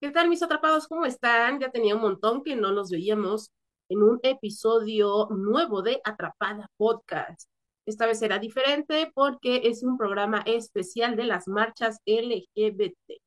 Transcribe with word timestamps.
¿Qué 0.00 0.10
tal, 0.10 0.30
mis 0.30 0.42
atrapados? 0.42 0.88
¿Cómo 0.88 1.04
están? 1.04 1.60
Ya 1.60 1.70
tenía 1.70 1.94
un 1.94 2.00
montón 2.00 2.42
que 2.42 2.56
no 2.56 2.72
nos 2.72 2.90
veíamos 2.90 3.50
en 3.90 4.02
un 4.02 4.18
episodio 4.22 5.28
nuevo 5.28 5.82
de 5.82 6.00
Atrapada 6.04 6.70
Podcast. 6.78 7.50
Esta 7.84 8.06
vez 8.06 8.18
será 8.18 8.38
diferente 8.38 9.12
porque 9.14 9.60
es 9.64 9.82
un 9.82 9.98
programa 9.98 10.42
especial 10.46 11.16
de 11.16 11.24
las 11.24 11.48
marchas 11.48 11.98
LGBT. 12.06 13.20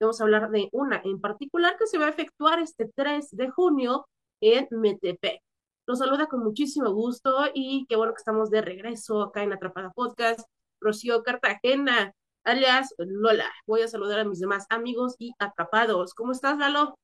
Vamos 0.00 0.20
a 0.20 0.24
hablar 0.24 0.50
de 0.50 0.68
una 0.72 1.00
en 1.04 1.20
particular 1.20 1.76
que 1.78 1.86
se 1.86 1.96
va 1.96 2.06
a 2.06 2.10
efectuar 2.10 2.58
este 2.58 2.90
3 2.92 3.30
de 3.30 3.48
junio 3.50 4.08
en 4.40 4.66
Metepec. 4.72 5.40
Los 5.86 6.00
saluda 6.00 6.26
con 6.26 6.42
muchísimo 6.42 6.92
gusto 6.92 7.44
y 7.54 7.86
qué 7.88 7.94
bueno 7.94 8.14
que 8.14 8.18
estamos 8.18 8.50
de 8.50 8.62
regreso 8.62 9.22
acá 9.22 9.44
en 9.44 9.52
Atrapada 9.52 9.92
Podcast. 9.92 10.40
Rocío 10.80 11.22
Cartagena, 11.22 12.12
alias 12.46 12.94
Lola. 12.98 13.52
Voy 13.66 13.82
a 13.82 13.88
saludar 13.88 14.20
a 14.20 14.24
mis 14.24 14.40
demás 14.40 14.66
amigos 14.70 15.16
y 15.18 15.32
atrapados. 15.38 16.14
¿Cómo 16.14 16.32
estás, 16.32 16.58
Lalo? 16.58 16.96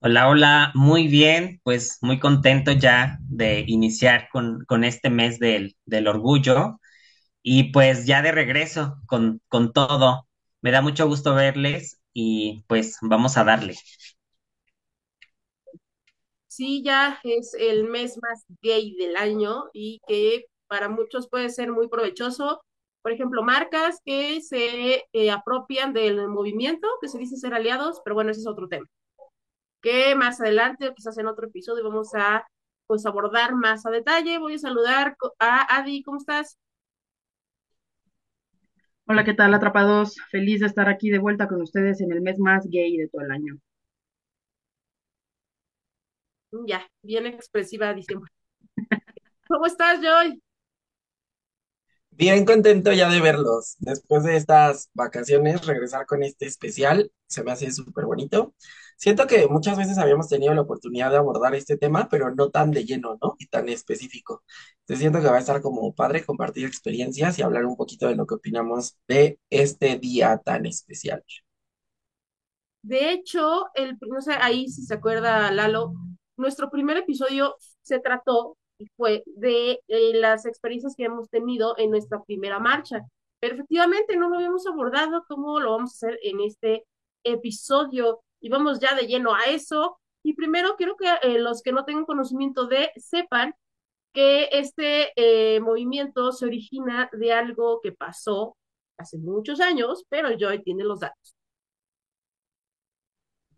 Hola, 0.00 0.28
hola, 0.28 0.70
muy 0.74 1.08
bien, 1.08 1.60
pues 1.64 1.98
muy 2.02 2.20
contento 2.20 2.72
ya 2.72 3.18
de 3.22 3.64
iniciar 3.66 4.28
con, 4.30 4.64
con 4.66 4.84
este 4.84 5.08
mes 5.10 5.38
del, 5.38 5.76
del 5.86 6.08
orgullo 6.08 6.78
y 7.42 7.72
pues 7.72 8.06
ya 8.06 8.22
de 8.22 8.32
regreso 8.32 8.96
con, 9.06 9.40
con 9.48 9.72
todo. 9.72 10.28
Me 10.62 10.70
da 10.72 10.82
mucho 10.82 11.06
gusto 11.08 11.34
verles 11.34 12.00
y 12.14 12.64
pues 12.68 12.98
vamos 13.02 13.36
a 13.38 13.44
darle. 13.44 13.76
Sí, 16.48 16.82
ya 16.84 17.18
es 17.24 17.54
el 17.54 17.84
mes 17.84 18.18
más 18.22 18.44
gay 18.62 18.94
del 18.96 19.16
año 19.16 19.64
y 19.72 20.00
que 20.06 20.46
para 20.68 20.88
muchos 20.88 21.28
puede 21.28 21.50
ser 21.50 21.72
muy 21.72 21.88
provechoso. 21.88 22.62
Por 23.02 23.12
ejemplo, 23.12 23.42
marcas 23.42 24.00
que 24.04 24.40
se 24.40 25.04
eh, 25.12 25.30
apropian 25.30 25.92
del 25.92 26.28
movimiento, 26.28 26.88
que 27.00 27.08
se 27.08 27.18
dice 27.18 27.36
ser 27.36 27.54
aliados, 27.54 28.00
pero 28.04 28.14
bueno, 28.14 28.30
ese 28.30 28.40
es 28.40 28.46
otro 28.46 28.68
tema. 28.68 28.86
Que 29.82 30.14
más 30.14 30.40
adelante, 30.40 30.92
quizás 30.94 31.18
en 31.18 31.26
otro 31.26 31.46
episodio, 31.46 31.84
vamos 31.84 32.14
a 32.14 32.46
pues 32.86 33.06
abordar 33.06 33.54
más 33.54 33.86
a 33.86 33.90
detalle. 33.90 34.38
Voy 34.38 34.54
a 34.54 34.58
saludar 34.58 35.16
a 35.38 35.76
Adi, 35.76 36.02
¿cómo 36.02 36.18
estás? 36.18 36.58
Hola, 39.06 39.24
¿qué 39.24 39.34
tal, 39.34 39.52
atrapados? 39.52 40.16
Feliz 40.30 40.60
de 40.60 40.66
estar 40.66 40.88
aquí 40.88 41.10
de 41.10 41.18
vuelta 41.18 41.46
con 41.46 41.60
ustedes 41.60 42.00
en 42.00 42.10
el 42.12 42.22
mes 42.22 42.38
más 42.38 42.66
gay 42.68 42.96
de 42.96 43.08
todo 43.08 43.22
el 43.22 43.30
año. 43.32 43.58
Ya, 46.66 46.86
bien 47.02 47.26
expresiva 47.26 47.92
diciembre. 47.92 48.30
¿Cómo 49.48 49.66
estás, 49.66 50.00
Joy? 50.00 50.40
Bien 52.16 52.44
contento 52.44 52.92
ya 52.92 53.08
de 53.10 53.20
verlos. 53.20 53.74
Después 53.80 54.22
de 54.22 54.36
estas 54.36 54.88
vacaciones, 54.94 55.66
regresar 55.66 56.06
con 56.06 56.22
este 56.22 56.46
especial 56.46 57.10
se 57.26 57.42
me 57.42 57.50
hace 57.50 57.72
súper 57.72 58.04
bonito. 58.06 58.54
Siento 58.96 59.26
que 59.26 59.48
muchas 59.48 59.76
veces 59.76 59.98
habíamos 59.98 60.28
tenido 60.28 60.54
la 60.54 60.60
oportunidad 60.60 61.10
de 61.10 61.16
abordar 61.16 61.56
este 61.56 61.76
tema, 61.76 62.08
pero 62.08 62.32
no 62.32 62.50
tan 62.50 62.70
de 62.70 62.84
lleno, 62.84 63.18
¿no? 63.20 63.34
Y 63.40 63.48
tan 63.48 63.68
específico. 63.68 64.44
Entonces 64.80 65.00
siento 65.00 65.20
que 65.20 65.26
va 65.26 65.36
a 65.36 65.40
estar 65.40 65.60
como 65.60 65.92
padre 65.92 66.24
compartir 66.24 66.66
experiencias 66.66 67.36
y 67.38 67.42
hablar 67.42 67.66
un 67.66 67.76
poquito 67.76 68.06
de 68.06 68.14
lo 68.14 68.26
que 68.26 68.34
opinamos 68.34 68.96
de 69.08 69.40
este 69.50 69.98
día 69.98 70.38
tan 70.38 70.66
especial. 70.66 71.24
De 72.82 73.10
hecho, 73.10 73.66
el, 73.74 73.98
no 74.02 74.20
sé, 74.20 74.34
ahí 74.40 74.68
si 74.68 74.82
se 74.82 74.94
acuerda 74.94 75.50
Lalo, 75.50 75.94
nuestro 76.36 76.70
primer 76.70 76.96
episodio 76.98 77.56
se 77.82 77.98
trató 77.98 78.56
fue 78.96 79.22
de 79.26 79.80
eh, 79.88 80.12
las 80.14 80.46
experiencias 80.46 80.94
que 80.96 81.04
hemos 81.04 81.28
tenido 81.28 81.76
en 81.78 81.90
nuestra 81.90 82.22
primera 82.22 82.58
marcha. 82.58 83.02
Pero 83.40 83.54
efectivamente 83.54 84.16
no 84.16 84.28
lo 84.28 84.36
habíamos 84.36 84.66
abordado 84.66 85.24
como 85.28 85.60
lo 85.60 85.72
vamos 85.72 85.92
a 85.92 86.06
hacer 86.06 86.18
en 86.22 86.40
este 86.40 86.84
episodio 87.24 88.20
y 88.40 88.48
vamos 88.48 88.80
ya 88.80 88.94
de 88.94 89.06
lleno 89.06 89.34
a 89.34 89.44
eso. 89.44 89.98
Y 90.22 90.34
primero 90.34 90.76
quiero 90.76 90.96
que 90.96 91.08
eh, 91.22 91.38
los 91.38 91.62
que 91.62 91.72
no 91.72 91.84
tengan 91.84 92.06
conocimiento 92.06 92.66
de 92.66 92.90
sepan 92.96 93.54
que 94.12 94.48
este 94.52 95.12
eh, 95.16 95.60
movimiento 95.60 96.32
se 96.32 96.46
origina 96.46 97.10
de 97.12 97.32
algo 97.32 97.80
que 97.82 97.92
pasó 97.92 98.56
hace 98.96 99.18
muchos 99.18 99.60
años, 99.60 100.04
pero 100.08 100.30
Joy 100.38 100.62
tiene 100.62 100.84
los 100.84 101.00
datos. 101.00 101.33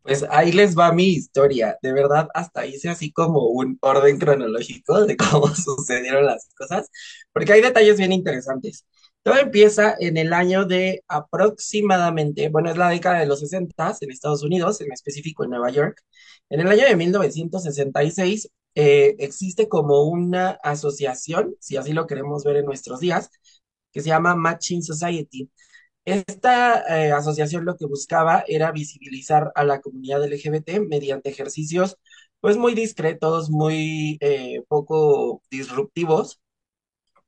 Pues 0.07 0.25
ahí 0.31 0.53
les 0.53 0.77
va 0.79 0.93
mi 0.93 1.09
historia. 1.09 1.77
De 1.83 1.93
verdad, 1.93 2.29
hasta 2.35 2.65
hice 2.65 2.89
así 2.89 3.11
como 3.13 3.49
un 3.49 3.77
orden 3.81 4.19
cronológico 4.19 5.05
de 5.05 5.17
cómo 5.17 5.49
sucedieron 5.55 6.25
las 6.27 6.49
cosas, 6.57 6.89
porque 7.33 7.53
hay 7.53 7.61
detalles 7.61 7.99
bien 7.99 8.13
interesantes. 8.13 8.87
Todo 9.23 9.37
empieza 9.39 9.97
en 9.99 10.17
el 10.17 10.33
año 10.33 10.65
de 10.65 11.03
aproximadamente, 11.09 12.49
bueno, 12.49 12.71
es 12.71 12.77
la 12.77 12.89
década 12.91 13.19
de 13.19 13.27
los 13.27 13.41
60 13.41 13.97
en 14.01 14.11
Estados 14.13 14.45
Unidos, 14.45 14.81
en 14.81 14.93
específico 14.93 15.43
en 15.45 15.51
Nueva 15.51 15.71
York. 15.71 16.01
En 16.51 16.61
el 16.61 16.69
año 16.69 16.85
de 16.85 16.95
1966 16.95 18.49
eh, 18.77 19.17
existe 19.19 19.69
como 19.69 20.05
una 20.05 20.51
asociación, 20.63 21.57
si 21.59 21.77
así 21.77 21.93
lo 21.93 22.07
queremos 22.07 22.45
ver 22.45 22.57
en 22.59 22.67
nuestros 22.67 23.01
días, 23.01 23.31
que 23.93 24.01
se 24.03 24.09
llama 24.11 24.37
Matching 24.37 24.83
Society. 24.83 25.51
Esta 26.07 26.83
eh, 26.89 27.13
asociación 27.13 27.65
lo 27.65 27.77
que 27.77 27.87
buscaba 27.87 28.45
era 28.47 28.71
visibilizar 28.73 29.51
a 29.57 29.65
la 29.65 29.81
comunidad 29.81 30.25
LGBT 30.25 30.81
mediante 30.81 31.31
ejercicios 31.31 31.99
pues 32.41 32.57
muy 32.57 32.75
discretos, 32.75 33.51
muy 33.51 34.19
eh, 34.21 34.63
poco 34.69 35.43
disruptivos 35.51 36.41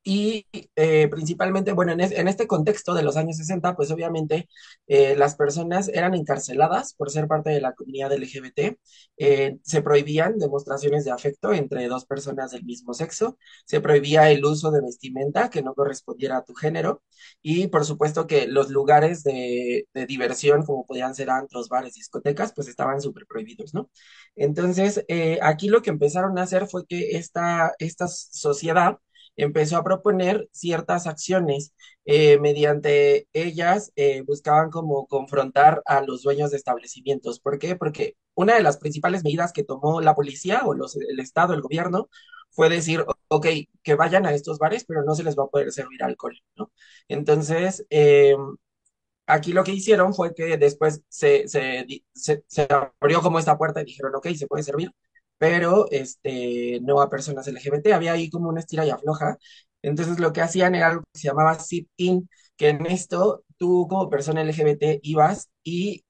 y 0.04 0.46
eh, 0.76 1.08
principalmente, 1.08 1.72
bueno, 1.72 1.92
en, 1.92 2.00
es- 2.00 2.12
en 2.12 2.28
este 2.28 2.46
contexto 2.46 2.94
de 2.94 3.02
los 3.02 3.16
años 3.18 3.36
60, 3.36 3.76
pues 3.76 3.90
obviamente 3.90 4.48
eh, 4.86 5.14
las 5.16 5.34
personas 5.36 5.88
eran 5.88 6.14
encarceladas 6.14 6.94
por 6.94 7.10
ser 7.10 7.26
parte 7.28 7.50
de 7.50 7.60
la 7.60 7.74
comunidad 7.74 8.12
LGBT, 8.14 8.78
eh, 9.18 9.58
se 9.62 9.82
prohibían 9.82 10.38
demostraciones 10.38 11.04
de 11.04 11.10
afecto 11.10 11.52
entre 11.52 11.88
dos 11.88 12.06
personas 12.06 12.52
del 12.52 12.64
mismo 12.64 12.94
sexo, 12.94 13.38
se 13.66 13.80
prohibía 13.82 14.30
el 14.30 14.44
uso 14.44 14.70
de 14.70 14.80
vestimenta 14.80 15.50
que 15.50 15.62
no 15.62 15.74
correspondiera 15.74 16.38
a 16.38 16.44
tu 16.44 16.54
género. 16.54 17.02
Y 17.42 17.66
por 17.68 17.84
supuesto 17.84 18.26
que 18.26 18.46
los 18.46 18.70
lugares 18.70 19.22
de, 19.24 19.86
diversión, 20.08 20.64
como 20.64 20.86
podían 20.86 21.14
ser 21.14 21.30
antros, 21.30 21.68
bares, 21.68 21.94
discotecas, 21.94 22.52
pues 22.54 22.68
estaban 22.68 23.00
súper 23.00 23.26
prohibidos, 23.26 23.74
¿no? 23.74 23.90
Entonces, 24.36 25.04
aquí 25.42 25.68
lo 25.68 25.82
que 25.82 25.90
empezaron 25.90 26.38
a 26.38 26.42
hacer 26.42 26.66
fue 26.66 26.86
que 26.86 27.16
esta, 27.18 27.74
esta 27.78 28.08
sociedad 28.08 28.98
empezó 29.38 29.78
a 29.78 29.84
proponer 29.84 30.48
ciertas 30.52 31.06
acciones. 31.08 31.74
eh, 32.06 32.38
mediante 32.40 33.28
ellas 33.34 33.92
eh, 33.96 34.22
buscaban 34.26 34.70
como 34.70 35.06
confrontar 35.06 35.82
a 35.86 36.02
los 36.02 36.22
dueños 36.22 36.50
de 36.50 36.56
establecimientos. 36.58 37.40
¿Por 37.40 37.58
qué? 37.58 37.76
Porque 37.76 38.16
una 38.34 38.54
de 38.56 38.62
las 38.62 38.78
principales 38.78 39.24
medidas 39.24 39.52
que 39.52 39.64
tomó 39.64 40.00
la 40.02 40.14
policía 40.14 40.62
o 40.66 40.74
los, 40.74 40.96
el 40.96 41.20
Estado, 41.20 41.54
el 41.54 41.62
gobierno, 41.62 42.08
fue 42.50 42.68
decir, 42.70 43.04
ok, 43.28 43.46
que 43.82 43.94
vayan 43.94 44.26
a 44.26 44.34
estos 44.34 44.58
bares, 44.58 44.84
pero 44.86 45.04
no 45.04 45.14
se 45.14 45.24
les 45.24 45.36
va 45.38 45.44
a 45.44 45.48
poder 45.48 45.72
servir 45.72 46.02
alcohol. 46.02 46.36
Entonces, 47.08 47.86
eh, 47.90 48.36
aquí 49.26 49.52
lo 49.52 49.64
que 49.64 49.72
hicieron 49.72 50.14
fue 50.14 50.34
que 50.34 50.56
después 50.56 51.02
se, 51.08 51.48
se, 51.48 51.86
se, 52.14 52.44
se 52.46 52.68
abrió 53.00 53.20
como 53.22 53.38
esta 53.38 53.58
puerta 53.58 53.80
y 53.82 53.84
dijeron, 53.86 54.14
ok, 54.16 54.28
se 54.36 54.46
puede 54.46 54.62
servir, 54.62 54.90
pero 55.38 55.86
este, 55.90 56.80
no 56.82 57.00
a 57.00 57.10
personas 57.10 57.46
LGBT. 57.48 57.92
Había 57.94 58.12
ahí 58.12 58.30
como 58.30 58.48
una 58.48 58.60
estira 58.60 58.84
y 58.86 58.90
afloja. 58.90 59.38
Entonces 59.82 60.18
lo 60.20 60.32
que 60.32 60.42
hacían 60.42 60.74
era 60.74 60.88
algo 60.88 61.02
que 61.12 61.20
se 61.20 61.28
llamaba 61.28 61.58
sit-in, 61.58 62.28
que 62.56 62.70
en 62.70 62.86
esto 62.86 63.44
tú 63.56 63.86
como 63.88 64.10
persona 64.10 64.42
LGBT 64.42 65.00
ibas 65.02 65.50
y 65.64 66.04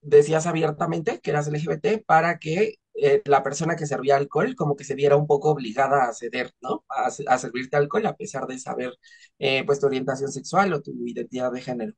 decías 0.00 0.46
abiertamente 0.46 1.20
que 1.20 1.30
eras 1.30 1.48
LGBT 1.48 2.04
para 2.06 2.38
que 2.38 2.76
eh, 3.00 3.22
la 3.26 3.42
persona 3.42 3.76
que 3.76 3.86
servía 3.86 4.16
alcohol 4.16 4.56
como 4.56 4.74
que 4.76 4.84
se 4.84 4.94
viera 4.96 5.16
un 5.16 5.26
poco 5.26 5.50
obligada 5.50 6.08
a 6.08 6.12
ceder, 6.12 6.52
¿no? 6.60 6.84
A, 6.88 7.10
servirte 7.38 7.76
alcohol 7.76 8.06
a 8.06 8.16
pesar 8.16 8.46
de 8.46 8.58
saber 8.58 8.92
eh, 9.38 9.64
pues 9.64 9.78
tu 9.80 9.86
orientación 9.86 10.32
sexual 10.32 10.72
o 10.72 10.82
tu 10.82 10.92
identidad 11.06 11.52
de 11.52 11.60
género. 11.60 11.92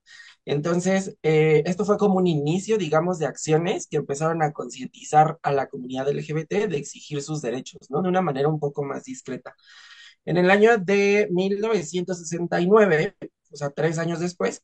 Entonces, 0.46 1.16
eh, 1.22 1.62
esto 1.66 1.84
fue 1.84 1.98
como 1.98 2.16
un 2.16 2.26
inicio, 2.26 2.78
digamos, 2.78 3.18
de 3.18 3.26
acciones 3.26 3.86
que 3.88 3.98
empezaron 3.98 4.42
a 4.42 4.52
concientizar 4.52 5.38
a 5.42 5.52
la 5.52 5.68
comunidad 5.68 6.08
LGBT 6.08 6.66
de 6.68 6.76
exigir 6.78 7.22
sus 7.22 7.42
derechos, 7.42 7.90
¿no? 7.90 8.02
De 8.02 8.08
una 8.08 8.22
manera 8.22 8.48
un 8.48 8.58
poco 8.60 8.82
más 8.84 9.04
discreta. 9.04 9.54
En 10.24 10.36
el 10.38 10.50
año 10.50 10.78
de 10.78 11.28
1969, 11.32 13.16
o 13.52 13.56
sea, 13.56 13.70
tres 13.70 13.98
años 13.98 14.20
después, 14.20 14.62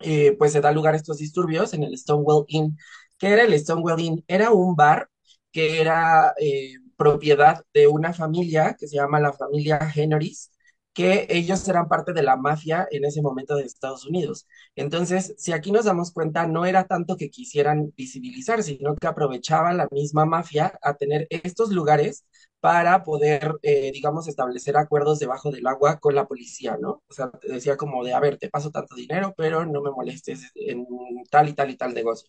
eh, 0.00 0.36
pues 0.38 0.52
se 0.52 0.60
da 0.60 0.72
lugar 0.72 0.94
a 0.94 0.96
estos 0.96 1.18
disturbios 1.18 1.74
en 1.74 1.84
el 1.84 1.96
Stonewall 1.98 2.44
Inn. 2.48 2.78
¿Qué 3.18 3.28
era 3.28 3.44
el 3.44 3.58
Stonewall 3.58 4.00
Inn? 4.00 4.24
Era 4.28 4.50
un 4.52 4.74
bar 4.76 5.08
que 5.52 5.80
era 5.80 6.34
eh, 6.40 6.74
propiedad 6.96 7.64
de 7.74 7.86
una 7.88 8.12
familia 8.12 8.76
que 8.78 8.86
se 8.88 8.96
llama 8.96 9.20
la 9.20 9.32
familia 9.32 9.78
Henrys, 9.94 10.50
que 10.92 11.26
ellos 11.30 11.66
eran 11.68 11.88
parte 11.88 12.12
de 12.12 12.22
la 12.22 12.36
mafia 12.36 12.86
en 12.90 13.04
ese 13.04 13.22
momento 13.22 13.56
de 13.56 13.62
Estados 13.64 14.06
Unidos. 14.06 14.46
Entonces, 14.74 15.34
si 15.38 15.52
aquí 15.52 15.70
nos 15.72 15.84
damos 15.84 16.12
cuenta, 16.12 16.46
no 16.46 16.66
era 16.66 16.84
tanto 16.86 17.16
que 17.16 17.30
quisieran 17.30 17.92
visibilizar, 17.96 18.62
sino 18.62 18.96
que 18.96 19.06
aprovechaba 19.06 19.72
la 19.72 19.88
misma 19.90 20.24
mafia 20.26 20.78
a 20.82 20.94
tener 20.94 21.26
estos 21.30 21.70
lugares 21.70 22.24
para 22.60 23.04
poder, 23.04 23.54
eh, 23.62 23.90
digamos, 23.92 24.28
establecer 24.28 24.76
acuerdos 24.76 25.18
debajo 25.18 25.50
del 25.50 25.66
agua 25.66 25.98
con 25.98 26.14
la 26.14 26.26
policía, 26.26 26.76
¿no? 26.80 27.02
O 27.08 27.12
sea, 27.14 27.30
decía 27.42 27.76
como 27.76 28.04
de, 28.04 28.12
a 28.12 28.20
ver, 28.20 28.36
te 28.38 28.50
paso 28.50 28.70
tanto 28.70 28.94
dinero, 28.96 29.32
pero 29.36 29.64
no 29.64 29.80
me 29.82 29.90
molestes 29.90 30.50
en 30.54 30.86
tal 31.30 31.48
y 31.48 31.54
tal 31.54 31.70
y 31.70 31.76
tal 31.76 31.94
negocio. 31.94 32.28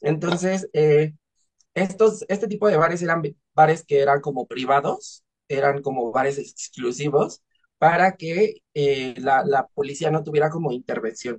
Entonces, 0.00 0.68
eh, 0.74 1.14
estos, 1.74 2.24
este 2.28 2.48
tipo 2.48 2.68
de 2.68 2.76
bares 2.76 3.02
eran 3.02 3.22
bares 3.54 3.84
que 3.84 4.00
eran 4.00 4.20
como 4.20 4.46
privados, 4.46 5.24
eran 5.48 5.82
como 5.82 6.12
bares 6.12 6.38
exclusivos 6.38 7.42
para 7.82 8.16
que 8.16 8.56
eh, 8.74 9.14
la, 9.18 9.44
la 9.44 9.66
policía 9.68 10.10
no 10.12 10.22
tuviera 10.24 10.50
como 10.50 10.72
intervención. 10.72 11.38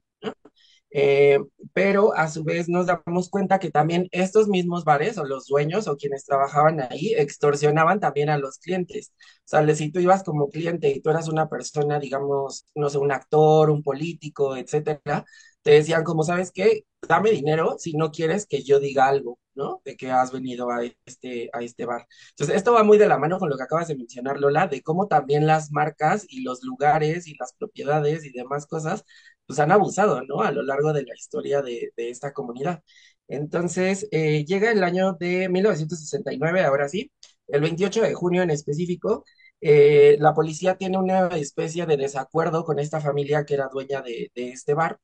Eh, 0.96 1.40
pero 1.74 2.14
a 2.16 2.30
su 2.30 2.44
vez 2.44 2.70
nos 2.70 2.86
damos 2.86 3.30
cuenta 3.30 3.58
que 3.60 3.72
también 3.72 4.08
estos 4.12 4.48
mismos 4.48 4.86
bares 4.86 5.18
o 5.18 5.26
los 5.26 5.48
dueños 5.48 5.88
o 5.88 5.98
quienes 5.98 6.24
trabajaban 6.26 6.82
ahí 6.82 7.14
extorsionaban 7.18 8.00
también 8.00 8.30
a 8.30 8.38
los 8.38 8.60
clientes. 8.60 9.12
O 9.40 9.42
sea, 9.46 9.76
si 9.76 9.92
tú 9.92 10.00
ibas 10.00 10.24
como 10.24 10.50
cliente 10.50 10.90
y 10.92 11.02
tú 11.02 11.10
eras 11.10 11.28
una 11.30 11.50
persona, 11.50 12.00
digamos, 12.00 12.68
no 12.76 12.90
sé, 12.92 13.00
un 13.00 13.12
actor, 13.12 13.72
un 13.72 13.82
político, 13.84 14.56
etcétera, 14.56 15.26
te 15.64 15.72
decían 15.72 16.04
como, 16.04 16.24
¿sabes 16.24 16.52
qué? 16.52 16.86
Dame 17.08 17.32
dinero 17.32 17.76
si 17.80 17.94
no 17.94 18.12
quieres 18.12 18.46
que 18.46 18.62
yo 18.64 18.80
diga 18.80 19.08
algo, 19.08 19.40
¿no? 19.56 19.82
De 19.86 19.96
que 19.98 20.12
has 20.12 20.32
venido 20.32 20.72
a 20.72 20.84
este, 21.06 21.50
a 21.54 21.62
este 21.62 21.86
bar. 21.86 22.08
Entonces, 22.32 22.56
esto 22.56 22.74
va 22.74 22.84
muy 22.84 22.98
de 22.98 23.08
la 23.08 23.18
mano 23.18 23.40
con 23.40 23.50
lo 23.50 23.58
que 23.58 23.64
acabas 23.64 23.88
de 23.88 23.96
mencionar, 23.96 24.40
Lola, 24.40 24.68
de 24.68 24.82
cómo 24.82 25.08
también 25.08 25.48
las 25.48 25.72
marcas 25.72 26.26
y 26.30 26.44
los 26.44 26.64
lugares 26.64 27.28
y 27.28 27.36
las 27.40 27.54
propiedades 27.54 28.26
y 28.26 28.32
demás 28.32 28.66
cosas 28.68 29.04
pues 29.46 29.60
han 29.60 29.72
abusado, 29.72 30.22
¿no? 30.24 30.42
A 30.42 30.52
lo 30.52 30.64
largo 30.64 30.94
de 30.94 31.04
la 31.04 31.14
historia 31.16 31.62
de, 31.62 31.92
de 31.98 32.10
esta 32.10 32.32
comunidad. 32.34 32.82
Entonces, 33.28 34.08
eh, 34.12 34.46
llega 34.46 34.72
el 34.72 34.84
año 34.84 35.14
de 35.14 35.50
1969, 35.50 36.62
ahora 36.64 36.88
sí, 36.90 37.12
el 37.48 37.62
28 37.62 38.02
de 38.02 38.14
junio 38.14 38.42
en 38.44 38.52
específico, 38.52 39.26
eh, 39.62 40.18
la 40.20 40.34
policía 40.34 40.76
tiene 40.78 40.98
una 40.98 41.28
especie 41.30 41.86
de 41.86 41.98
desacuerdo 41.98 42.64
con 42.66 42.80
esta 42.80 43.00
familia 43.02 43.46
que 43.46 43.54
era 43.56 43.70
dueña 43.72 44.02
de, 44.02 44.32
de 44.36 44.50
este 44.52 44.74
bar 44.74 45.00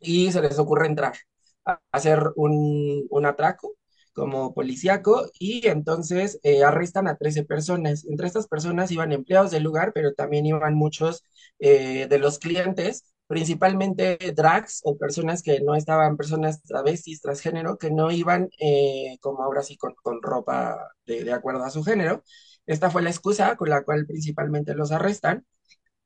y 0.00 0.32
se 0.32 0.42
les 0.42 0.58
ocurre 0.58 0.86
entrar 0.86 1.14
hacer 1.92 2.20
un, 2.36 3.06
un 3.10 3.26
atraco 3.26 3.74
como 4.12 4.54
policíaco 4.54 5.26
y 5.38 5.66
entonces 5.68 6.40
eh, 6.42 6.64
arrestan 6.64 7.06
a 7.08 7.16
13 7.16 7.44
personas. 7.44 8.04
Entre 8.06 8.26
estas 8.26 8.48
personas 8.48 8.90
iban 8.90 9.12
empleados 9.12 9.50
del 9.50 9.62
lugar, 9.62 9.92
pero 9.94 10.14
también 10.14 10.46
iban 10.46 10.74
muchos 10.74 11.24
eh, 11.58 12.06
de 12.08 12.18
los 12.18 12.38
clientes 12.38 13.04
principalmente 13.26 14.18
drags 14.34 14.80
o 14.84 14.98
personas 14.98 15.42
que 15.44 15.60
no 15.60 15.76
estaban, 15.76 16.16
personas 16.16 16.62
travestis, 16.64 17.20
transgénero, 17.20 17.78
que 17.78 17.88
no 17.92 18.10
iban 18.10 18.48
eh, 18.58 19.18
como 19.20 19.44
ahora 19.44 19.62
sí 19.62 19.76
con, 19.76 19.94
con 20.02 20.20
ropa 20.20 20.76
de, 21.06 21.22
de 21.24 21.32
acuerdo 21.32 21.62
a 21.64 21.70
su 21.70 21.84
género. 21.84 22.24
Esta 22.66 22.90
fue 22.90 23.02
la 23.02 23.10
excusa 23.10 23.56
con 23.56 23.70
la 23.70 23.84
cual 23.84 24.04
principalmente 24.06 24.74
los 24.74 24.90
arrestan. 24.92 25.46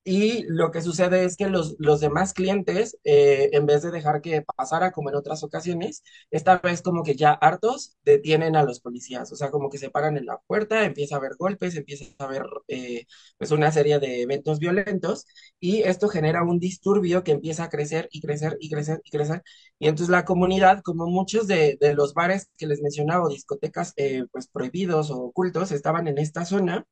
Y 0.06 0.44
lo 0.48 0.70
que 0.70 0.82
sucede 0.82 1.24
es 1.24 1.36
que 1.38 1.48
los, 1.48 1.76
los 1.78 2.00
demás 2.00 2.34
clientes, 2.34 2.98
eh, 3.04 3.48
en 3.52 3.64
vez 3.64 3.82
de 3.82 3.90
dejar 3.90 4.20
que 4.20 4.42
pasara 4.42 4.92
como 4.92 5.08
en 5.08 5.16
otras 5.16 5.42
ocasiones, 5.42 6.02
esta 6.30 6.58
vez 6.58 6.82
como 6.82 7.02
que 7.02 7.16
ya 7.16 7.32
hartos 7.32 7.96
detienen 8.04 8.54
a 8.54 8.64
los 8.64 8.80
policías, 8.80 9.32
o 9.32 9.36
sea, 9.36 9.50
como 9.50 9.70
que 9.70 9.78
se 9.78 9.88
paran 9.90 10.18
en 10.18 10.26
la 10.26 10.38
puerta, 10.46 10.84
empieza 10.84 11.14
a 11.14 11.18
haber 11.18 11.36
golpes, 11.38 11.74
empieza 11.76 12.04
a 12.18 12.24
haber 12.24 12.42
eh, 12.68 13.06
pues 13.38 13.50
una 13.50 13.72
serie 13.72 13.98
de 13.98 14.20
eventos 14.22 14.58
violentos 14.58 15.26
y 15.58 15.82
esto 15.82 16.08
genera 16.08 16.42
un 16.42 16.58
disturbio 16.60 17.24
que 17.24 17.32
empieza 17.32 17.64
a 17.64 17.68
crecer 17.70 18.08
y 18.12 18.20
crecer 18.20 18.56
y 18.60 18.70
crecer 18.70 19.00
y 19.04 19.10
crecer. 19.10 19.42
Y 19.78 19.88
entonces 19.88 20.10
la 20.10 20.24
comunidad, 20.26 20.82
como 20.82 21.06
muchos 21.06 21.46
de, 21.46 21.78
de 21.80 21.94
los 21.94 22.12
bares 22.14 22.50
que 22.58 22.66
les 22.66 22.82
mencionaba 22.82 23.28
discotecas 23.28 23.92
eh, 23.96 24.24
pues 24.32 24.48
prohibidos 24.48 25.10
o 25.10 25.18
ocultos, 25.22 25.72
estaban 25.72 26.08
en 26.08 26.18
esta 26.18 26.44
zona 26.44 26.86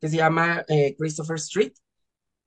que 0.00 0.08
se 0.08 0.16
llama 0.16 0.64
eh, 0.68 0.94
Christopher 0.98 1.36
Street 1.36 1.72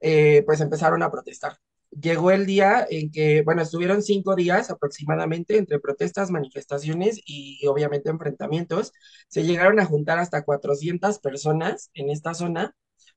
eh, 0.01 0.43
pues 0.45 0.61
empezaron 0.61 1.03
a 1.03 1.11
protestar. 1.11 1.57
Llegó 1.91 2.31
el 2.31 2.45
día 2.45 2.87
en 2.89 3.11
que, 3.11 3.41
bueno, 3.43 3.61
estuvieron 3.61 4.01
cinco 4.01 4.35
días 4.35 4.69
aproximadamente 4.69 5.57
entre 5.57 5.79
protestas, 5.79 6.31
manifestaciones 6.31 7.19
y 7.25 7.65
obviamente 7.67 8.09
enfrentamientos. 8.09 8.93
Se 9.27 9.43
llegaron 9.43 9.79
a 9.79 9.85
juntar 9.85 10.17
hasta 10.19 10.43
400 10.43 11.19
personas 11.19 11.89
en 11.93 12.09
esta 12.09 12.33
zona, 12.33 12.75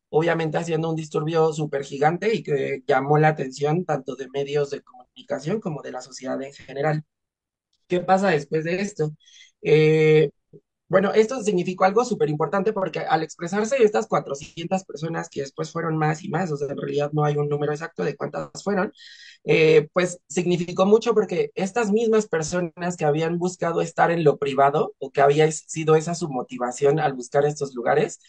obviamente 0.08 0.58
haciendo 0.58 0.90
un 0.90 0.96
disturbio 0.96 1.52
súper 1.52 1.84
gigante 1.84 2.34
y 2.34 2.42
que 2.42 2.82
llamó 2.86 3.18
la 3.18 3.28
atención 3.28 3.84
tanto 3.84 4.16
de 4.16 4.28
medios 4.30 4.70
de 4.70 4.82
comunicación 4.82 5.60
como 5.60 5.82
de 5.82 5.92
la 5.92 6.00
sociedad 6.02 6.40
en 6.42 6.52
general. 6.52 7.04
¿Qué 7.88 8.00
pasa 8.00 8.28
después 8.30 8.64
de 8.64 8.80
esto? 8.80 9.12
Eh, 9.62 10.30
bueno, 10.88 11.12
esto 11.14 11.42
significó 11.42 11.84
algo 11.84 12.04
súper 12.04 12.28
importante 12.28 12.72
porque 12.72 13.00
al 13.00 13.22
expresarse 13.22 13.82
estas 13.82 14.06
400 14.06 14.84
personas, 14.84 15.28
que 15.28 15.40
después 15.40 15.72
fueron 15.72 15.96
más 15.96 16.22
y 16.22 16.28
más, 16.28 16.52
o 16.52 16.56
sea, 16.56 16.68
en 16.68 16.76
realidad 16.78 17.10
no 17.12 17.24
hay 17.24 17.36
un 17.36 17.48
número 17.48 17.72
exacto 17.72 18.04
de 18.04 18.16
cuántas 18.16 18.62
fueron, 18.62 18.92
eh, 19.44 19.88
pues 19.92 20.20
significó 20.28 20.86
mucho 20.86 21.14
porque 21.14 21.50
estas 21.54 21.90
mismas 21.90 22.28
personas 22.28 22.96
que 22.96 23.04
habían 23.04 23.38
buscado 23.38 23.80
estar 23.80 24.10
en 24.10 24.24
lo 24.24 24.38
privado 24.38 24.94
o 24.98 25.10
que 25.10 25.20
había 25.22 25.50
sido 25.52 25.96
esa 25.96 26.14
su 26.14 26.28
motivación 26.28 27.00
al 27.00 27.14
buscar 27.14 27.44
estos 27.46 27.74
lugares, 27.74 28.20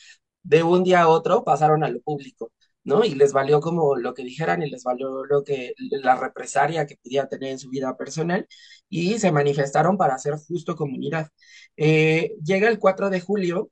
de 0.43 0.63
un 0.63 0.83
día 0.83 1.01
a 1.01 1.07
otro 1.09 1.43
pasaron 1.43 1.83
a 1.83 1.89
lo 1.89 2.01
público. 2.01 2.51
¿No? 2.85 3.03
Y 3.05 3.15
les 3.15 3.33
valió 3.33 3.61
como 3.61 3.97
lo 3.97 4.13
que 4.15 4.23
dijeran 4.23 4.63
y 4.63 4.69
les 4.71 4.83
valió 4.85 5.25
lo 5.25 5.43
que 5.43 5.73
la 5.77 6.15
represalia 6.17 6.87
que 6.87 6.97
podía 6.97 7.27
tener 7.27 7.51
en 7.51 7.59
su 7.59 7.69
vida 7.69 7.97
personal 7.97 8.47
y 8.89 9.19
se 9.19 9.31
manifestaron 9.33 9.97
para 9.97 10.15
hacer 10.15 10.35
justo 10.35 10.75
comunidad. 10.77 11.29
Eh, 11.77 12.35
llega 12.43 12.69
el 12.69 12.79
4 12.79 13.09
de 13.09 13.21
julio, 13.21 13.71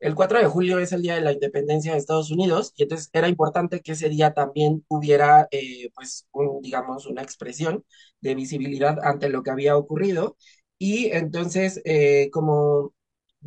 el 0.00 0.14
4 0.14 0.38
de 0.38 0.46
julio 0.46 0.78
es 0.80 0.92
el 0.92 1.02
día 1.02 1.14
de 1.14 1.20
la 1.22 1.32
independencia 1.32 1.92
de 1.92 1.98
Estados 1.98 2.30
Unidos 2.30 2.72
y 2.76 2.82
entonces 2.84 3.08
era 3.12 3.28
importante 3.28 3.80
que 3.80 3.92
ese 3.92 4.08
día 4.08 4.34
también 4.34 4.84
hubiera, 4.88 5.48
eh, 5.50 5.90
pues, 5.94 6.26
digamos, 6.62 7.06
una 7.06 7.22
expresión 7.22 7.84
de 8.20 8.34
visibilidad 8.34 8.98
ante 9.04 9.28
lo 9.30 9.42
que 9.42 9.50
había 9.50 9.76
ocurrido 9.76 10.36
y 10.78 11.06
entonces, 11.12 11.80
eh, 11.84 12.28
como 12.32 12.92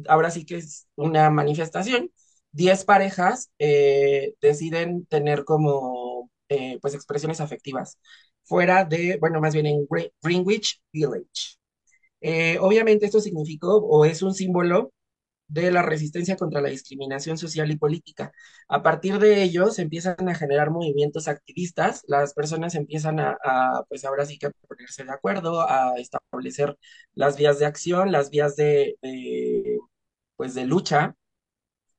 ahora 0.07 0.31
sí 0.31 0.45
que 0.45 0.57
es 0.57 0.87
una 0.95 1.29
manifestación, 1.29 2.11
10 2.57 2.85
parejas 2.85 3.51
eh, 3.59 4.33
deciden 4.41 5.05
tener 5.05 5.45
como, 5.45 6.29
eh, 6.49 6.79
pues, 6.81 6.95
expresiones 6.95 7.39
afectivas 7.41 7.99
fuera 8.43 8.85
de, 8.85 9.17
bueno, 9.19 9.39
más 9.41 9.53
bien 9.53 9.65
en 9.67 9.87
Greenwich 10.21 10.81
Village. 10.91 11.57
Eh, 12.21 12.57
obviamente 12.61 13.05
esto 13.05 13.19
significó 13.21 13.77
o 13.77 14.05
es 14.05 14.21
un 14.23 14.33
símbolo 14.33 14.91
de 15.47 15.71
la 15.71 15.81
resistencia 15.83 16.37
contra 16.37 16.61
la 16.61 16.69
discriminación 16.69 17.37
social 17.37 17.71
y 17.71 17.77
política. 17.77 18.31
A 18.69 18.83
partir 18.83 19.19
de 19.19 19.43
ello 19.43 19.71
se 19.71 19.83
empiezan 19.83 20.29
a 20.29 20.35
generar 20.35 20.71
movimientos 20.71 21.27
activistas, 21.27 22.03
las 22.07 22.33
personas 22.33 22.75
empiezan 22.75 23.19
a, 23.19 23.37
a, 23.43 23.83
pues 23.89 24.05
ahora 24.05 24.25
sí 24.25 24.37
que 24.39 24.51
ponerse 24.67 25.05
de 25.05 25.11
acuerdo, 25.13 25.61
a 25.61 25.95
establecer 25.97 26.77
las 27.15 27.37
vías 27.37 27.59
de 27.59 27.65
acción, 27.67 28.11
las 28.11 28.29
vías 28.29 28.55
de 28.57 28.97
pues 30.35 30.53
de 30.53 30.65
lucha, 30.65 31.15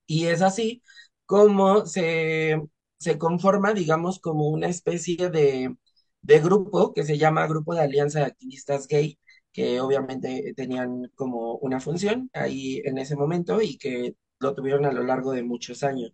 y 0.08 0.26
es 0.28 0.42
así 0.42 0.82
como 1.26 1.86
se, 1.86 2.60
se 2.98 3.18
conforma, 3.18 3.74
digamos, 3.74 4.20
como 4.20 4.48
una 4.50 4.68
especie 4.68 5.30
de, 5.30 5.76
de 6.22 6.40
grupo 6.40 6.94
que 6.94 7.04
se 7.04 7.18
llama 7.18 7.46
Grupo 7.48 7.74
de 7.74 7.82
Alianza 7.82 8.20
de 8.20 8.26
Activistas 8.26 8.88
Gay, 8.88 9.18
que 9.52 9.80
obviamente 9.80 10.54
tenían 10.56 11.10
como 11.16 11.56
una 11.58 11.80
función 11.80 12.30
ahí 12.34 12.82
en 12.84 12.98
ese 12.98 13.16
momento 13.16 13.62
y 13.62 13.78
que 13.78 14.16
lo 14.40 14.54
tuvieron 14.54 14.86
a 14.86 14.92
lo 14.92 15.04
largo 15.04 15.32
de 15.32 15.44
muchos 15.44 15.84
años. 15.84 16.12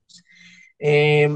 Eh, 0.79 1.29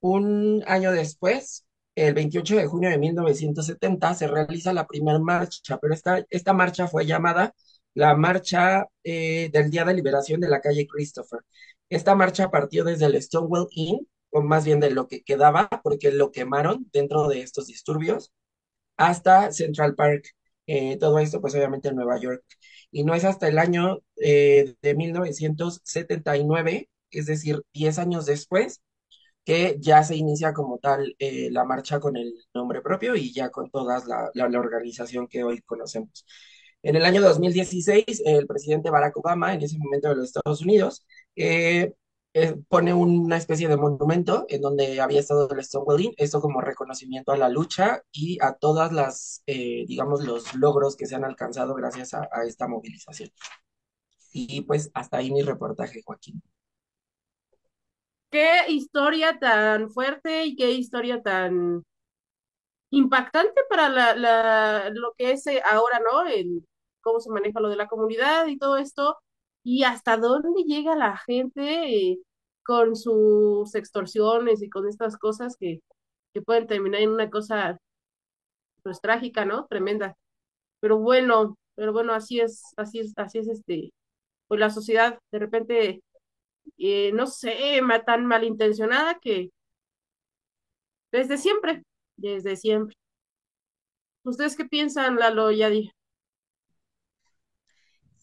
un 0.00 0.62
año 0.66 0.92
después, 0.92 1.66
el 1.94 2.14
28 2.14 2.56
de 2.56 2.66
junio 2.66 2.90
de 2.90 2.98
1970, 2.98 4.14
se 4.14 4.28
realiza 4.28 4.72
la 4.72 4.86
primera 4.86 5.18
marcha, 5.18 5.78
pero 5.78 5.94
esta, 5.94 6.24
esta 6.30 6.52
marcha 6.52 6.86
fue 6.88 7.06
llamada 7.06 7.54
la 7.94 8.14
Marcha 8.16 8.86
eh, 9.04 9.50
del 9.52 9.70
Día 9.70 9.84
de 9.84 9.94
Liberación 9.94 10.40
de 10.40 10.48
la 10.48 10.60
calle 10.60 10.86
Christopher. 10.86 11.40
Esta 11.90 12.14
marcha 12.14 12.50
partió 12.50 12.84
desde 12.84 13.06
el 13.06 13.20
Stonewall 13.22 13.68
Inn, 13.70 14.06
o 14.30 14.42
más 14.42 14.64
bien 14.64 14.80
de 14.80 14.90
lo 14.90 15.08
que 15.08 15.22
quedaba, 15.22 15.68
porque 15.82 16.12
lo 16.12 16.30
quemaron 16.32 16.88
dentro 16.92 17.28
de 17.28 17.40
estos 17.42 17.66
disturbios, 17.66 18.32
hasta 18.96 19.52
Central 19.52 19.94
Park. 19.94 20.24
Eh, 20.66 20.98
todo 20.98 21.18
esto, 21.18 21.40
pues 21.40 21.54
obviamente 21.54 21.88
en 21.88 21.96
Nueva 21.96 22.20
York. 22.20 22.44
Y 22.90 23.04
no 23.04 23.14
es 23.14 23.24
hasta 23.24 23.48
el 23.48 23.58
año 23.58 24.00
eh, 24.16 24.74
de 24.82 24.94
1979, 24.94 26.90
es 27.10 27.26
decir, 27.26 27.62
10 27.72 27.98
años 27.98 28.26
después, 28.26 28.82
que 29.44 29.76
ya 29.80 30.04
se 30.04 30.16
inicia 30.16 30.52
como 30.52 30.78
tal 30.78 31.16
la 31.18 31.64
marcha 31.64 32.00
con 32.00 32.16
el 32.16 32.34
nombre 32.54 32.82
propio 32.82 33.16
y 33.16 33.32
ya 33.32 33.50
con 33.50 33.70
toda 33.70 34.02
la 34.34 34.60
organización 34.60 35.28
que 35.28 35.44
hoy 35.44 35.62
conocemos. 35.62 36.24
En 36.82 36.96
el 36.96 37.04
año 37.04 37.20
2016, 37.22 38.22
el 38.24 38.46
presidente 38.46 38.90
Barack 38.90 39.16
Obama, 39.16 39.54
en 39.54 39.62
ese 39.62 39.78
momento 39.78 40.08
de 40.08 40.16
los 40.16 40.26
Estados 40.26 40.62
Unidos, 40.62 41.04
eh, 41.36 41.92
eh, 42.34 42.54
pone 42.68 42.94
una 42.94 43.36
especie 43.36 43.68
de 43.68 43.76
monumento 43.76 44.46
en 44.48 44.60
donde 44.62 45.00
había 45.00 45.20
estado 45.20 45.50
el 45.50 45.64
Stonewall 45.64 46.00
Inn, 46.00 46.14
esto 46.18 46.40
como 46.40 46.60
reconocimiento 46.60 47.32
a 47.32 47.36
la 47.36 47.48
lucha 47.48 48.02
y 48.12 48.38
a 48.42 48.54
todas 48.54 48.92
las, 48.92 49.42
eh, 49.46 49.84
digamos, 49.88 50.24
los 50.24 50.54
logros 50.54 50.96
que 50.96 51.06
se 51.06 51.16
han 51.16 51.24
alcanzado 51.24 51.74
gracias 51.74 52.14
a, 52.14 52.28
a 52.32 52.44
esta 52.44 52.68
movilización. 52.68 53.30
Y 54.32 54.62
pues 54.62 54.90
hasta 54.94 55.18
ahí 55.18 55.30
mi 55.30 55.42
reportaje, 55.42 56.00
Joaquín. 56.02 56.42
qué 58.30 58.70
historia 58.70 59.38
tan 59.38 59.90
fuerte 59.90 60.44
y 60.46 60.56
qué 60.56 60.72
historia 60.72 61.22
tan 61.22 61.84
impactante 62.90 63.60
para 63.68 63.88
la, 63.88 64.14
la, 64.16 64.90
lo 64.90 65.12
que 65.16 65.32
es 65.32 65.46
eh, 65.46 65.62
ahora, 65.64 66.00
¿no? 66.00 66.26
El, 66.26 66.66
cómo 67.00 67.20
se 67.20 67.30
maneja 67.30 67.60
lo 67.60 67.68
de 67.68 67.76
la 67.76 67.88
comunidad 67.88 68.46
y 68.46 68.58
todo 68.58 68.76
esto, 68.76 69.18
y 69.62 69.84
hasta 69.84 70.16
dónde 70.16 70.62
llega 70.64 70.96
la 70.96 71.16
gente 71.18 71.62
eh, 72.12 72.18
con 72.64 72.96
sus 72.96 73.74
extorsiones 73.74 74.62
y 74.62 74.70
con 74.70 74.88
estas 74.88 75.16
cosas 75.18 75.56
que, 75.58 75.80
que 76.34 76.42
pueden 76.42 76.66
terminar 76.66 77.00
en 77.02 77.10
una 77.10 77.30
cosa 77.30 77.78
pues 78.82 79.00
trágica, 79.00 79.44
¿no? 79.44 79.66
Tremenda. 79.66 80.16
Pero 80.80 80.98
bueno, 80.98 81.56
pero 81.74 81.92
bueno, 81.92 82.14
así 82.14 82.40
es, 82.40 82.62
así 82.76 83.00
es, 83.00 83.12
así 83.16 83.38
es 83.38 83.48
este, 83.48 83.92
pues 84.48 84.60
la 84.60 84.70
sociedad 84.70 85.18
de 85.32 85.38
repente, 85.38 86.02
eh, 86.78 87.12
no 87.14 87.26
sé, 87.26 87.80
tan 88.06 88.26
malintencionada 88.26 89.18
que 89.20 89.50
desde 91.12 91.38
siempre, 91.38 91.82
desde 92.18 92.56
siempre. 92.56 92.94
¿Ustedes 94.24 94.56
qué 94.56 94.64
piensan, 94.66 95.16
Lalo? 95.16 95.50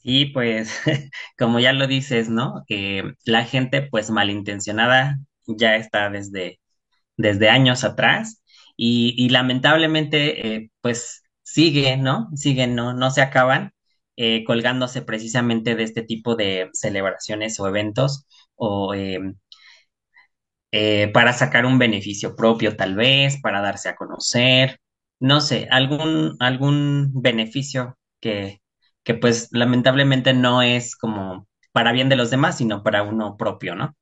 Y 0.04 0.28
pues, 0.28 0.82
como 1.38 1.60
ya 1.60 1.74
lo 1.74 1.88
dices, 1.88 2.30
¿no? 2.30 2.64
Que 2.68 3.14
la 3.26 3.44
gente, 3.46 3.82
pues 3.84 4.10
malintencionada, 4.12 5.20
ya 5.48 5.76
está 5.78 6.10
desde, 6.10 6.60
desde 7.18 7.50
años 7.50 7.84
atrás 7.84 8.44
y, 8.78 9.16
y 9.18 9.30
lamentablemente, 9.30 10.56
eh, 10.56 10.72
pues 10.82 11.24
sigue, 11.44 11.98
¿no? 11.98 12.30
Siguen, 12.36 12.76
no, 12.76 12.94
no 12.94 13.12
se 13.12 13.22
acaban 13.22 13.74
eh, 14.18 14.44
colgándose 14.46 15.02
precisamente 15.04 15.76
de 15.76 15.84
este 15.84 16.04
tipo 16.04 16.36
de 16.36 16.70
celebraciones 16.74 17.60
o 17.60 17.68
eventos 17.68 18.28
o 18.56 18.94
eh, 18.96 19.20
eh, 20.72 21.10
para 21.14 21.34
sacar 21.34 21.66
un 21.66 21.80
beneficio 21.80 22.36
propio, 22.36 22.76
tal 22.76 22.96
vez, 22.96 23.40
para 23.42 23.62
darse 23.62 23.90
a 23.90 23.96
conocer, 23.96 24.80
no 25.20 25.42
sé, 25.42 25.68
algún, 25.72 26.36
algún 26.40 27.12
beneficio 27.16 27.98
que, 28.22 28.62
que 29.04 29.14
pues 29.16 29.50
lamentablemente 29.52 30.34
no 30.34 30.62
es 30.62 30.96
como 30.96 31.48
para 31.72 31.92
bien 31.92 32.10
de 32.10 32.16
los 32.18 32.30
demás, 32.32 32.58
sino 32.58 32.84
para 32.84 33.04
uno 33.04 33.38
propio, 33.38 33.76
¿no? 33.76 33.96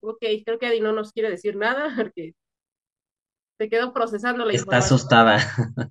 Ok, 0.00 0.18
creo 0.44 0.58
que 0.58 0.66
Adi 0.66 0.80
no 0.80 0.92
nos 0.92 1.12
quiere 1.12 1.30
decir 1.30 1.56
nada 1.56 1.92
porque 1.96 2.34
se 3.58 3.68
quedó 3.70 3.92
procesando 3.94 4.44
la 4.44 4.52
Está 4.52 4.76
información. 4.76 4.78
asustada. 4.78 5.38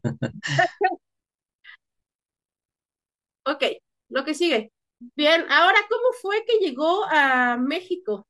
Ok, 3.46 3.64
lo 4.10 4.24
que 4.26 4.34
sigue. 4.34 4.72
Bien, 5.16 5.46
ahora, 5.50 5.80
¿cómo 5.90 6.12
fue 6.22 6.44
que 6.46 6.58
llegó 6.60 7.06
a 7.10 7.58
México? 7.58 8.28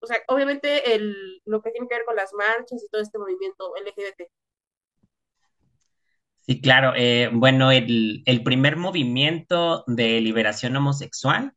O 0.00 0.06
sea, 0.08 0.18
obviamente 0.26 0.92
el, 0.96 1.40
lo 1.44 1.62
que 1.62 1.70
tiene 1.70 1.86
que 1.88 1.94
ver 1.94 2.04
con 2.04 2.16
las 2.16 2.32
marchas 2.34 2.82
y 2.82 2.88
todo 2.88 3.00
este 3.00 3.18
movimiento 3.18 3.76
LGBT. 3.76 4.28
Sí, 6.46 6.60
claro. 6.62 6.94
eh, 6.96 7.30
bueno, 7.32 7.70
el, 7.72 8.22
el 8.26 8.42
primer 8.42 8.76
movimiento 8.76 9.84
de 9.86 10.20
liberación 10.20 10.76
homosexual 10.76 11.52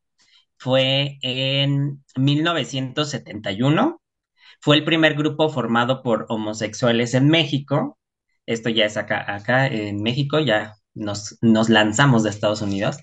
fue 0.58 1.18
en 1.22 2.04
1971. 2.18 4.02
Fue 4.62 4.78
el 4.78 4.86
primer 4.86 5.16
grupo 5.16 5.50
formado 5.50 6.04
por 6.04 6.26
homosexuales 6.30 7.14
en 7.16 7.30
México. 7.30 8.00
Esto 8.48 8.70
ya 8.70 8.86
es 8.86 8.98
acá, 8.98 9.34
acá 9.36 9.68
en 9.68 10.02
México, 10.04 10.40
ya 10.40 10.74
nos, 10.94 11.38
nos 11.42 11.70
lanzamos 11.70 12.24
de 12.24 12.30
Estados 12.30 12.62
Unidos, 12.62 12.98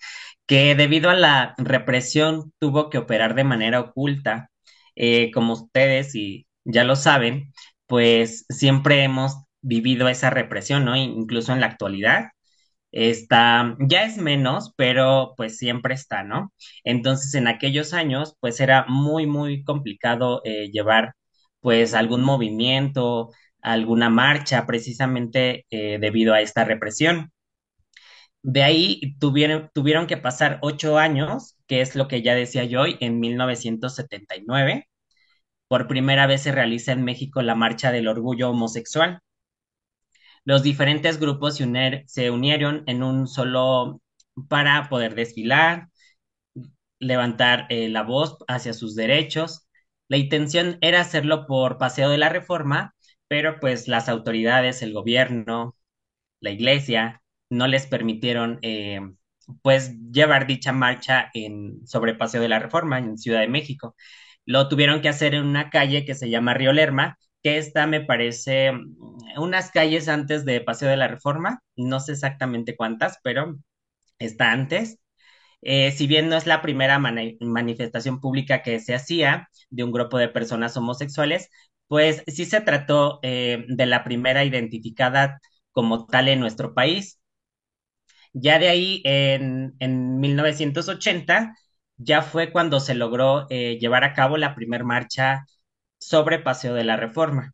que 0.47 0.75
debido 0.75 1.11
a 1.11 1.15
la 1.15 1.55
represión 1.59 2.53
tuvo 2.59 2.91
que 2.91 2.99
operar 2.99 3.35
de 3.35 3.45
manera 3.45 3.81
oculta. 3.81 4.51
Eh, 4.97 5.31
como 5.33 5.53
ustedes 5.55 6.15
y 6.15 6.47
ya 6.65 6.85
lo 6.85 6.97
saben, 6.97 7.53
pues 7.87 8.45
siempre 8.49 9.05
hemos 9.05 9.37
vivido 9.61 10.09
esa 10.09 10.31
represión, 10.31 10.85
¿no? 10.85 10.97
Incluso 10.97 11.53
en 11.53 11.61
la 11.61 11.67
actualidad 11.67 12.31
está, 12.91 13.77
ya 13.81 14.05
es 14.05 14.19
menos, 14.19 14.73
pero 14.77 15.35
pues 15.37 15.59
siempre 15.59 15.95
está, 15.95 16.23
¿no? 16.25 16.53
Entonces, 16.85 17.35
en 17.35 17.49
aquellos 17.49 17.93
años, 17.95 18.37
pues 18.41 18.61
era 18.61 18.87
muy, 18.89 19.27
muy 19.27 19.63
complicado 19.65 20.41
eh, 20.45 20.71
llevar 20.73 21.15
pues 21.61 21.95
algún 21.95 22.23
movimiento, 22.23 23.31
alguna 23.63 24.11
marcha, 24.11 24.67
precisamente 24.67 25.67
eh, 25.71 25.99
debido 26.01 26.35
a 26.35 26.41
esta 26.41 26.65
represión. 26.65 27.33
De 28.43 28.63
ahí 28.65 29.17
tuvieron, 29.21 29.71
tuvieron 29.75 30.07
que 30.09 30.17
pasar 30.17 30.59
ocho 30.63 30.99
años, 30.99 31.57
que 31.67 31.81
es 31.81 31.95
lo 31.97 32.09
que 32.09 32.23
ya 32.23 32.35
decía 32.35 32.65
yo, 32.65 32.85
en 32.87 33.21
1979. 33.21 34.89
Por 35.69 35.89
primera 35.89 36.27
vez 36.27 36.43
se 36.43 36.53
realiza 36.53 36.93
en 36.93 37.05
México 37.05 37.43
la 37.43 37.55
Marcha 37.57 37.93
del 37.93 38.09
Orgullo 38.09 38.51
Homosexual. 38.51 39.21
Los 40.45 40.63
diferentes 40.65 41.21
grupos 41.21 41.57
se, 41.57 42.05
se 42.07 42.31
unieron 42.31 42.83
en 42.87 43.03
un 43.05 43.27
solo 43.29 44.01
para 44.49 44.89
poder 44.89 45.15
desfilar, 45.15 45.89
levantar 47.01 47.67
eh, 47.71 47.89
la 47.89 48.03
voz 48.03 48.39
hacia 48.49 48.73
sus 48.73 48.95
derechos. 48.95 49.67
La 50.09 50.17
intención 50.17 50.79
era 50.81 51.01
hacerlo 51.01 51.47
por 51.47 51.79
Paseo 51.79 52.11
de 52.11 52.19
la 52.19 52.29
Reforma, 52.29 52.95
pero 53.29 53.61
pues 53.61 53.89
las 53.89 54.09
autoridades, 54.09 54.83
el 54.83 54.93
gobierno, 54.93 55.77
la 56.41 56.51
iglesia, 56.51 57.23
no 57.51 57.67
les 57.69 57.87
permitieron 57.87 58.59
eh, 58.63 59.01
pues 59.63 59.93
llevar 60.13 60.47
dicha 60.47 60.73
marcha 60.73 61.31
en 61.35 61.87
sobre 61.87 62.15
Paseo 62.15 62.41
de 62.43 62.49
la 62.49 62.59
Reforma 62.59 62.99
en 62.99 63.19
Ciudad 63.19 63.41
de 63.41 63.49
México. 63.49 63.95
Lo 64.45 64.69
tuvieron 64.69 65.01
que 65.03 65.09
hacer 65.09 65.35
en 65.35 65.45
una 65.47 65.71
calle 65.71 66.05
que 66.05 66.15
se 66.15 66.31
llama 66.31 66.55
Río 66.55 66.73
Lerma, 66.73 67.19
que 67.43 67.59
esta 67.59 67.87
me 67.87 68.01
parece 68.01 68.73
mm, 68.73 69.39
unas 69.41 69.71
calles 69.71 70.09
antes 70.09 70.45
de 70.45 70.61
Paseo 70.61 70.89
de 70.89 70.97
la 70.97 71.09
Reforma, 71.09 71.63
no 71.77 72.01
sé 72.01 72.13
exactamente 72.13 72.77
cuántas, 72.77 73.19
pero 73.23 73.57
está 74.19 74.53
antes. 74.53 74.99
Eh, 75.63 75.91
si 75.93 76.07
bien 76.07 76.29
no 76.29 76.37
es 76.37 76.47
la 76.47 76.63
primera 76.63 76.99
mani- 76.99 77.37
manifestación 77.41 78.21
pública 78.21 78.63
que 78.63 78.81
se 78.81 78.95
hacía 78.95 79.49
de 79.71 79.85
un 79.85 79.93
grupo 79.93 80.19
de 80.19 80.29
personas 80.29 80.77
homosexuales, 80.77 81.51
pues 81.89 82.23
sí 82.27 82.45
se 82.47 82.61
trató 82.61 83.19
eh, 83.23 83.65
de 83.69 83.87
la 83.87 84.05
primera 84.05 84.45
identificada 84.45 85.41
como 85.73 86.07
tal 86.07 86.29
en 86.29 86.41
nuestro 86.41 86.75
país. 86.75 87.21
Ya 88.33 88.59
de 88.59 88.69
ahí, 88.69 89.03
en, 89.05 89.75
en 89.81 90.21
1980, 90.21 91.55
ya 91.97 92.23
fue 92.23 92.53
cuando 92.53 92.81
se 92.81 92.95
logró 92.95 93.47
eh, 93.51 93.79
llevar 93.81 94.05
a 94.05 94.15
cabo 94.15 94.37
la 94.37 94.55
primera 94.55 94.85
marcha 94.85 95.45
sobre 95.99 96.39
Paseo 96.41 96.75
de 96.75 96.85
la 96.85 96.97
Reforma. 96.97 97.53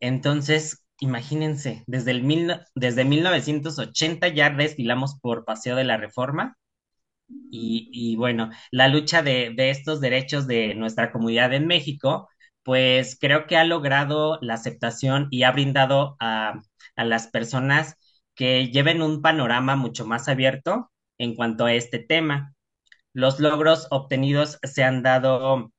Entonces, 0.00 0.84
imagínense, 1.00 1.84
desde, 1.86 2.10
el 2.12 2.22
mil, 2.22 2.52
desde 2.74 3.04
1980 3.04 4.28
ya 4.28 4.50
desfilamos 4.50 5.18
por 5.20 5.44
Paseo 5.44 5.76
de 5.76 5.84
la 5.84 5.96
Reforma 5.96 6.56
y, 7.50 7.90
y 7.92 8.16
bueno, 8.16 8.50
la 8.72 8.88
lucha 8.88 9.22
de, 9.22 9.52
de 9.56 9.70
estos 9.70 10.00
derechos 10.00 10.46
de 10.46 10.74
nuestra 10.74 11.12
comunidad 11.12 11.54
en 11.54 11.66
México, 11.66 12.28
pues 12.64 13.18
creo 13.20 13.46
que 13.46 13.56
ha 13.56 13.64
logrado 13.64 14.38
la 14.42 14.54
aceptación 14.54 15.28
y 15.30 15.44
ha 15.44 15.52
brindado 15.52 16.16
a, 16.20 16.60
a 16.96 17.04
las 17.04 17.28
personas 17.28 17.96
que 18.40 18.68
lleven 18.72 19.02
un 19.02 19.22
panorama 19.22 19.76
mucho 19.76 20.06
más 20.06 20.28
abierto 20.28 20.92
en 21.18 21.36
cuanto 21.36 21.66
a 21.66 21.74
este 21.74 22.00
tema. 22.00 22.54
Los 23.14 23.40
logros 23.40 23.88
obtenidos 23.90 24.58
se 24.64 24.84
han 24.84 25.02
dado, 25.02 25.72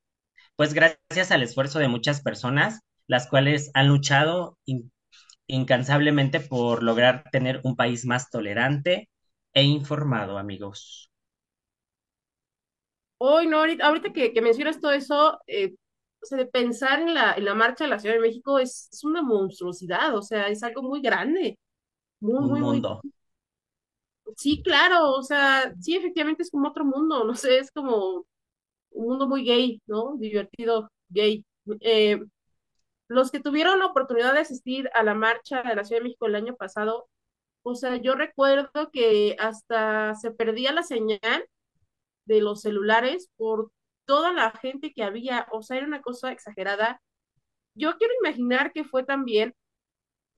pues 0.56 0.74
gracias 0.74 1.30
al 1.32 1.42
esfuerzo 1.42 1.78
de 1.80 1.88
muchas 1.88 2.22
personas, 2.22 2.80
las 3.08 3.28
cuales 3.28 3.70
han 3.74 3.88
luchado 3.88 4.58
in- 4.66 4.92
incansablemente 5.48 6.40
por 6.40 6.82
lograr 6.84 7.24
tener 7.32 7.60
un 7.64 7.76
país 7.76 8.06
más 8.06 8.30
tolerante 8.30 9.10
e 9.54 9.64
informado, 9.64 10.38
amigos. 10.38 11.10
Hoy, 13.18 13.46
no, 13.46 13.58
ahorita, 13.60 14.12
que, 14.12 14.40
mencionas 14.42 14.80
todo 14.80 14.92
eso, 14.92 15.38
eh, 15.46 15.74
o 16.22 16.26
sea, 16.26 16.38
de 16.38 16.46
pensar 16.46 17.00
en 17.00 17.14
la, 17.14 17.34
en 17.34 17.44
la 17.44 17.54
marcha 17.54 17.84
de 17.84 17.90
la 17.90 17.98
Ciudad 18.00 18.16
de 18.16 18.20
México 18.20 18.58
es, 18.58 18.88
es 18.92 19.04
una 19.04 19.22
monstruosidad, 19.22 20.16
o 20.16 20.22
sea, 20.22 20.48
es 20.48 20.62
algo 20.64 20.82
muy 20.82 21.00
grande, 21.00 21.58
muy, 22.22 22.48
muy, 22.48 22.60
mundo. 22.60 23.00
sí, 24.36 24.62
claro, 24.62 25.12
o 25.12 25.22
sea, 25.22 25.74
sí, 25.80 25.96
efectivamente 25.96 26.42
es 26.42 26.50
como 26.50 26.68
otro 26.68 26.84
mundo, 26.84 27.24
no 27.24 27.34
sé, 27.34 27.58
es 27.58 27.70
como 27.72 28.26
un 28.90 29.06
mundo 29.06 29.28
muy 29.28 29.44
gay, 29.44 29.82
¿no? 29.86 30.16
Divertido, 30.18 30.90
gay. 31.08 31.44
Eh, 31.80 32.20
los 33.08 33.30
que 33.30 33.40
tuvieron 33.40 33.80
la 33.80 33.86
oportunidad 33.86 34.34
de 34.34 34.40
asistir 34.40 34.90
a 34.94 35.02
la 35.02 35.14
marcha 35.14 35.62
de 35.62 35.74
la 35.74 35.84
Ciudad 35.84 36.00
de 36.00 36.04
México 36.04 36.26
el 36.26 36.36
año 36.36 36.56
pasado, 36.56 37.08
o 37.62 37.74
sea, 37.74 37.96
yo 37.96 38.14
recuerdo 38.14 38.90
que 38.92 39.36
hasta 39.38 40.14
se 40.16 40.32
perdía 40.32 40.72
la 40.72 40.82
señal 40.82 41.20
de 42.26 42.40
los 42.40 42.62
celulares 42.62 43.30
por 43.36 43.72
toda 44.06 44.32
la 44.32 44.52
gente 44.52 44.92
que 44.94 45.04
había, 45.04 45.46
o 45.52 45.62
sea, 45.62 45.78
era 45.78 45.86
una 45.86 46.02
cosa 46.02 46.32
exagerada. 46.32 47.00
Yo 47.74 47.96
quiero 47.98 48.14
imaginar 48.22 48.72
que 48.72 48.84
fue 48.84 49.04
también 49.04 49.54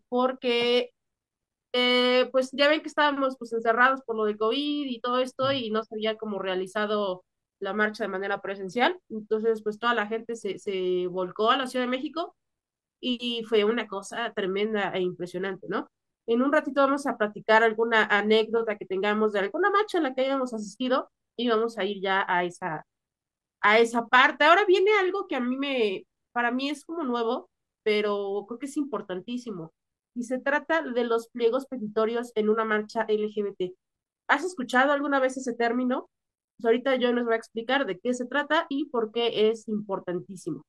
porque 0.08 0.93
eh, 1.74 2.28
pues 2.32 2.50
ya 2.52 2.68
ven 2.68 2.82
que 2.82 2.88
estábamos 2.88 3.36
pues 3.36 3.52
encerrados 3.52 4.00
por 4.02 4.16
lo 4.16 4.24
de 4.26 4.36
COVID 4.36 4.86
y 4.86 5.00
todo 5.00 5.18
esto 5.18 5.50
y 5.52 5.70
no 5.70 5.82
se 5.82 5.96
había 5.96 6.16
como 6.16 6.38
realizado 6.38 7.24
la 7.58 7.74
marcha 7.74 8.04
de 8.04 8.08
manera 8.08 8.40
presencial. 8.40 9.00
Entonces, 9.10 9.62
pues 9.62 9.78
toda 9.80 9.94
la 9.94 10.06
gente 10.06 10.36
se, 10.36 10.58
se 10.60 11.08
volcó 11.08 11.50
a 11.50 11.56
la 11.56 11.66
Ciudad 11.66 11.84
de 11.84 11.90
México 11.90 12.36
y 13.00 13.44
fue 13.48 13.64
una 13.64 13.88
cosa 13.88 14.32
tremenda 14.34 14.90
e 14.92 15.00
impresionante, 15.00 15.66
¿no? 15.68 15.88
En 16.26 16.42
un 16.42 16.52
ratito 16.52 16.80
vamos 16.82 17.06
a 17.06 17.16
platicar 17.18 17.64
alguna 17.64 18.04
anécdota 18.06 18.76
que 18.78 18.86
tengamos 18.86 19.32
de 19.32 19.40
alguna 19.40 19.70
marcha 19.70 19.98
en 19.98 20.04
la 20.04 20.14
que 20.14 20.22
hayamos 20.22 20.54
asistido 20.54 21.10
y 21.36 21.48
vamos 21.48 21.78
a 21.78 21.84
ir 21.84 22.00
ya 22.00 22.24
a 22.28 22.44
esa, 22.44 22.86
a 23.60 23.78
esa 23.80 24.06
parte. 24.06 24.44
Ahora 24.44 24.64
viene 24.66 24.90
algo 25.00 25.26
que 25.28 25.36
a 25.36 25.40
mí 25.40 25.56
me, 25.56 26.06
para 26.32 26.50
mí 26.52 26.70
es 26.70 26.84
como 26.84 27.04
nuevo, 27.04 27.50
pero 27.82 28.44
creo 28.48 28.58
que 28.58 28.66
es 28.66 28.76
importantísimo. 28.76 29.72
Y 30.14 30.24
se 30.24 30.38
trata 30.38 30.82
de 30.82 31.04
los 31.04 31.28
pliegos 31.28 31.66
petitorios 31.66 32.32
en 32.34 32.48
una 32.48 32.64
marcha 32.64 33.04
LGBT. 33.08 33.74
¿Has 34.28 34.44
escuchado 34.44 34.92
alguna 34.92 35.20
vez 35.20 35.36
ese 35.36 35.54
término? 35.54 36.08
Pues 36.56 36.66
ahorita 36.66 36.96
yo 36.96 37.12
les 37.12 37.24
voy 37.24 37.34
a 37.34 37.36
explicar 37.36 37.84
de 37.84 37.98
qué 37.98 38.14
se 38.14 38.26
trata 38.26 38.66
y 38.68 38.86
por 38.86 39.10
qué 39.12 39.50
es 39.50 39.68
importantísimo. 39.68 40.64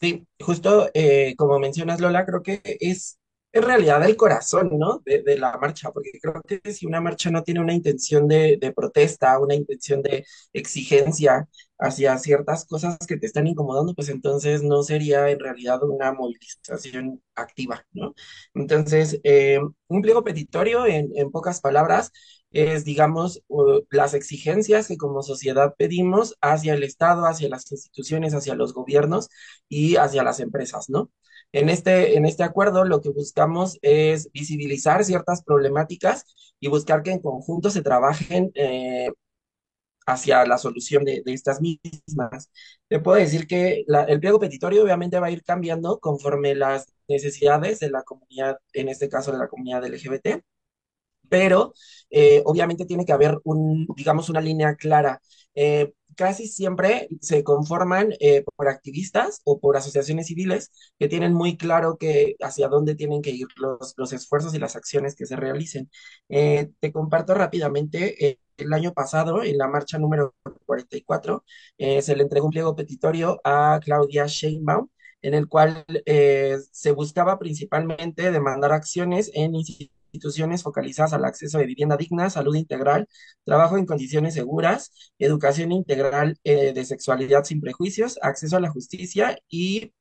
Sí, 0.00 0.26
justo 0.40 0.88
eh, 0.94 1.34
como 1.36 1.58
mencionas, 1.58 2.00
Lola, 2.00 2.24
creo 2.24 2.42
que 2.42 2.62
es 2.64 3.18
en 3.52 3.62
realidad 3.62 4.04
el 4.04 4.16
corazón, 4.16 4.70
¿no? 4.78 5.00
De, 5.04 5.22
de 5.22 5.38
la 5.38 5.56
marcha, 5.58 5.90
porque 5.90 6.10
creo 6.20 6.42
que 6.42 6.72
si 6.72 6.86
una 6.86 7.00
marcha 7.00 7.30
no 7.30 7.42
tiene 7.42 7.60
una 7.60 7.74
intención 7.74 8.28
de, 8.28 8.58
de 8.60 8.72
protesta, 8.72 9.38
una 9.40 9.54
intención 9.54 10.02
de 10.02 10.24
exigencia 10.52 11.48
hacia 11.78 12.18
ciertas 12.18 12.66
cosas 12.66 12.98
que 13.06 13.16
te 13.16 13.26
están 13.26 13.46
incomodando, 13.46 13.94
pues 13.94 14.08
entonces 14.10 14.62
no 14.62 14.82
sería 14.82 15.30
en 15.30 15.38
realidad 15.40 15.82
una 15.84 16.12
movilización 16.12 17.22
activa, 17.34 17.84
¿no? 17.92 18.14
Entonces, 18.54 19.20
eh, 19.24 19.60
un 19.88 20.02
pliego 20.02 20.24
petitorio, 20.24 20.86
en, 20.86 21.10
en 21.16 21.30
pocas 21.30 21.60
palabras, 21.60 22.12
es, 22.50 22.84
digamos, 22.84 23.42
las 23.90 24.14
exigencias 24.14 24.88
que 24.88 24.96
como 24.96 25.22
sociedad 25.22 25.74
pedimos 25.76 26.36
hacia 26.40 26.74
el 26.74 26.82
Estado, 26.82 27.26
hacia 27.26 27.48
las 27.48 27.70
instituciones, 27.70 28.34
hacia 28.34 28.54
los 28.54 28.72
gobiernos 28.74 29.28
y 29.68 29.96
hacia 29.96 30.22
las 30.22 30.40
empresas, 30.40 30.88
¿no? 30.88 31.10
En 31.52 31.68
este, 31.70 32.16
en 32.16 32.26
este 32.26 32.42
acuerdo 32.44 32.84
lo 32.84 33.00
que 33.00 33.10
buscamos 33.10 33.78
es 33.82 34.30
visibilizar 34.32 35.04
ciertas 35.04 35.42
problemáticas 35.42 36.24
y 36.60 36.68
buscar 36.68 37.02
que 37.02 37.12
en 37.12 37.20
conjunto 37.20 37.70
se 37.70 37.82
trabajen 37.82 38.50
eh, 38.54 39.10
hacia 40.06 40.44
la 40.46 40.58
solución 40.58 41.04
de, 41.04 41.22
de, 41.24 41.32
estas 41.34 41.60
mismas. 41.60 42.50
Te 42.88 43.00
puedo 43.00 43.18
decir 43.18 43.46
que 43.46 43.84
el 44.08 44.20
pliego 44.20 44.38
petitorio 44.40 44.82
obviamente 44.82 45.20
va 45.20 45.26
a 45.28 45.30
ir 45.30 45.42
cambiando 45.44 45.98
conforme 46.00 46.54
las 46.54 46.86
necesidades 47.08 47.80
de 47.80 47.90
la 47.90 48.02
comunidad, 48.02 48.58
en 48.72 48.88
este 48.88 49.08
caso 49.08 49.32
de 49.32 49.38
la 49.38 49.48
comunidad 49.48 49.84
LGBT 49.84 50.42
pero 51.28 51.74
eh, 52.10 52.42
obviamente 52.44 52.86
tiene 52.86 53.04
que 53.04 53.12
haber 53.12 53.38
un, 53.44 53.86
digamos, 53.96 54.28
una 54.28 54.40
línea 54.40 54.74
clara. 54.76 55.20
Eh, 55.54 55.92
casi 56.18 56.48
siempre 56.48 57.08
se 57.20 57.44
conforman 57.44 58.12
eh, 58.20 58.44
por 58.56 58.68
activistas 58.68 59.40
o 59.44 59.60
por 59.60 59.76
asociaciones 59.76 60.26
civiles 60.26 60.72
que 60.98 61.08
tienen 61.08 61.32
muy 61.32 61.56
claro 61.56 61.96
que 61.96 62.34
hacia 62.40 62.68
dónde 62.68 62.96
tienen 62.96 63.22
que 63.22 63.30
ir 63.30 63.46
los, 63.56 63.94
los 63.96 64.12
esfuerzos 64.12 64.52
y 64.54 64.58
las 64.58 64.74
acciones 64.76 65.14
que 65.14 65.26
se 65.26 65.36
realicen. 65.36 65.90
Eh, 66.28 66.70
te 66.80 66.92
comparto 66.92 67.34
rápidamente, 67.34 68.26
eh, 68.26 68.38
el 68.56 68.72
año 68.72 68.92
pasado, 68.92 69.44
en 69.44 69.56
la 69.58 69.68
marcha 69.68 69.98
número 69.98 70.34
44, 70.66 71.44
eh, 71.78 72.02
se 72.02 72.16
le 72.16 72.24
entregó 72.24 72.46
un 72.46 72.52
pliego 72.52 72.74
petitorio 72.74 73.40
a 73.44 73.80
Claudia 73.84 74.26
Sheinbaum 74.26 74.88
en 75.22 75.34
el 75.34 75.48
cual 75.48 75.84
se 76.72 76.92
buscaba 76.92 77.38
principalmente 77.38 78.30
demandar 78.30 78.72
acciones 78.72 79.30
en 79.34 79.54
instituciones 79.56 79.97
focalizadas 80.62 81.12
al 81.12 81.24
acceso 81.24 81.58
de 81.58 81.66
vivienda 81.66 81.96
digna, 81.96 82.30
salud 82.30 82.54
integral, 82.56 83.08
trabajo 83.44 83.76
en 83.78 83.86
condiciones 83.86 84.34
seguras, 84.34 84.92
educación 85.18 85.72
integral 85.72 86.38
eh, 86.44 86.72
de 86.72 86.84
sexualidad 86.84 87.44
sin 87.44 87.60
prejuicios, 87.60 88.18
acceso 88.22 88.56
a 88.56 88.60
la 88.60 88.70
justicia 88.70 89.38
y 89.48 89.92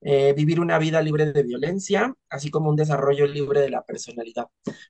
eh, 0.00 0.32
vivir 0.36 0.60
una 0.60 0.78
vida 0.78 1.02
libre 1.02 1.32
de 1.32 1.42
violencia, 1.42 2.14
así 2.30 2.50
como 2.50 2.70
un 2.70 2.76
desarrollo 2.76 3.26
libre 3.26 3.60
de 3.60 3.70
la 3.70 3.82
personalidad. 3.82 4.46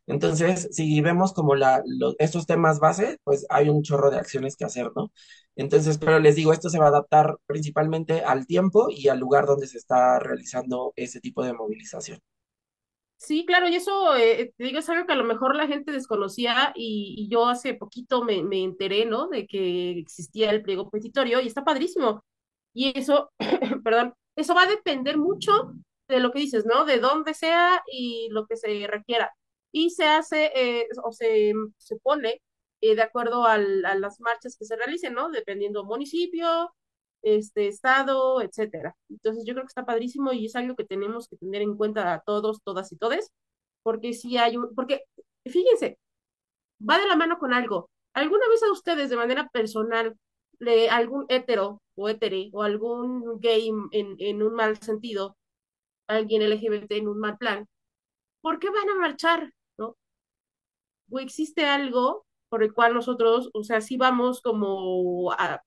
Entonces, 0.07 0.69
si 0.73 1.01
vemos 1.01 1.33
como 1.33 1.55
la, 1.55 1.83
lo, 1.87 2.15
estos 2.19 2.47
temas 2.47 2.79
base, 2.79 3.19
pues 3.25 3.47
hay 3.49 3.69
un 3.71 3.83
chorro 3.83 4.11
de 4.11 4.19
acciones 4.19 4.57
que 4.57 4.65
hacer, 4.67 4.91
¿no? 4.95 5.11
Entonces, 5.57 5.99
pero 5.99 6.19
les 6.19 6.37
digo, 6.37 6.53
esto 6.53 6.69
se 6.71 6.79
va 6.79 6.87
a 6.87 6.89
adaptar 6.89 7.37
principalmente 7.47 8.21
al 8.23 8.47
tiempo 8.47 8.89
y 8.91 9.09
al 9.09 9.19
lugar 9.19 9.47
donde 9.47 9.67
se 9.67 9.79
está 9.79 10.19
realizando 10.19 10.93
ese 10.97 11.21
tipo 11.21 11.43
de 11.43 11.55
movilización. 11.55 12.21
Sí, 13.21 13.45
claro, 13.45 13.69
y 13.69 13.75
eso, 13.75 14.15
eh, 14.17 14.53
te 14.57 14.65
digo, 14.65 14.79
es 14.79 14.89
algo 14.89 15.05
que 15.07 15.13
a 15.13 15.17
lo 15.17 15.25
mejor 15.25 15.57
la 15.57 15.67
gente 15.67 15.91
desconocía 15.91 16.73
y, 16.77 17.17
y 17.19 17.29
yo 17.29 17.47
hace 17.49 17.75
poquito 17.75 18.23
me, 18.25 18.45
me 18.45 18.63
enteré, 18.63 19.07
¿no? 19.07 19.27
De 19.29 19.47
que 19.49 19.99
existía 19.99 20.51
el 20.51 20.63
pliego 20.63 20.89
petitorio 20.89 21.41
y 21.41 21.49
está 21.49 21.65
padrísimo. 21.65 22.25
Y 22.73 22.97
eso, 22.97 23.33
perdón, 23.85 24.15
eso 24.37 24.55
va 24.55 24.63
a 24.65 24.67
depender 24.69 25.19
mucho 25.19 25.73
de 26.07 26.21
lo 26.21 26.31
que 26.31 26.39
dices, 26.41 26.65
¿no? 26.65 26.85
De 26.85 26.99
dónde 27.01 27.35
sea 27.35 27.83
y 27.93 28.29
lo 28.31 28.47
que 28.47 28.57
se 28.57 28.87
requiera. 28.87 29.33
Y 29.73 29.91
se 29.91 30.07
hace 30.07 30.53
eh, 30.55 30.87
o 31.05 31.11
se, 31.13 31.53
se 31.77 31.97
pone 31.97 32.41
eh, 32.81 32.95
de 32.95 33.03
acuerdo 33.03 33.45
al, 33.47 33.85
a 33.85 33.97
las 33.97 34.21
marchas 34.21 34.57
que 34.57 34.65
se 34.65 34.77
realicen, 34.77 35.15
¿no? 35.15 35.29
Dependiendo 35.31 35.85
municipio, 35.85 36.73
este 37.23 37.69
estado, 37.69 38.43
etcétera. 38.43 38.97
Entonces 39.09 39.45
yo 39.47 39.55
creo 39.55 39.65
que 39.65 39.69
está 39.69 39.85
padrísimo 39.87 40.33
y 40.33 40.47
es 40.47 40.57
algo 40.57 40.77
que 40.77 40.85
tenemos 40.85 41.29
que 41.29 41.37
tener 41.37 41.63
en 41.63 41.77
cuenta 41.77 42.15
a 42.15 42.21
todos, 42.21 42.63
todas 42.65 42.93
y 42.93 42.97
todes, 42.97 43.31
porque 43.83 44.13
si 44.15 44.37
hay 44.39 44.57
un, 44.57 44.75
porque 44.75 45.03
fíjense, 45.45 45.99
va 46.89 46.99
de 46.99 47.07
la 47.07 47.17
mano 47.17 47.39
con 47.39 47.53
algo. 47.55 47.91
¿Alguna 48.15 48.49
vez 48.49 48.63
a 48.63 48.73
ustedes 48.73 49.11
de 49.11 49.17
manera 49.17 49.49
personal, 49.51 50.17
le, 50.59 50.91
algún 50.91 51.27
hetero 51.29 51.83
o 51.97 52.09
hetere 52.09 52.51
o 52.53 52.63
algún 52.63 53.41
gay 53.41 53.69
en, 53.69 54.17
en 54.19 54.43
un 54.43 54.55
mal 54.55 54.77
sentido, 54.79 55.37
alguien 56.09 56.43
LGBT 56.43 56.93
en 56.93 57.09
un 57.09 57.19
mal 57.21 57.39
plan, 57.39 57.69
¿por 58.41 58.59
qué 58.59 58.71
van 58.71 58.89
a 58.91 58.99
marchar? 58.99 59.53
¿No? 59.79 59.97
¿O 61.11 61.19
existe 61.21 61.67
algo 61.67 62.27
por 62.49 62.63
el 62.63 62.73
cual 62.73 62.95
nosotros, 62.95 63.51
o 63.53 63.63
sea, 63.63 63.81
sí 63.81 63.97
vamos 63.97 64.41
como 64.41 65.33
a, 65.33 65.63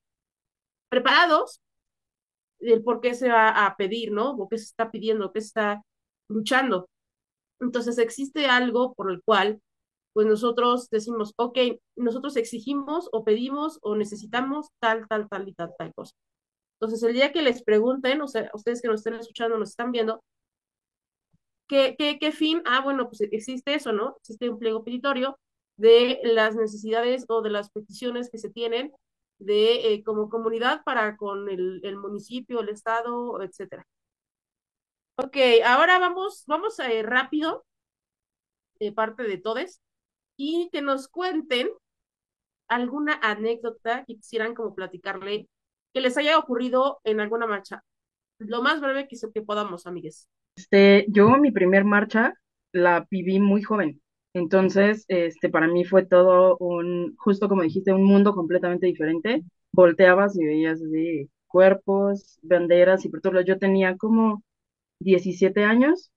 preparados 0.92 1.62
del 2.60 2.84
por 2.84 3.02
qué 3.02 3.16
se 3.16 3.30
va 3.30 3.50
a 3.50 3.76
pedir, 3.78 4.12
¿no? 4.12 4.32
O 4.32 4.50
qué 4.50 4.58
se 4.58 4.66
está 4.66 4.92
pidiendo, 4.92 5.32
qué 5.32 5.40
está 5.40 5.82
luchando. 6.28 6.90
Entonces 7.62 7.98
existe 7.98 8.48
algo 8.48 8.94
por 8.94 9.12
el 9.12 9.24
cual, 9.24 9.62
pues 10.14 10.28
nosotros 10.28 10.90
decimos, 10.90 11.34
ok, 11.38 11.58
nosotros 11.96 12.36
exigimos 12.36 13.10
o 13.14 13.24
pedimos 13.24 13.80
o 13.82 13.96
necesitamos 13.96 14.68
tal, 14.80 15.08
tal, 15.08 15.30
tal 15.30 15.48
y 15.48 15.54
tal, 15.54 15.72
tal 15.78 15.94
cosa. 15.94 16.14
Entonces 16.80 17.04
el 17.04 17.14
día 17.14 17.32
que 17.32 17.42
les 17.42 17.64
pregunten, 17.64 18.22
o 18.22 18.28
sea, 18.28 18.52
ustedes 18.54 18.82
que 18.82 18.90
nos 18.90 19.02
estén 19.02 19.16
escuchando, 19.16 19.58
nos 19.58 19.70
están 19.70 19.92
viendo, 19.92 20.22
¿qué, 21.68 21.96
qué, 21.98 22.20
qué 22.20 22.32
fin? 22.32 22.62
Ah, 22.66 22.82
bueno, 22.82 23.08
pues 23.08 23.22
existe 23.22 23.74
eso, 23.76 23.94
¿no? 23.94 24.18
Existe 24.20 24.50
un 24.50 24.60
pliego 24.60 24.84
petitorio 24.84 25.40
de 25.78 26.20
las 26.24 26.56
necesidades 26.56 27.26
o 27.30 27.42
de 27.42 27.50
las 27.50 27.72
peticiones 27.72 28.30
que 28.30 28.38
se 28.38 28.50
tienen 28.50 28.92
de 29.42 29.94
eh, 29.94 30.04
como 30.04 30.30
comunidad 30.30 30.84
para 30.84 31.18
con 31.18 31.50
el, 31.50 31.82
el, 31.84 31.98
municipio, 31.98 32.62
el 32.62 32.70
estado, 32.70 33.42
etcétera. 33.42 33.86
Ok, 35.16 35.38
ahora 35.66 36.00
vamos, 36.00 36.44
vamos 36.48 36.80
ir 36.80 37.06
rápido 37.06 37.66
de 38.80 38.92
parte 38.92 39.24
de 39.24 39.38
todos 39.38 39.82
y 40.38 40.70
que 40.72 40.82
nos 40.82 41.08
cuenten 41.08 41.70
alguna 42.68 43.20
anécdota 43.22 44.06
que 44.06 44.16
quisieran 44.16 44.56
como 44.56 44.74
platicarle 44.74 45.48
que 45.94 46.02
les 46.02 46.18
haya 46.18 46.38
ocurrido 46.38 47.00
en 47.04 47.20
alguna 47.20 47.46
marcha. 47.46 47.84
Lo 48.40 48.62
más 48.62 48.80
breve 48.80 49.08
que, 49.08 49.18
que 49.34 49.42
podamos, 49.42 49.86
amigues. 49.86 50.30
Este, 50.56 51.06
yo 51.10 51.30
mi 51.38 51.52
primer 51.52 51.84
marcha 51.84 52.34
la 52.72 53.06
viví 53.10 53.40
muy 53.40 53.62
joven. 53.62 54.02
Entonces, 54.34 55.06
este, 55.10 55.50
para 55.50 55.67
mí 55.67 55.84
fue 55.86 56.06
todo 56.06 56.58
un, 56.60 57.15
justo 57.17 57.50
como 57.50 57.63
dijiste, 57.63 57.91
un 57.94 58.04
mundo 58.04 58.34
completamente 58.34 58.88
diferente. 58.88 59.44
Volteabas 59.74 60.36
y 60.38 60.46
veías 60.46 60.82
así 60.82 61.30
cuerpos, 61.48 62.39
banderas 62.44 63.06
y 63.06 63.10
por 63.10 63.22
todo. 63.22 63.41
Yo 63.41 63.60
tenía 63.60 63.98
como 63.98 64.44
17 65.00 65.63
años 65.65 66.12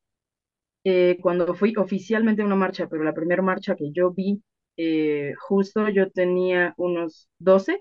eh, 0.85 1.19
cuando 1.23 1.55
fui 1.55 1.75
oficialmente 1.77 2.43
a 2.43 2.47
una 2.47 2.57
marcha, 2.57 2.89
pero 2.89 3.05
la 3.05 3.15
primera 3.15 3.43
marcha 3.43 3.77
que 3.77 3.91
yo 3.93 4.13
vi, 4.13 4.43
eh, 4.77 5.35
justo 5.49 5.89
yo 5.89 6.11
tenía 6.11 6.75
unos 6.79 7.29
12 7.39 7.81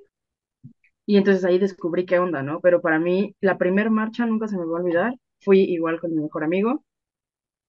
y 1.06 1.18
entonces 1.18 1.44
ahí 1.46 1.60
descubrí 1.60 2.06
qué 2.06 2.20
onda, 2.20 2.44
¿no? 2.44 2.60
Pero 2.62 2.82
para 2.82 3.00
mí 3.00 3.36
la 3.42 3.58
primera 3.58 3.90
marcha 3.90 4.26
nunca 4.26 4.48
se 4.48 4.58
me 4.58 4.66
va 4.66 4.78
a 4.80 4.82
olvidar. 4.82 5.14
Fui 5.42 5.60
igual 5.62 6.00
con 6.00 6.12
mi 6.16 6.22
mejor 6.22 6.44
amigo 6.44 6.84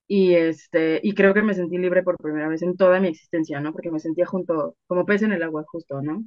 y 0.09 0.35
este 0.35 1.01
y 1.03 1.15
creo 1.15 1.35
que 1.35 1.43
me 1.43 1.55
sentí 1.55 1.79
libre 1.79 2.03
por 2.03 2.19
primera 2.19 2.49
vez 2.49 2.63
en 2.63 2.77
toda 2.77 3.01
mi 3.01 3.09
existencia, 3.09 3.61
¿no? 3.61 3.73
Porque 3.73 3.91
me 3.91 4.01
sentía 4.01 4.27
junto 4.27 4.77
como 4.87 5.07
pez 5.07 5.23
en 5.23 5.33
el 5.33 5.43
agua 5.43 5.65
justo, 5.69 6.03
¿no? 6.03 6.25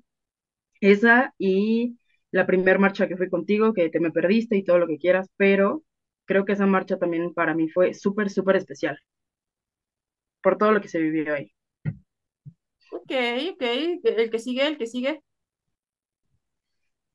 Esa 0.81 1.33
y 1.39 1.97
la 2.31 2.47
primera 2.47 2.79
marcha 2.79 3.07
que 3.07 3.17
fui 3.17 3.29
contigo, 3.29 3.73
que 3.73 3.89
te 3.89 3.99
me 3.99 4.11
perdiste 4.11 4.57
y 4.57 4.63
todo 4.65 4.79
lo 4.79 4.87
que 4.87 4.97
quieras, 4.99 5.29
pero 5.37 5.83
creo 6.25 6.45
que 6.45 6.53
esa 6.53 6.65
marcha 6.67 6.97
también 6.99 7.33
para 7.33 7.55
mí 7.55 7.69
fue 7.69 7.93
súper, 7.93 8.29
súper 8.31 8.57
especial. 8.57 8.99
por 10.41 10.57
todo 10.57 10.71
lo 10.71 10.81
que 10.81 10.87
se 10.87 10.99
vivió 10.99 11.33
ahí. 11.35 11.51
Ok, 12.91 13.11
ok, 13.53 13.61
el 13.61 14.29
que 14.31 14.39
sigue, 14.39 14.67
el 14.67 14.77
que 14.77 14.87
sigue. 14.87 15.21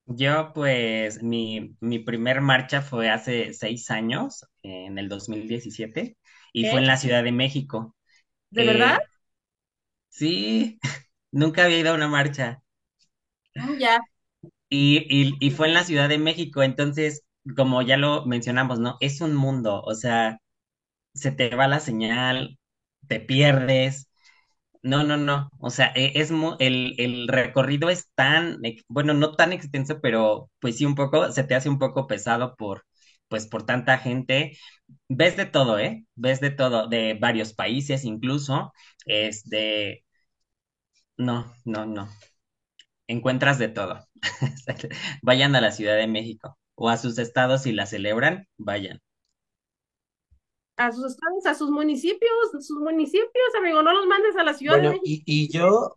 Yo, 0.07 0.53
pues, 0.55 1.23
mi, 1.23 1.77
mi 1.81 1.99
primer 2.01 2.41
marcha 2.41 2.83
fue 2.83 3.09
hace 3.11 3.53
seis 3.55 3.91
años, 3.91 4.45
en 4.63 4.99
el 4.99 5.09
2017, 5.09 6.17
y 6.53 6.67
fue 6.67 6.81
en 6.81 6.87
la 6.87 6.97
Ciudad 6.97 7.25
de 7.25 7.33
México. 7.33 7.97
¿De 8.51 8.65
verdad? 8.65 8.95
Eh, 8.95 9.09
sí, 10.09 10.79
nunca 11.33 11.65
había 11.65 11.79
ido 11.81 11.93
a 11.93 11.95
una 11.95 12.09
marcha. 12.09 12.63
Mm, 13.57 13.79
Ya. 13.81 14.01
Y, 14.69 14.99
y, 15.11 15.35
y 15.41 15.51
fue 15.51 15.69
en 15.69 15.75
la 15.75 15.85
Ciudad 15.85 16.09
de 16.09 16.19
México, 16.19 16.63
entonces, 16.63 17.25
como 17.57 17.83
ya 17.83 17.97
lo 17.97 18.25
mencionamos, 18.27 18.79
¿no? 18.79 18.97
Es 19.01 19.21
un 19.21 19.35
mundo, 19.35 19.83
o 19.83 19.95
sea, 19.95 20.39
se 21.15 21.33
te 21.33 21.55
va 21.57 21.69
la 21.69 21.81
señal, 21.81 22.59
te 23.09 23.21
pierdes. 23.21 24.09
No, 24.83 25.05
no, 25.05 25.17
no. 25.19 25.51
O 25.61 25.71
sea, 25.71 25.93
e- 25.97 26.13
es 26.17 26.31
el, 26.61 26.95
el 26.99 27.29
recorrido 27.29 27.91
es 27.91 28.11
tan, 28.15 28.61
bueno, 28.89 29.15
no 29.15 29.33
tan 29.35 29.53
extenso, 29.53 30.01
pero 30.03 30.51
pues 30.61 30.79
sí 30.79 30.87
un 30.87 30.95
poco, 30.97 31.33
se 31.33 31.45
te 31.45 31.55
hace 31.57 31.69
un 31.71 31.79
poco 31.79 32.07
pesado 32.09 32.57
por, 32.57 32.85
pues 33.29 33.47
por 33.49 33.65
tanta 33.67 33.99
gente. 33.99 34.57
Ves 35.17 35.37
de 35.37 35.47
todo, 35.47 35.79
¿eh? 35.79 36.07
Ves 36.15 36.41
de 36.41 36.51
todo, 36.51 36.89
de 36.89 37.15
varios 37.21 37.53
países 37.55 38.05
incluso. 38.05 38.73
Es 39.07 39.45
de, 39.49 40.05
no, 41.17 41.53
no, 41.65 41.87
no. 41.87 42.09
Encuentras 43.09 43.59
de 43.59 43.69
todo. 43.69 44.07
Vayan 45.23 45.57
a 45.57 45.61
la 45.61 45.73
Ciudad 45.73 45.97
de 45.97 46.07
México 46.09 46.59
o 46.77 46.89
a 46.91 46.97
sus 46.99 47.19
estados 47.19 47.63
si 47.63 47.73
la 47.73 47.87
celebran, 47.87 48.49
vayan. 48.59 49.01
A 50.77 50.93
sus 50.93 51.07
estados, 51.13 51.47
a 51.47 51.55
sus 51.55 51.71
municipios, 51.71 52.55
a 52.55 52.61
sus 52.61 52.79
municipios, 52.79 53.55
amigo, 53.59 53.83
no 53.83 53.93
los 53.93 54.07
mandes 54.07 54.37
a 54.37 54.43
la 54.45 54.53
Ciudad 54.55 54.79
de 54.81 54.89
México. 54.89 55.05
y, 55.05 55.23
y 55.27 55.49
yo, 55.53 55.97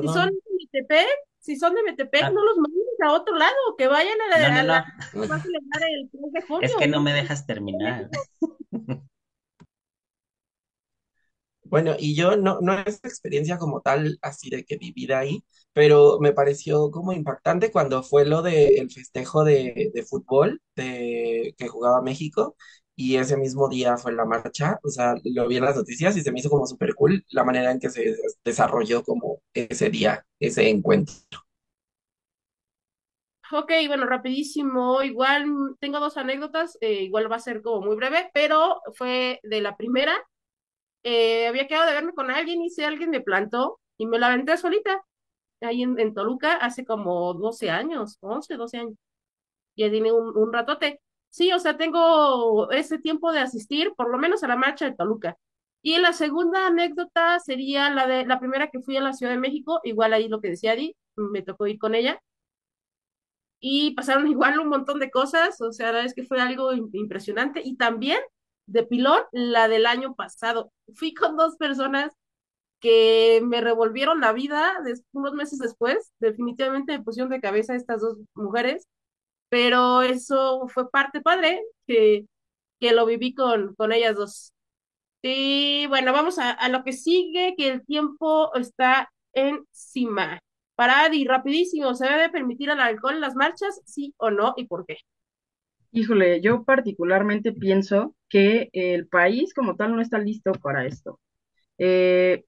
Si 0.00 0.08
son 0.08 0.26
perdón, 0.26 0.30
de 0.30 0.40
Metepec, 0.72 1.08
si 1.40 1.56
son 1.56 1.74
de 1.74 1.82
Metepec, 1.82 2.26
Ah, 2.26 2.30
no 2.30 2.44
los 2.44 2.56
mandes 2.58 2.83
a 3.02 3.12
otro 3.12 3.36
lado, 3.36 3.54
que 3.78 3.88
vayan 3.88 4.20
a 4.20 4.28
no, 4.34 4.48
la, 4.48 4.48
no, 4.50 4.60
a 4.60 4.62
la, 4.64 4.74
no. 5.12 5.28
va 5.30 5.36
a 5.36 5.40
celebrar 5.42 5.82
el 5.90 6.10
3 6.10 6.32
de 6.32 6.42
junio, 6.42 6.68
Es 6.68 6.74
que 6.74 6.88
no 6.88 7.00
no 7.00 7.00
me 7.00 7.12
de 7.12 7.22
dejas 7.22 7.46
terminar. 7.46 8.10
Bueno, 11.66 11.94
y 11.98 12.14
yo 12.14 12.36
no, 12.36 12.58
no 12.60 12.74
es 12.78 12.96
experiencia 13.04 13.58
como 13.58 13.80
tal, 13.80 14.18
así 14.22 14.50
de 14.50 14.64
que 14.64 14.76
vivir 14.76 15.14
ahí, 15.14 15.44
pero 15.72 16.18
me 16.20 16.32
pareció 16.32 16.90
como 16.90 17.12
impactante 17.12 17.72
cuando 17.72 18.02
fue 18.02 18.26
lo 18.26 18.42
del 18.42 18.90
festejo 18.90 19.44
de, 19.44 19.90
de 19.94 20.02
fútbol 20.04 20.60
de, 20.76 21.54
que 21.56 21.68
jugaba 21.68 22.02
México 22.02 22.54
y 22.94 23.16
ese 23.16 23.36
mismo 23.38 23.68
día 23.68 23.96
fue 23.96 24.12
la 24.12 24.24
marcha, 24.26 24.78
o 24.84 24.90
sea, 24.90 25.14
lo 25.24 25.48
vi 25.48 25.56
en 25.56 25.64
las 25.64 25.74
noticias 25.76 26.16
y 26.16 26.20
se 26.22 26.30
me 26.32 26.40
hizo 26.40 26.50
como 26.50 26.66
súper 26.66 26.94
cool 26.94 27.24
la 27.30 27.44
manera 27.44 27.72
en 27.72 27.80
que 27.80 27.90
se 27.90 28.02
des- 28.04 28.38
desarrolló 28.44 29.02
como 29.02 29.40
ese 29.54 29.88
día, 29.90 30.24
ese 30.38 30.68
encuentro. 30.68 31.14
Ok, 33.52 33.70
bueno, 33.88 34.06
rapidísimo, 34.06 35.02
igual 35.02 35.44
tengo 35.78 36.00
dos 36.00 36.16
anécdotas, 36.16 36.78
eh, 36.80 37.02
igual 37.02 37.30
va 37.30 37.36
a 37.36 37.38
ser 37.38 37.60
como 37.62 37.82
muy 37.86 37.94
breve, 37.96 38.30
pero 38.32 38.80
fue 38.94 39.38
de 39.42 39.60
la 39.60 39.76
primera, 39.76 40.14
eh, 41.04 41.48
había 41.48 41.66
quedado 41.68 41.86
de 41.86 41.94
verme 41.94 42.14
con 42.14 42.30
alguien 42.30 42.62
y 42.62 42.70
si 42.70 42.84
alguien 42.84 43.10
me 43.10 43.20
plantó 43.22 43.80
y 43.98 44.06
me 44.06 44.18
la 44.18 44.28
aventé 44.28 44.56
solita, 44.58 45.04
ahí 45.62 45.82
en, 45.82 45.98
en 46.00 46.14
Toluca, 46.14 46.54
hace 46.56 46.84
como 46.86 47.34
12 47.34 47.70
años, 47.70 48.18
11, 48.20 48.56
12 48.56 48.78
años. 48.78 48.96
ya 49.76 49.90
tiene 49.90 50.12
un, 50.12 50.36
un 50.36 50.52
ratote. 50.52 51.00
Sí, 51.30 51.52
o 51.52 51.58
sea, 51.58 51.76
tengo 51.76 52.70
ese 52.70 52.98
tiempo 52.98 53.32
de 53.32 53.40
asistir, 53.40 53.92
por 53.96 54.10
lo 54.10 54.18
menos 54.18 54.44
a 54.44 54.48
la 54.48 54.56
marcha 54.56 54.84
de 54.86 54.94
Toluca. 54.96 55.36
Y 55.82 55.98
la 55.98 56.12
segunda 56.12 56.66
anécdota 56.68 57.38
sería 57.40 57.90
la 57.90 58.06
de 58.06 58.24
la 58.26 58.38
primera 58.40 58.68
que 58.70 58.80
fui 58.80 58.96
a 58.96 59.00
la 59.02 59.12
Ciudad 59.12 59.32
de 59.32 59.38
México, 59.38 59.80
igual 59.84 60.12
ahí 60.14 60.28
lo 60.28 60.40
que 60.40 60.50
decía 60.50 60.72
Adi, 60.72 60.96
me 61.16 61.42
tocó 61.42 61.66
ir 61.66 61.78
con 61.78 61.94
ella 61.94 62.20
y 63.64 63.92
pasaron 63.94 64.28
igual 64.30 64.58
un 64.60 64.68
montón 64.68 64.98
de 65.00 65.10
cosas, 65.10 65.60
o 65.62 65.72
sea, 65.72 65.86
la 65.88 65.92
verdad 65.94 66.06
es 66.08 66.14
que 66.14 66.24
fue 66.24 66.40
algo 66.40 66.72
im- 66.74 66.90
impresionante 66.94 67.62
y 67.64 67.76
también 67.76 68.20
de 68.66 68.84
pilón 68.84 69.22
la 69.32 69.68
del 69.68 69.86
año 69.86 70.14
pasado. 70.14 70.72
Fui 70.94 71.14
con 71.14 71.36
dos 71.36 71.56
personas 71.56 72.12
que 72.80 73.40
me 73.44 73.60
revolvieron 73.60 74.20
la 74.20 74.32
vida 74.32 74.74
unos 75.12 75.32
meses 75.34 75.58
después, 75.58 76.12
definitivamente 76.20 76.98
me 76.98 77.04
pusieron 77.04 77.30
de 77.30 77.40
cabeza 77.40 77.74
estas 77.74 78.00
dos 78.02 78.18
mujeres 78.34 78.86
pero 79.48 80.02
eso 80.02 80.66
fue 80.68 80.90
parte 80.90 81.20
padre 81.22 81.62
que, 81.86 82.26
que 82.80 82.92
lo 82.92 83.06
viví 83.06 83.34
con, 83.34 83.74
con 83.76 83.92
ellas 83.92 84.16
dos. 84.16 84.52
Y 85.22 85.86
bueno, 85.88 86.12
vamos 86.12 86.38
a, 86.38 86.50
a 86.52 86.68
lo 86.68 86.84
que 86.84 86.92
sigue, 86.92 87.54
que 87.56 87.68
el 87.68 87.86
tiempo 87.86 88.54
está 88.56 89.10
encima. 89.34 90.40
Para 90.76 91.02
Adi, 91.04 91.24
rapidísimo, 91.26 91.94
¿se 91.96 92.06
debe 92.06 92.30
permitir 92.30 92.70
el 92.70 92.78
alcohol 92.78 93.14
en 93.14 93.20
las 93.22 93.34
marchas? 93.34 93.80
¿Sí 93.86 94.14
o 94.18 94.30
no? 94.30 94.54
¿Y 94.56 94.66
por 94.68 94.86
qué? 94.86 94.98
Híjole, 95.92 96.40
yo 96.40 96.64
particularmente 96.64 97.52
pienso 97.52 98.16
que 98.28 98.68
el 98.72 99.06
país 99.06 99.54
como 99.54 99.76
tal 99.76 99.94
no 99.94 100.00
está 100.02 100.18
listo 100.18 100.52
para 100.52 100.86
esto. 100.86 101.20
Eh, 101.78 102.44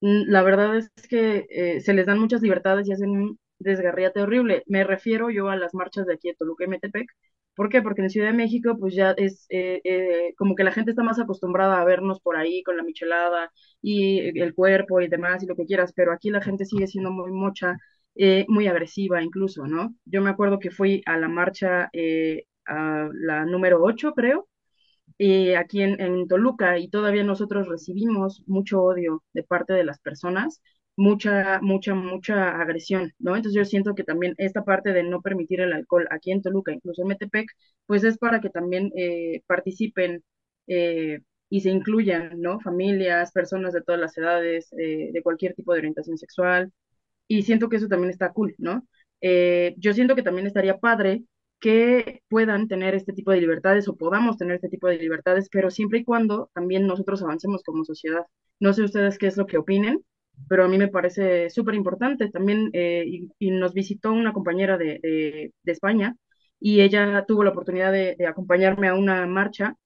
la 0.00 0.42
verdad 0.42 0.76
es 0.78 0.90
que 1.08 1.46
eh, 1.50 1.80
se 1.82 1.94
les 1.94 2.06
dan 2.06 2.20
muchas 2.20 2.42
libertades 2.42 2.88
y 2.88 2.92
hacen 2.92 3.10
un 3.10 3.40
desgarriate 3.60 4.22
horrible. 4.22 4.64
Me 4.66 4.84
refiero 4.84 5.30
yo 5.30 5.50
a 5.50 5.56
las 5.56 5.74
marchas 5.74 6.06
de 6.06 6.14
aquí 6.14 6.28
de 6.28 6.34
Toluca 6.36 6.64
y 6.64 6.68
Metepec. 6.68 7.08
¿Por 7.58 7.70
qué? 7.70 7.82
Porque 7.82 8.02
en 8.02 8.10
Ciudad 8.10 8.28
de 8.28 8.34
México, 8.34 8.76
pues 8.80 8.94
ya 8.94 9.12
es 9.12 9.46
eh, 9.50 9.80
eh, 9.84 10.34
como 10.38 10.54
que 10.56 10.64
la 10.64 10.72
gente 10.72 10.92
está 10.92 11.02
más 11.04 11.18
acostumbrada 11.20 11.80
a 11.80 11.84
vernos 11.84 12.20
por 12.20 12.36
ahí 12.38 12.62
con 12.62 12.76
la 12.78 12.84
michelada 12.84 13.52
y 13.82 14.20
el 14.40 14.54
cuerpo 14.54 15.00
y 15.02 15.08
demás 15.08 15.42
y 15.42 15.46
lo 15.46 15.56
que 15.56 15.66
quieras, 15.66 15.92
pero 15.94 16.12
aquí 16.12 16.30
la 16.30 16.40
gente 16.42 16.64
sigue 16.66 16.86
siendo 16.86 17.10
muy 17.10 17.32
mocha, 17.32 17.76
eh, 18.14 18.46
muy 18.48 18.68
agresiva 18.68 19.22
incluso, 19.22 19.66
¿no? 19.66 19.94
Yo 20.06 20.22
me 20.22 20.30
acuerdo 20.30 20.60
que 20.60 20.70
fui 20.70 21.02
a 21.06 21.18
la 21.18 21.28
marcha, 21.28 21.90
eh, 21.92 22.44
a 22.66 23.08
la 23.12 23.44
número 23.46 23.82
8, 23.82 24.14
creo, 24.14 24.48
aquí 25.58 25.82
en, 25.82 26.00
en 26.00 26.28
Toluca 26.28 26.78
y 26.78 26.88
todavía 26.88 27.24
nosotros 27.24 27.68
recibimos 27.68 28.42
mucho 28.46 28.82
odio 28.82 29.24
de 29.32 29.42
parte 29.42 29.72
de 29.74 29.84
las 29.84 29.98
personas, 30.00 30.62
mucha, 30.98 31.60
mucha, 31.62 31.94
mucha 31.94 32.60
agresión, 32.60 33.12
¿no? 33.18 33.36
Entonces 33.36 33.54
yo 33.56 33.64
siento 33.64 33.94
que 33.94 34.04
también 34.04 34.34
esta 34.38 34.64
parte 34.64 34.92
de 34.92 35.02
no 35.04 35.22
permitir 35.22 35.60
el 35.60 35.72
alcohol 35.72 36.08
aquí 36.10 36.32
en 36.32 36.42
Toluca, 36.42 36.72
incluso 36.72 37.02
en 37.02 37.08
Metepec, 37.08 37.48
pues 37.86 38.04
es 38.04 38.18
para 38.18 38.40
que 38.40 38.50
también 38.50 38.92
eh, 38.96 39.42
participen 39.46 40.22
eh, 40.66 41.20
y 41.50 41.60
se 41.62 41.70
incluyan, 41.70 42.40
¿no? 42.40 42.60
Familias, 42.60 43.32
personas 43.32 43.72
de 43.74 43.82
todas 43.82 44.00
las 44.00 44.16
edades, 44.18 44.72
eh, 44.78 45.10
de 45.12 45.22
cualquier 45.22 45.54
tipo 45.54 45.72
de 45.72 45.78
orientación 45.80 46.18
sexual, 46.18 46.72
y 47.28 47.42
siento 47.42 47.68
que 47.68 47.76
eso 47.76 47.88
también 47.88 48.10
está 48.10 48.32
cool, 48.32 48.54
¿no? 48.58 48.86
Eh, 49.20 49.74
yo 49.78 49.92
siento 49.94 50.14
que 50.16 50.22
también 50.22 50.46
estaría 50.46 50.78
padre 50.78 51.24
que 51.60 52.22
puedan 52.28 52.68
tener 52.68 52.94
este 52.94 53.12
tipo 53.12 53.32
de 53.32 53.40
libertades 53.40 53.88
o 53.88 53.96
podamos 53.96 54.36
tener 54.38 54.56
este 54.56 54.68
tipo 54.68 54.88
de 54.88 54.98
libertades, 54.98 55.48
pero 55.50 55.70
siempre 55.70 56.00
y 56.00 56.04
cuando 56.04 56.50
también 56.54 56.86
nosotros 56.86 57.22
avancemos 57.22 57.62
como 57.64 57.84
sociedad. 57.84 58.26
No 58.60 58.72
sé 58.72 58.82
ustedes 58.84 59.18
qué 59.18 59.26
es 59.26 59.36
lo 59.36 59.46
que 59.46 59.58
opinen, 59.58 60.04
pero 60.48 60.64
a 60.64 60.68
mí 60.68 60.78
me 60.78 60.88
parece 60.88 61.50
súper 61.50 61.74
importante. 61.74 62.30
También, 62.30 62.70
eh, 62.72 63.04
y, 63.38 63.50
nos 63.50 63.74
visitó 63.74 64.12
una 64.12 64.32
compañera 64.32 64.78
de, 64.78 65.00
de, 65.62 65.72
España 65.72 66.16
y 66.60 66.80
ella 66.82 67.24
tuvo 67.26 67.44
la 67.44 67.50
oportunidad 67.50 67.92
de, 67.92 68.16
de 68.18 68.26
acompañarme 68.26 68.88
a 68.88 68.94
una 68.94 69.26
marcha 69.26 69.76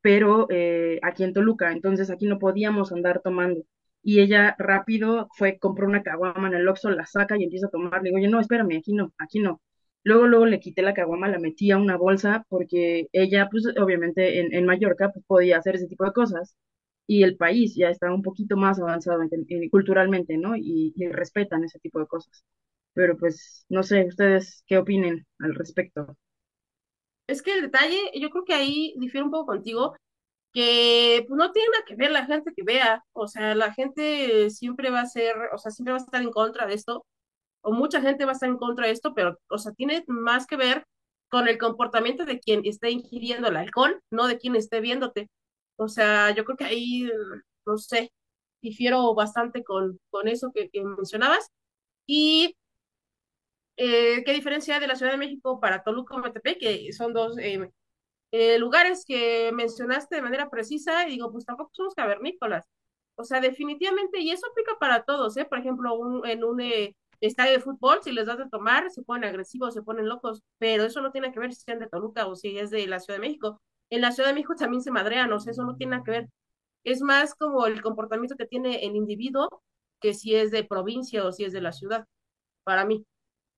pero 0.00 0.46
eh, 0.50 0.98
aquí 1.02 1.24
en 1.24 1.32
Toluca, 1.32 1.72
entonces 1.72 2.10
aquí 2.10 2.26
no 2.26 2.38
podíamos 2.38 2.92
andar 2.92 3.20
tomando. 3.22 3.62
Y 4.02 4.20
ella 4.20 4.56
rápido 4.58 5.28
fue, 5.36 5.58
compró 5.58 5.86
una 5.86 6.02
caguama 6.02 6.48
en 6.48 6.54
el 6.54 6.68
Oxxo, 6.68 6.90
la 6.90 7.06
saca 7.06 7.38
y 7.38 7.44
empieza 7.44 7.68
a 7.68 7.70
tomar. 7.70 8.02
Le 8.02 8.10
digo, 8.10 8.18
oye, 8.18 8.28
no, 8.28 8.40
espérame, 8.40 8.78
aquí 8.78 8.92
no, 8.92 9.12
aquí 9.18 9.40
no. 9.40 9.60
Luego, 10.04 10.26
luego 10.26 10.46
le 10.46 10.60
quité 10.60 10.82
la 10.82 10.94
caguama, 10.94 11.28
la 11.28 11.38
metí 11.38 11.70
a 11.70 11.78
una 11.78 11.96
bolsa 11.96 12.44
porque 12.48 13.06
ella, 13.12 13.48
pues 13.50 13.64
obviamente 13.80 14.40
en, 14.40 14.52
en 14.52 14.66
Mallorca, 14.66 15.10
pues 15.12 15.24
podía 15.26 15.58
hacer 15.58 15.76
ese 15.76 15.86
tipo 15.86 16.04
de 16.04 16.12
cosas. 16.12 16.56
Y 17.06 17.22
el 17.24 17.36
país 17.36 17.74
ya 17.76 17.90
está 17.90 18.12
un 18.12 18.22
poquito 18.22 18.56
más 18.56 18.80
avanzado 18.80 19.22
en- 19.22 19.30
en- 19.48 19.68
culturalmente, 19.70 20.36
¿no? 20.38 20.56
Y, 20.56 20.92
y 20.96 21.08
respetan 21.08 21.64
ese 21.64 21.78
tipo 21.80 21.98
de 22.00 22.06
cosas. 22.06 22.44
Pero 22.94 23.16
pues, 23.18 23.64
no 23.68 23.82
sé, 23.82 24.06
ustedes 24.06 24.64
qué 24.66 24.78
opinen 24.78 25.26
al 25.40 25.54
respecto. 25.54 26.16
Es 27.26 27.42
que 27.42 27.52
el 27.54 27.62
detalle, 27.62 27.98
yo 28.14 28.30
creo 28.30 28.44
que 28.44 28.54
ahí 28.54 28.94
difiere 28.98 29.24
un 29.24 29.30
poco 29.30 29.46
contigo, 29.46 29.94
que 30.52 31.24
pues, 31.28 31.38
no 31.38 31.52
tiene 31.52 31.68
nada 31.72 31.84
que 31.86 31.96
ver 31.96 32.10
la 32.12 32.26
gente 32.26 32.52
que 32.56 32.62
vea, 32.64 33.04
o 33.12 33.28
sea, 33.28 33.54
la 33.54 33.72
gente 33.74 34.50
siempre 34.50 34.90
va 34.90 35.02
a 35.02 35.06
ser, 35.06 35.36
o 35.54 35.58
sea, 35.58 35.70
siempre 35.72 35.92
va 35.94 35.98
a 36.00 36.02
estar 36.02 36.22
en 36.22 36.30
contra 36.32 36.66
de 36.66 36.74
esto, 36.74 37.06
o 37.62 37.72
mucha 37.72 38.00
gente 38.02 38.24
va 38.26 38.32
a 38.32 38.34
estar 38.34 38.48
en 38.50 38.58
contra 38.58 38.86
de 38.86 38.92
esto, 38.92 39.14
pero, 39.14 39.38
o 39.50 39.58
sea, 39.58 39.72
tiene 39.72 40.04
más 40.08 40.46
que 40.46 40.56
ver 40.56 40.86
con 41.30 41.48
el 41.48 41.58
comportamiento 41.58 42.24
de 42.26 42.40
quien 42.40 42.62
esté 42.66 42.90
ingiriendo 42.90 43.48
el 43.48 43.56
alcohol, 43.56 44.00
no 44.10 44.26
de 44.28 44.38
quien 44.38 44.56
esté 44.56 44.80
viéndote. 44.80 45.28
O 45.76 45.88
sea, 45.88 46.30
yo 46.34 46.44
creo 46.44 46.56
que 46.56 46.64
ahí, 46.64 47.10
no 47.66 47.78
sé, 47.78 48.12
difiero 48.62 49.14
bastante 49.14 49.64
con, 49.64 50.00
con 50.10 50.28
eso 50.28 50.52
que, 50.54 50.70
mencionabas. 50.84 51.48
Y 52.06 52.56
eh, 53.76 54.22
qué 54.24 54.32
diferencia 54.32 54.80
de 54.80 54.86
la 54.86 54.96
Ciudad 54.96 55.12
de 55.12 55.18
México 55.18 55.60
para 55.60 55.82
Toluca 55.82 56.14
o 56.16 56.18
Metepec, 56.18 56.58
que 56.58 56.92
son 56.92 57.12
dos, 57.12 57.38
eh, 57.38 57.70
eh, 58.32 58.58
lugares 58.58 59.04
que 59.06 59.52
mencionaste 59.52 60.16
de 60.16 60.22
manera 60.22 60.50
precisa, 60.50 61.06
y 61.06 61.12
digo, 61.12 61.30
pues 61.32 61.44
tampoco 61.44 61.70
somos 61.74 61.94
cavernícolas. 61.94 62.66
O 63.16 63.24
sea, 63.24 63.40
definitivamente, 63.40 64.20
y 64.20 64.30
eso 64.30 64.46
aplica 64.46 64.78
para 64.80 65.04
todos, 65.04 65.36
¿eh? 65.36 65.44
Por 65.44 65.58
ejemplo, 65.58 65.94
un, 65.94 66.26
en 66.26 66.44
un 66.44 66.60
eh, 66.60 66.96
estadio 67.20 67.52
de 67.52 67.60
fútbol, 67.60 68.00
si 68.02 68.12
les 68.12 68.26
das 68.26 68.38
de 68.38 68.48
tomar, 68.48 68.90
se 68.90 69.02
ponen 69.02 69.28
agresivos, 69.30 69.74
se 69.74 69.82
ponen 69.82 70.08
locos, 70.08 70.42
pero 70.58 70.84
eso 70.84 71.02
no 71.02 71.12
tiene 71.12 71.32
que 71.32 71.40
ver 71.40 71.52
si 71.54 71.62
sean 71.62 71.78
de 71.78 71.88
Toluca 71.88 72.26
o 72.26 72.34
si 72.36 72.58
es 72.58 72.70
de 72.70 72.86
la 72.86 73.00
Ciudad 73.00 73.20
de 73.20 73.28
México. 73.28 73.60
En 73.92 74.00
la 74.00 74.10
Ciudad 74.12 74.30
de 74.30 74.34
México 74.34 74.54
también 74.56 74.82
se 74.82 74.90
madrean, 74.90 75.30
o 75.32 75.38
sea, 75.38 75.52
eso 75.52 75.64
no 75.64 75.76
tiene 75.76 75.92
nada 75.92 76.04
que 76.04 76.10
ver. 76.12 76.28
Es 76.84 77.02
más 77.02 77.34
como 77.34 77.66
el 77.66 77.82
comportamiento 77.82 78.36
que 78.36 78.46
tiene 78.46 78.86
el 78.86 78.96
individuo 78.96 79.62
que 80.00 80.14
si 80.14 80.34
es 80.34 80.50
de 80.50 80.64
provincia 80.64 81.24
o 81.26 81.32
si 81.32 81.44
es 81.44 81.52
de 81.52 81.60
la 81.60 81.72
ciudad, 81.72 82.06
para 82.64 82.86
mí. 82.86 83.06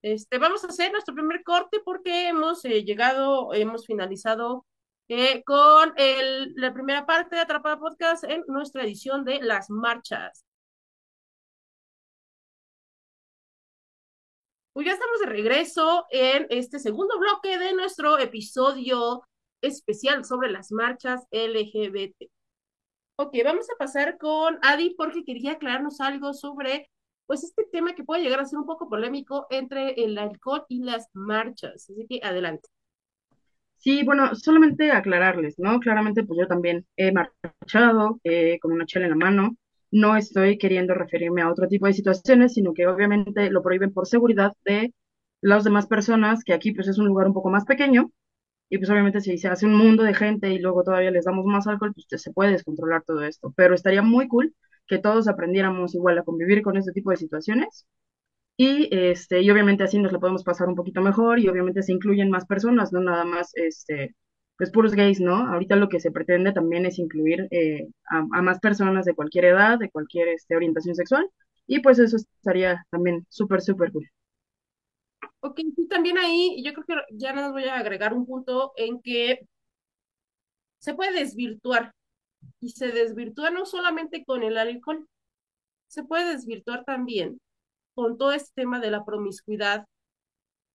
Este, 0.02 0.38
vamos 0.38 0.64
a 0.64 0.68
hacer 0.68 0.92
nuestro 0.92 1.14
primer 1.14 1.44
corte 1.44 1.80
porque 1.84 2.28
hemos 2.28 2.64
eh, 2.64 2.84
llegado, 2.84 3.54
hemos 3.54 3.86
finalizado 3.86 4.66
eh, 5.08 5.44
con 5.44 5.94
la 6.56 6.74
primera 6.74 7.06
parte 7.06 7.36
de 7.36 7.42
Atrapada 7.42 7.78
Podcast 7.78 8.24
en 8.24 8.44
nuestra 8.48 8.82
edición 8.84 9.24
de 9.24 9.40
las 9.40 9.70
marchas. 9.70 10.44
Pues 14.72 14.86
ya 14.86 14.92
estamos 14.94 15.20
de 15.20 15.26
regreso 15.26 16.06
en 16.10 16.46
este 16.50 16.80
segundo 16.80 17.18
bloque 17.20 17.56
de 17.58 17.72
nuestro 17.74 18.18
episodio 18.18 19.22
especial 19.64 20.24
sobre 20.24 20.50
las 20.50 20.72
marchas 20.72 21.26
LGBT. 21.30 22.30
Ok, 23.16 23.36
vamos 23.44 23.66
a 23.70 23.78
pasar 23.78 24.18
con 24.18 24.58
Adi 24.62 24.94
porque 24.96 25.24
quería 25.24 25.52
aclararnos 25.52 26.00
algo 26.00 26.32
sobre 26.34 26.88
pues 27.26 27.44
este 27.44 27.64
tema 27.72 27.94
que 27.94 28.04
puede 28.04 28.22
llegar 28.22 28.40
a 28.40 28.44
ser 28.44 28.58
un 28.58 28.66
poco 28.66 28.88
polémico 28.88 29.46
entre 29.50 29.92
el 30.04 30.18
alcohol 30.18 30.64
y 30.68 30.82
las 30.82 31.08
marchas. 31.14 31.88
Así 31.90 32.06
que 32.08 32.20
adelante. 32.22 32.68
Sí, 33.76 34.02
bueno, 34.02 34.34
solamente 34.34 34.90
aclararles, 34.90 35.58
¿no? 35.58 35.78
Claramente, 35.78 36.24
pues 36.24 36.38
yo 36.40 36.46
también 36.46 36.86
he 36.96 37.12
marchado 37.12 38.18
eh, 38.24 38.58
con 38.60 38.72
una 38.72 38.86
chela 38.86 39.06
en 39.06 39.10
la 39.10 39.16
mano. 39.16 39.56
No 39.90 40.16
estoy 40.16 40.58
queriendo 40.58 40.94
referirme 40.94 41.42
a 41.42 41.50
otro 41.50 41.68
tipo 41.68 41.86
de 41.86 41.92
situaciones, 41.92 42.54
sino 42.54 42.72
que 42.72 42.86
obviamente 42.86 43.50
lo 43.50 43.62
prohíben 43.62 43.92
por 43.92 44.06
seguridad 44.06 44.52
de 44.64 44.92
las 45.42 45.64
demás 45.64 45.86
personas, 45.86 46.42
que 46.44 46.54
aquí 46.54 46.72
pues 46.72 46.88
es 46.88 46.98
un 46.98 47.06
lugar 47.06 47.26
un 47.26 47.34
poco 47.34 47.50
más 47.50 47.64
pequeño. 47.66 48.10
Y 48.68 48.78
pues 48.78 48.90
obviamente 48.90 49.20
si 49.20 49.38
se 49.38 49.48
hace 49.48 49.66
un 49.66 49.74
mundo 49.74 50.02
de 50.02 50.14
gente 50.14 50.50
y 50.52 50.58
luego 50.58 50.82
todavía 50.84 51.10
les 51.10 51.24
damos 51.26 51.44
más 51.46 51.66
alcohol, 51.66 51.94
pues 51.94 52.22
se 52.22 52.32
puede 52.32 52.52
descontrolar 52.52 53.02
todo 53.04 53.22
esto. 53.24 53.52
Pero 53.56 53.74
estaría 53.74 54.02
muy 54.02 54.28
cool 54.28 54.54
que 54.86 54.98
todos 54.98 55.28
aprendiéramos 55.28 55.94
igual 55.94 56.18
a 56.18 56.24
convivir 56.24 56.62
con 56.62 56.76
este 56.76 56.92
tipo 56.92 57.10
de 57.10 57.16
situaciones. 57.16 57.86
Y, 58.56 58.88
este, 58.96 59.42
y 59.42 59.50
obviamente 59.50 59.82
así 59.84 59.98
nos 59.98 60.12
lo 60.12 60.20
podemos 60.20 60.44
pasar 60.44 60.68
un 60.68 60.76
poquito 60.76 61.00
mejor 61.02 61.40
y 61.40 61.48
obviamente 61.48 61.82
se 61.82 61.92
incluyen 61.92 62.30
más 62.30 62.46
personas, 62.46 62.92
no 62.92 63.00
nada 63.00 63.24
más 63.24 63.50
este, 63.56 64.14
pues 64.56 64.70
puros 64.70 64.94
gays, 64.94 65.20
¿no? 65.20 65.48
Ahorita 65.52 65.74
lo 65.76 65.88
que 65.88 65.98
se 66.00 66.12
pretende 66.12 66.52
también 66.52 66.86
es 66.86 66.98
incluir 67.00 67.48
eh, 67.50 67.88
a, 68.08 68.18
a, 68.18 68.42
más 68.42 68.60
personas 68.60 69.06
de 69.06 69.14
cualquier 69.14 69.46
edad, 69.46 69.78
de 69.78 69.90
cualquier 69.90 70.28
este, 70.28 70.54
orientación 70.56 70.94
sexual 70.94 71.28
y 71.66 71.80
pues 71.80 71.98
eso 71.98 72.16
estaría 72.16 72.84
también 72.90 73.26
súper, 73.28 73.60
súper 73.60 73.90
cool. 73.92 74.08
Ok, 75.44 75.60
y 75.76 75.88
también 75.88 76.16
ahí 76.16 76.62
yo 76.64 76.72
creo 76.72 76.86
que 76.86 77.16
ya 77.18 77.34
nos 77.34 77.52
voy 77.52 77.64
a 77.64 77.76
agregar 77.78 78.14
un 78.14 78.24
punto 78.24 78.72
en 78.76 79.02
que 79.02 79.46
se 80.78 80.94
puede 80.94 81.12
desvirtuar 81.12 81.92
y 82.60 82.70
se 82.70 82.88
desvirtúa 82.92 83.50
no 83.50 83.66
solamente 83.66 84.24
con 84.24 84.42
el 84.42 84.56
alcohol, 84.56 85.06
se 85.88 86.04
puede 86.04 86.32
desvirtuar 86.32 86.84
también 86.86 87.40
con 87.94 88.16
todo 88.18 88.32
este 88.32 88.52
tema 88.54 88.80
de 88.80 88.90
la 88.90 89.04
promiscuidad, 89.04 89.86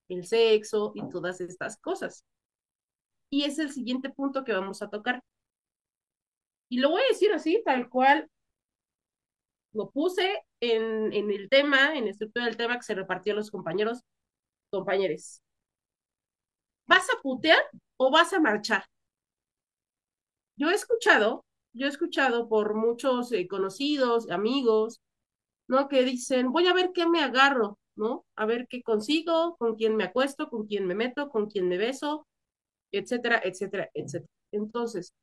el 0.07 0.25
sexo 0.27 0.91
y 0.95 1.09
todas 1.09 1.41
estas 1.41 1.77
cosas. 1.77 2.23
Y 3.31 3.45
es 3.45 3.57
el 3.57 3.71
siguiente 3.71 4.11
punto 4.11 4.43
que 4.43 4.53
vamos 4.53 4.83
a 4.83 4.89
tocar. 4.89 5.23
Y 6.69 6.79
lo 6.79 6.91
voy 6.91 7.01
a 7.01 7.07
decir 7.07 7.31
así, 7.33 7.61
tal 7.65 7.89
cual 7.89 8.29
lo 9.73 9.89
puse 9.89 10.43
en, 10.59 11.11
en 11.11 11.31
el 11.31 11.49
tema, 11.49 11.95
en 11.97 12.05
la 12.05 12.11
estructura 12.11 12.45
del 12.45 12.57
tema 12.57 12.77
que 12.77 12.83
se 12.83 12.93
repartió 12.93 13.33
a 13.33 13.35
los 13.35 13.49
compañeros, 13.49 14.03
compañeros. 14.69 15.41
¿Vas 16.87 17.07
a 17.09 17.21
putear 17.21 17.61
o 17.97 18.11
vas 18.11 18.33
a 18.33 18.39
marchar? 18.39 18.85
Yo 20.57 20.69
he 20.69 20.73
escuchado 20.73 21.45
yo 21.73 21.85
he 21.85 21.89
escuchado 21.89 22.49
por 22.49 22.73
muchos 22.75 23.31
eh, 23.31 23.47
conocidos, 23.47 24.29
amigos, 24.31 25.01
¿no? 25.67 25.87
Que 25.89 26.03
dicen, 26.03 26.51
voy 26.51 26.67
a 26.67 26.73
ver 26.73 26.91
qué 26.93 27.07
me 27.07 27.21
agarro, 27.21 27.79
¿no? 27.95 28.25
A 28.35 28.45
ver 28.45 28.67
qué 28.69 28.83
consigo, 28.83 29.55
con 29.57 29.75
quién 29.75 29.95
me 29.95 30.05
acuesto, 30.05 30.49
con 30.49 30.67
quién 30.67 30.87
me 30.87 30.95
meto, 30.95 31.29
con 31.29 31.49
quién 31.49 31.67
me 31.69 31.77
beso, 31.77 32.27
etcétera, 32.91 33.41
etcétera, 33.43 33.89
etcétera. 33.93 34.29
Entonces, 34.51 35.13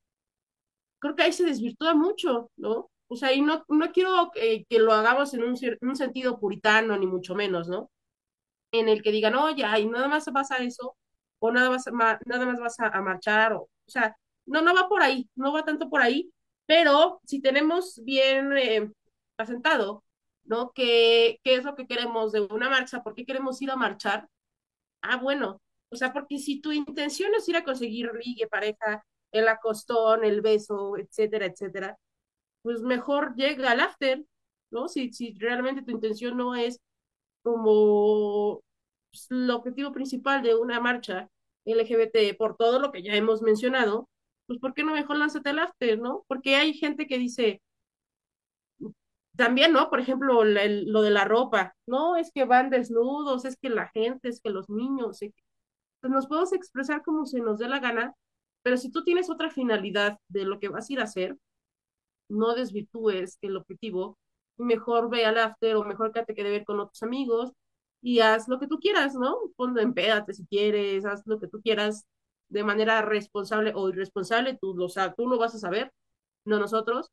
creo 0.99 1.15
que 1.17 1.23
ahí 1.25 1.33
se 1.33 1.45
desvirtúa 1.45 1.95
mucho, 1.95 2.51
¿no? 2.57 2.91
O 3.09 3.17
sea, 3.17 3.33
y 3.33 3.41
no, 3.41 3.65
no 3.69 3.93
quiero 3.93 4.31
eh, 4.35 4.65
que 4.69 4.79
lo 4.79 4.93
hagamos 4.93 5.33
en 5.35 5.45
un, 5.45 5.57
un, 5.81 5.97
sentido 5.97 6.39
puritano, 6.41 6.97
ni 6.99 7.07
mucho 7.07 7.35
menos, 7.35 7.69
¿no? 7.69 7.91
En 8.81 8.89
el 8.89 9.03
que 9.03 9.13
digan, 9.13 9.35
oye, 9.35 9.65
y 9.81 9.87
nada 9.87 10.09
más 10.09 10.27
vas 10.33 10.51
a 10.51 10.59
eso, 10.59 10.97
o 11.39 11.51
nada 11.53 11.71
más, 11.71 11.87
nada 12.27 12.47
más 12.47 12.59
vas 12.61 12.81
a, 12.81 13.01
marchar, 13.03 13.53
o, 13.55 13.63
o 13.63 13.71
sea, 13.87 14.17
no, 14.47 14.63
no 14.63 14.75
va 14.75 14.89
por 14.89 15.03
ahí, 15.03 15.29
no 15.35 15.53
va 15.53 15.65
tanto 15.65 15.89
por 15.91 16.03
ahí, 16.03 16.31
pero 16.67 17.21
si 17.25 17.41
tenemos 17.41 18.01
bien 18.05 18.53
eh, 18.57 18.91
asentado, 19.39 20.05
¿no? 20.45 20.73
¿Qué, 20.73 21.41
¿Qué 21.45 21.57
es 21.57 21.65
lo 21.65 21.75
que 21.77 21.87
queremos 21.87 22.33
de 22.33 22.41
una 22.43 22.71
marcha? 22.71 23.03
¿Por 23.03 23.15
qué 23.15 23.25
queremos 23.27 23.61
ir 23.63 23.71
a 23.71 23.77
marchar? 23.77 24.29
Ah, 25.03 25.17
bueno, 25.19 25.61
o 25.91 25.97
sea, 25.97 26.13
porque 26.13 26.39
si 26.39 26.61
tu 26.61 26.73
intención 26.73 27.35
es 27.35 27.49
ir 27.49 27.57
a 27.57 27.65
conseguir 27.65 28.11
ligue, 28.25 28.47
pareja, 28.49 29.05
el 29.33 29.49
acostón, 29.49 30.25
el 30.25 30.41
beso, 30.41 30.97
etcétera, 30.97 31.47
etcétera, 31.47 31.99
pues 32.63 32.83
mejor 32.83 33.35
llega 33.37 33.73
al 33.73 33.81
after, 33.81 34.25
¿no? 34.71 34.89
Si, 34.89 35.13
si 35.13 35.35
realmente 35.39 35.83
tu 35.83 35.93
intención 35.93 36.37
no 36.37 36.55
es 36.57 36.81
como 37.43 38.63
el 39.31 39.51
objetivo 39.51 39.93
principal 39.93 40.43
de 40.43 40.55
una 40.55 40.81
marcha 40.81 41.29
LGBT, 41.65 42.37
por 42.37 42.57
todo 42.57 42.79
lo 42.79 42.93
que 42.93 43.03
ya 43.03 43.15
hemos 43.15 43.43
mencionado, 43.43 44.09
pues 44.47 44.59
¿por 44.61 44.75
qué 44.75 44.85
no 44.85 44.93
mejor 44.93 45.19
lánzate 45.19 45.51
al 45.51 45.59
after, 45.59 45.99
no? 45.99 46.25
Porque 46.29 46.57
hay 46.57 46.75
gente 46.75 47.07
que 47.07 47.19
dice, 47.19 47.63
también, 49.37 49.73
¿no? 49.73 49.91
Por 49.91 50.01
ejemplo, 50.01 50.45
lo 50.45 51.03
de 51.03 51.11
la 51.11 51.25
ropa, 51.25 51.75
no, 51.87 52.17
es 52.17 52.33
que 52.33 52.45
van 52.45 52.71
desnudos, 52.71 53.45
es 53.45 53.57
que 53.57 53.69
la 53.71 53.89
gente, 53.89 54.29
es 54.29 54.41
que 54.41 54.51
los 54.51 54.69
niños, 54.71 55.19
pues 56.01 56.13
nos 56.13 56.27
podemos 56.27 56.53
expresar 56.53 57.03
como 57.03 57.27
se 57.27 57.41
nos 57.41 57.59
dé 57.59 57.69
la 57.69 57.81
gana, 57.81 58.15
pero 58.63 58.77
si 58.77 58.91
tú 58.91 59.05
tienes 59.05 59.31
otra 59.31 59.51
finalidad 59.51 60.19
de 60.29 60.45
lo 60.45 60.59
que 60.59 60.69
vas 60.69 60.89
a 60.91 60.93
ir 60.93 61.01
a 61.01 61.05
hacer, 61.05 61.37
no 62.29 62.55
desvirtúes 62.55 63.39
el 63.43 63.57
objetivo, 63.57 64.19
mejor 64.57 65.11
ve 65.11 65.25
al 65.27 65.39
after 65.39 65.77
o 65.77 65.85
mejor 65.85 66.13
que 66.13 66.43
de 66.43 66.51
ver 66.51 66.65
con 66.65 66.81
otros 66.81 67.03
amigos 67.03 67.53
y 68.07 68.21
haz 68.21 68.47
lo 68.47 68.61
que 68.61 68.69
tú 68.69 68.79
quieras, 68.79 69.17
¿no? 69.17 69.37
Ponlo 69.57 69.81
en 69.81 69.93
pédate 69.93 70.33
si 70.33 70.47
quieres, 70.47 71.05
haz 71.05 71.23
lo 71.27 71.41
que 71.41 71.49
tú 71.49 71.61
quieras, 71.61 72.07
de 72.49 72.63
manera 72.63 73.03
responsable 73.03 73.73
o 73.75 73.89
irresponsable, 73.89 74.57
tú 74.61 74.75
lo, 74.77 74.87
tú 75.17 75.27
lo 75.27 75.39
vas 75.39 75.57
a 75.57 75.59
saber, 75.59 75.93
no 76.45 76.61
nosotros, 76.61 77.11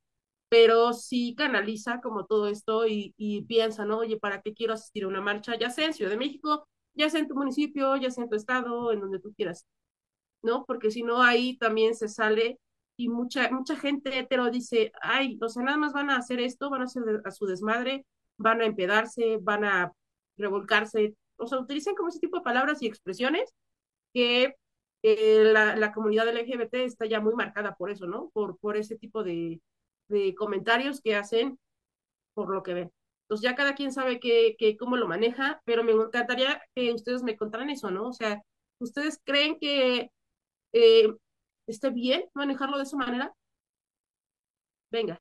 pero 0.49 0.93
sí 0.93 1.34
canaliza 1.36 1.99
como 1.99 2.25
todo 2.27 2.47
esto 2.47 2.86
y, 2.88 3.15
y 3.17 3.41
piensa, 3.43 3.86
¿no? 3.86 3.99
Oye, 3.99 4.19
¿para 4.19 4.41
qué 4.43 4.53
quiero 4.53 4.73
asistir 4.73 5.06
a 5.06 5.08
una 5.08 5.19
marcha? 5.21 5.58
Ya 5.58 5.71
sea 5.71 5.88
en 5.88 5.95
Ciudad 5.95 6.12
de 6.12 6.17
México, 6.17 6.67
ya 6.93 7.10
sea 7.10 7.21
en 7.21 7.27
tu 7.27 7.34
municipio, 7.36 7.95
ya 7.97 8.12
sea 8.12 8.25
en 8.25 8.29
tu 8.29 8.36
estado, 8.36 8.91
en 8.93 8.99
donde 9.01 9.19
tú 9.19 9.34
quieras, 9.36 9.65
¿no? 10.43 10.65
Porque 10.65 10.91
si 10.91 11.03
no, 11.03 11.21
ahí 11.23 11.58
también 11.58 11.95
se 11.95 12.08
sale 12.08 12.60
y 12.97 13.10
mucha, 13.10 13.49
mucha 13.51 13.75
gente 13.75 14.19
hetero 14.19 14.51
dice, 14.51 14.91
ay, 15.01 15.39
o 15.41 15.49
sea, 15.49 15.63
nada 15.63 15.77
más 15.77 15.93
van 15.93 16.10
a 16.10 16.17
hacer 16.17 16.39
esto, 16.39 16.69
van 16.69 16.82
a 16.82 16.86
hacer 16.86 17.03
a 17.25 17.32
su 17.32 17.45
desmadre, 17.47 18.06
van 18.38 18.62
a 18.62 18.65
empedarse, 18.65 19.38
van 19.41 19.65
a 19.65 19.93
revolcarse, 20.38 21.15
o 21.38 21.48
sea, 21.48 21.60
utilizan 21.60 21.96
como 21.96 22.10
ese 22.10 22.19
tipo 22.19 22.38
de 22.38 22.43
palabras 22.43 22.82
y 22.82 22.88
expresiones 22.88 23.54
que 24.13 24.56
eh, 25.04 25.43
la, 25.46 25.76
la, 25.76 25.91
comunidad 25.91 26.30
LGBT 26.30 26.76
está 26.76 27.06
ya 27.06 27.19
muy 27.19 27.36
marcada 27.36 27.76
por 27.76 27.91
eso, 27.91 28.08
¿no? 28.08 28.30
Por, 28.34 28.58
por 28.58 28.78
ese 28.78 28.98
tipo 28.98 29.24
de, 29.24 29.62
de 30.08 30.36
comentarios 30.36 31.02
que 31.02 31.15
hacen 31.15 31.60
por 32.34 32.50
lo 32.50 32.63
que 32.63 32.74
ven. 32.74 32.91
Entonces 33.24 33.43
ya 33.43 33.56
cada 33.56 33.76
quien 33.76 33.91
sabe 33.91 34.19
que, 34.19 34.56
que, 34.58 34.78
cómo 34.78 34.98
lo 34.98 35.08
maneja, 35.08 35.62
pero 35.65 35.84
me 35.84 35.91
encantaría 35.91 36.62
que 36.76 36.93
ustedes 36.93 37.24
me 37.24 37.38
contaran 37.38 37.69
eso, 37.69 37.91
¿no? 37.91 38.10
O 38.10 38.13
sea, 38.13 38.41
¿ustedes 38.80 39.19
creen 39.24 39.58
que 39.60 40.12
eh, 40.74 41.13
esté 41.67 41.89
bien 41.89 42.26
manejarlo 42.34 42.78
de 42.78 42.84
esa 42.84 42.98
manera? 42.98 43.34
Venga. 44.91 45.19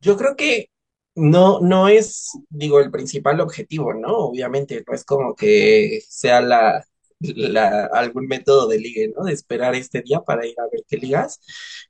Yo 0.00 0.16
creo 0.16 0.36
que 0.36 0.68
no, 1.14 1.60
no 1.60 1.88
es, 1.88 2.32
digo, 2.50 2.80
el 2.80 2.90
principal 2.90 3.40
objetivo, 3.40 3.94
¿no? 3.94 4.16
Obviamente, 4.18 4.84
no 4.86 4.94
es 4.94 5.04
como 5.04 5.34
que 5.34 6.00
sea 6.08 6.40
la, 6.40 6.84
la, 7.20 7.86
algún 7.92 8.26
método 8.26 8.68
de 8.68 8.78
ligue, 8.78 9.12
¿no? 9.16 9.24
De 9.24 9.32
esperar 9.32 9.74
este 9.74 10.02
día 10.02 10.20
para 10.20 10.46
ir 10.46 10.54
a 10.60 10.68
ver 10.70 10.82
qué 10.88 10.96
ligas. 10.96 11.40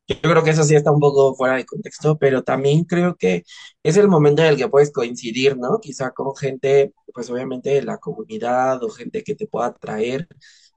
Yo 0.07 0.17
creo 0.21 0.45
que 0.45 0.51
eso 0.51 0.65
sí 0.65 0.75
está 0.75 0.91
un 0.93 1.01
poco 1.01 1.35
fuera 1.35 1.57
de 1.57 1.65
contexto, 1.67 2.19
pero 2.19 2.43
también 2.43 2.85
creo 2.85 3.17
que 3.17 3.45
es 3.83 3.97
el 3.97 4.09
momento 4.09 4.43
en 4.43 4.49
el 4.49 4.57
que 4.57 4.69
puedes 4.69 4.93
coincidir, 4.93 5.57
¿no? 5.57 5.81
Quizá 5.81 6.11
con 6.13 6.35
gente, 6.37 6.93
pues 7.13 7.31
obviamente 7.31 7.71
de 7.71 7.83
la 7.83 7.99
comunidad 7.99 8.83
o 8.85 8.91
gente 8.91 9.23
que 9.25 9.35
te 9.35 9.47
pueda 9.47 9.67
atraer 9.69 10.29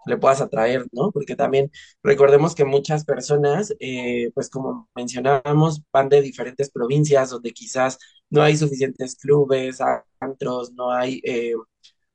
le 0.06 0.18
puedas 0.18 0.42
atraer, 0.42 0.86
¿no? 0.92 1.12
Porque 1.12 1.36
también 1.36 1.72
recordemos 2.04 2.56
que 2.56 2.66
muchas 2.66 3.06
personas, 3.06 3.74
eh, 3.80 4.32
pues 4.34 4.50
como 4.50 4.90
mencionábamos, 4.96 5.82
van 5.92 6.10
de 6.10 6.22
diferentes 6.22 6.70
provincias 6.72 7.30
donde 7.30 7.52
quizás 7.52 7.98
no 8.30 8.42
hay 8.42 8.58
suficientes 8.58 9.16
clubes, 9.16 9.80
antros, 10.20 10.72
no 10.74 10.92
hay, 10.92 11.22
eh, 11.24 11.54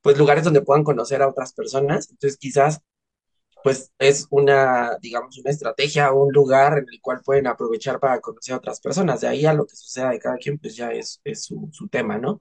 pues 0.03 0.19
lugares 0.19 0.45
donde 0.45 0.63
puedan 0.63 0.85
conocer 0.85 1.23
a 1.23 1.29
otras 1.29 1.53
personas. 1.53 2.09
Entonces 2.11 2.39
quizás 2.39 2.81
pues 3.63 3.93
es 3.99 4.27
una, 4.31 4.99
digamos, 5.01 5.39
una 5.39 5.51
estrategia 5.51 6.13
un 6.13 6.33
lugar 6.33 6.79
en 6.79 6.87
el 6.93 7.01
cual 7.01 7.21
pueden 7.25 7.47
aprovechar 7.47 8.01
para 8.01 8.21
conocer 8.21 8.55
a 8.55 8.59
otras 8.59 8.81
personas. 8.81 9.21
De 9.21 9.29
ahí 9.29 9.47
a 9.47 9.55
lo 9.55 9.67
que 9.67 9.77
suceda 9.77 10.11
de 10.11 10.19
cada 10.19 10.37
quien, 10.37 10.59
pues 10.59 10.77
ya 10.77 10.91
es, 10.93 11.21
es 11.25 11.45
su 11.45 11.89
tema, 11.91 12.19
¿no? 12.19 12.41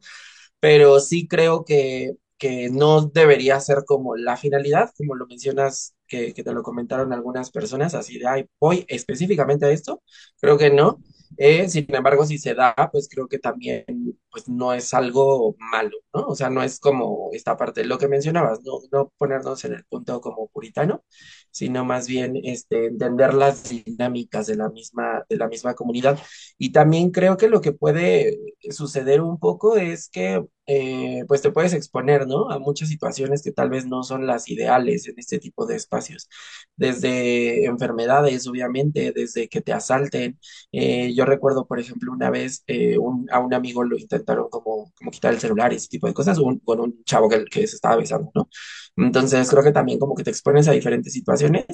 Pero 0.60 1.00
sí 1.00 1.28
creo 1.28 1.66
que, 1.66 2.16
que 2.42 2.72
no 2.72 3.02
debería 3.04 3.60
ser 3.60 3.84
como 3.86 4.16
la 4.16 4.36
finalidad, 4.36 4.90
como 4.98 5.14
lo 5.14 5.28
mencionas, 5.28 5.94
que, 6.08 6.34
te 6.34 6.54
lo 6.54 6.64
comentaron 6.64 7.14
algunas 7.14 7.52
personas, 7.52 7.94
así 7.94 8.18
de, 8.18 8.28
ay, 8.28 8.50
voy 8.60 8.84
específicamente 8.88 9.68
a 9.68 9.70
esto. 9.70 10.02
Creo 10.42 10.58
que 10.58 10.72
no. 10.72 11.04
Eh, 11.38 11.70
sin 11.70 11.86
embargo, 11.94 12.26
si 12.26 12.40
se 12.40 12.56
da, 12.56 12.74
pues 12.92 13.08
creo 13.10 13.28
que 13.28 13.38
también 13.38 13.86
pues 14.32 14.50
no 14.50 14.74
es 14.74 14.94
algo 14.94 15.56
malo, 15.60 15.92
¿no? 16.14 16.22
O 16.28 16.36
sea, 16.36 16.50
no 16.50 16.64
es 16.64 16.80
como 16.80 17.30
esta 17.34 17.56
parte, 17.58 17.86
lo 17.86 17.98
que 18.00 18.08
mencionabas, 18.08 18.62
no, 18.64 18.80
no 18.92 19.14
ponernos 19.18 19.64
en 19.66 19.74
el 19.76 19.86
punto 19.86 20.20
como 20.20 20.48
puritano, 20.48 21.04
sino 21.52 21.86
más 21.86 22.08
bien 22.08 22.34
este, 22.44 22.88
entender 22.88 23.34
las 23.36 23.70
dinámicas 23.70 24.48
de 24.48 24.56
la 24.56 24.70
misma, 24.70 25.24
de 25.30 25.38
la 25.38 25.48
misma 25.48 25.76
comunidad. 25.76 26.20
Y 26.58 26.72
también 26.72 27.12
creo 27.12 27.38
que 27.38 27.50
lo 27.50 27.62
que 27.62 27.72
puede 27.72 28.40
suceder 28.72 29.22
un 29.22 29.40
poco 29.40 29.78
es 29.78 30.10
que 30.10 30.44
eh, 30.68 31.24
pues 31.28 31.42
te 31.42 31.52
puedes 31.52 31.74
exponer, 31.74 32.28
¿no? 32.28 32.50
A 32.52 32.60
muchas 32.60 32.90
situaciones 32.90 33.42
que 33.44 33.52
tal 33.52 33.70
vez 33.70 33.86
no 33.88 34.04
son 34.04 34.26
las 34.28 34.50
ideales 34.50 35.08
en 35.08 35.16
este 35.20 35.40
tipo 35.40 35.66
de 35.66 35.76
espacios, 35.76 36.30
desde 36.76 37.66
enfermedades, 37.66 38.48
obviamente, 38.48 39.12
desde 39.14 39.48
que 39.50 39.62
te 39.62 39.74
asalten. 39.74 40.40
Eh, 40.72 41.14
yo 41.14 41.26
recuerdo, 41.26 41.66
por 41.68 41.80
ejemplo, 41.80 42.12
una 42.12 42.30
vez 42.30 42.64
eh, 42.68 42.96
a 43.32 43.40
un 43.40 43.54
amigo 43.54 43.84
lo 43.84 43.98
intentaron 43.98 44.50
como, 44.50 44.92
como 44.96 45.12
quitar 45.12 45.34
el 45.34 45.40
celular, 45.40 45.74
ese 45.74 45.88
tipo 45.88 46.08
de 46.08 46.14
cosas, 46.14 46.38
un- 46.40 46.60
con 46.60 46.80
un 46.80 47.04
chavo 47.04 47.30
que, 47.30 47.46
que 47.46 47.68
se 47.68 47.76
estaba 47.76 47.98
besando, 47.98 48.32
¿no? 48.36 48.50
Entonces 48.98 49.50
creo 49.50 49.64
que 49.64 49.72
también 49.72 50.00
como 50.00 50.16
que 50.16 50.24
te 50.24 50.30
expones 50.32 50.68
a 50.68 50.72
diferentes 50.74 51.14
situaciones 51.14 51.66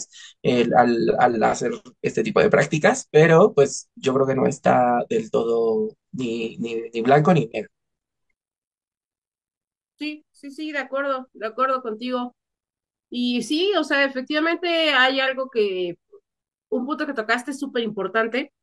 al, 0.76 1.15
al 1.19 1.43
hacer 1.43 1.71
este 2.02 2.23
tipo 2.23 2.39
de 2.41 2.50
prácticas, 2.50 3.08
pero 3.12 3.54
pues 3.54 3.89
yo 3.95 4.13
creo 4.13 4.28
que 4.28 4.36
no 4.36 4.47
está 4.47 5.04
del 5.10 5.30
todo 5.32 5.89
ni, 6.12 6.58
ni, 6.58 6.76
ni 6.93 7.02
blanco 7.02 7.34
ni 7.34 7.47
negro. 7.47 7.69
Sí, 9.97 10.25
sí, 10.31 10.51
sí, 10.51 10.71
de 10.71 10.77
acuerdo, 10.79 11.27
de 11.33 11.47
acuerdo 11.47 11.81
contigo. 11.81 12.36
Y 13.10 13.43
sí, 13.43 13.73
o 13.79 13.83
sea, 13.86 14.05
efectivamente 14.05 14.67
hay 14.91 15.19
algo 15.21 15.49
que, 15.49 15.97
un 16.69 16.86
punto 16.88 17.07
que 17.07 17.13
tocaste 17.13 17.51
es 17.51 17.60
súper 17.60 17.83
importante. 17.83 18.53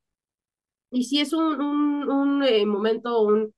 Y 0.90 1.05
sí 1.05 1.20
es 1.20 1.33
un, 1.35 1.61
un, 1.61 2.09
un 2.11 2.42
eh, 2.42 2.64
momento, 2.64 3.20
un, 3.23 3.53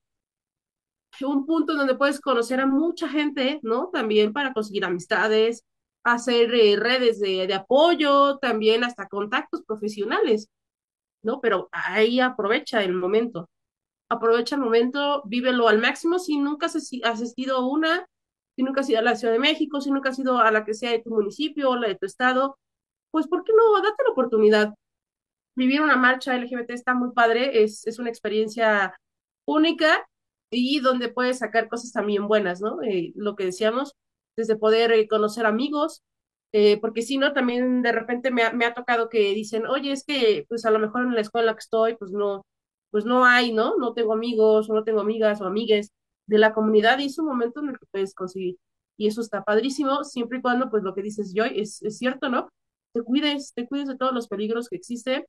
un 1.22 1.46
punto 1.46 1.74
donde 1.74 1.94
puedes 1.96 2.20
conocer 2.20 2.60
a 2.60 2.66
mucha 2.66 3.08
gente, 3.08 3.60
¿no? 3.62 3.88
También 3.92 4.32
para 4.32 4.52
conseguir 4.52 4.84
amistades, 4.84 5.64
hacer 6.04 6.54
eh, 6.54 6.76
redes 6.76 7.20
de, 7.20 7.46
de 7.46 7.54
apoyo, 7.54 8.38
también 8.38 8.84
hasta 8.84 9.08
contactos 9.08 9.62
profesionales, 9.66 10.48
¿no? 11.22 11.40
Pero 11.40 11.68
ahí 11.72 12.20
aprovecha 12.20 12.82
el 12.84 12.94
momento. 12.94 13.48
Aprovecha 14.08 14.54
el 14.56 14.60
momento, 14.62 15.22
vívelo 15.26 15.68
al 15.68 15.78
máximo. 15.80 16.18
Si 16.18 16.38
nunca 16.38 16.66
has 16.66 16.76
asi- 16.76 17.02
asistido 17.04 17.56
a 17.56 17.66
una, 17.68 18.06
si 18.56 18.62
nunca 18.62 18.80
has 18.80 18.88
ido 18.90 19.00
a 19.00 19.02
la 19.02 19.16
Ciudad 19.16 19.32
de 19.34 19.40
México, 19.40 19.80
si 19.80 19.90
nunca 19.90 20.10
has 20.10 20.18
ido 20.18 20.38
a 20.38 20.50
la 20.50 20.64
que 20.64 20.74
sea 20.74 20.92
de 20.92 21.00
tu 21.02 21.10
municipio 21.10 21.70
o 21.70 21.76
la 21.76 21.88
de 21.88 21.96
tu 21.96 22.06
estado, 22.06 22.58
pues 23.10 23.28
¿por 23.28 23.44
qué 23.44 23.52
no? 23.54 23.82
Date 23.82 24.02
la 24.06 24.12
oportunidad. 24.12 24.74
Vivir 25.56 25.80
una 25.82 25.96
marcha 25.96 26.34
LGBT 26.36 26.74
está 26.74 26.94
muy 26.94 27.12
padre, 27.12 27.64
es, 27.64 27.86
es 27.86 27.98
una 27.98 28.10
experiencia 28.10 28.96
única 29.46 30.06
y 30.50 30.80
donde 30.80 31.08
puedes 31.08 31.38
sacar 31.38 31.68
cosas 31.68 31.92
también 31.92 32.28
buenas, 32.28 32.60
¿no? 32.60 32.82
Eh, 32.82 33.12
lo 33.16 33.36
que 33.36 33.46
decíamos, 33.46 33.94
desde 34.36 34.56
poder 34.56 34.92
eh, 34.92 35.08
conocer 35.08 35.46
amigos, 35.46 36.02
eh, 36.52 36.78
porque 36.80 37.02
si 37.02 37.18
no, 37.18 37.32
también 37.32 37.82
de 37.82 37.92
repente 37.92 38.30
me 38.30 38.42
ha, 38.44 38.52
me 38.52 38.66
ha 38.66 38.74
tocado 38.74 39.08
que 39.08 39.34
dicen, 39.34 39.66
oye, 39.66 39.92
es 39.92 40.04
que 40.04 40.44
pues 40.48 40.64
a 40.66 40.70
lo 40.70 40.78
mejor 40.78 41.02
en 41.02 41.14
la 41.14 41.20
escuela 41.22 41.44
en 41.44 41.46
la 41.48 41.54
que 41.54 41.60
estoy, 41.60 41.96
pues 41.96 42.12
no, 42.12 42.44
pues 42.96 43.04
no 43.04 43.26
hay, 43.26 43.52
¿no? 43.52 43.76
No 43.76 43.92
tengo 43.92 44.14
amigos 44.14 44.70
o 44.70 44.74
no 44.74 44.82
tengo 44.84 45.00
amigas 45.00 45.42
o 45.42 45.44
amigues 45.44 45.92
de 46.26 46.38
la 46.38 46.54
comunidad 46.54 46.98
y 46.98 47.06
es 47.06 47.18
un 47.18 47.26
momento 47.26 47.60
en 47.60 47.68
el 47.68 47.78
que 47.78 47.84
puedes 47.90 48.14
conseguir. 48.14 48.56
Y 48.96 49.06
eso 49.06 49.20
está 49.20 49.44
padrísimo, 49.44 50.02
siempre 50.02 50.38
y 50.38 50.40
cuando, 50.40 50.70
pues 50.70 50.82
lo 50.82 50.94
que 50.94 51.02
dices, 51.02 51.34
Joy, 51.36 51.60
es, 51.60 51.80
cierto, 51.98 52.30
¿no? 52.30 52.48
Te 52.94 53.02
cuides, 53.02 53.52
te 53.54 53.66
cuides 53.68 53.88
de 53.88 53.98
todos 53.98 54.14
los 54.14 54.28
peligros 54.28 54.70
que 54.70 54.76
existen 54.76 55.26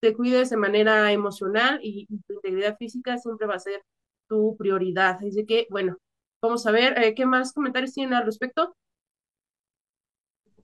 te 0.00 0.16
cuides 0.16 0.48
de 0.48 0.56
manera 0.56 1.12
emocional 1.12 1.78
y, 1.82 2.06
y 2.08 2.18
tu 2.20 2.32
integridad 2.32 2.78
física 2.78 3.18
siempre 3.18 3.46
va 3.46 3.56
a 3.56 3.58
ser 3.58 3.82
tu 4.30 4.56
prioridad. 4.56 5.18
Así 5.22 5.44
que, 5.44 5.66
bueno, 5.68 5.98
vamos 6.40 6.66
a 6.66 6.70
ver 6.70 6.98
eh, 7.02 7.14
qué 7.14 7.26
más 7.26 7.52
comentarios 7.52 7.92
tienen 7.92 8.14
al 8.14 8.24
respecto. 8.24 8.74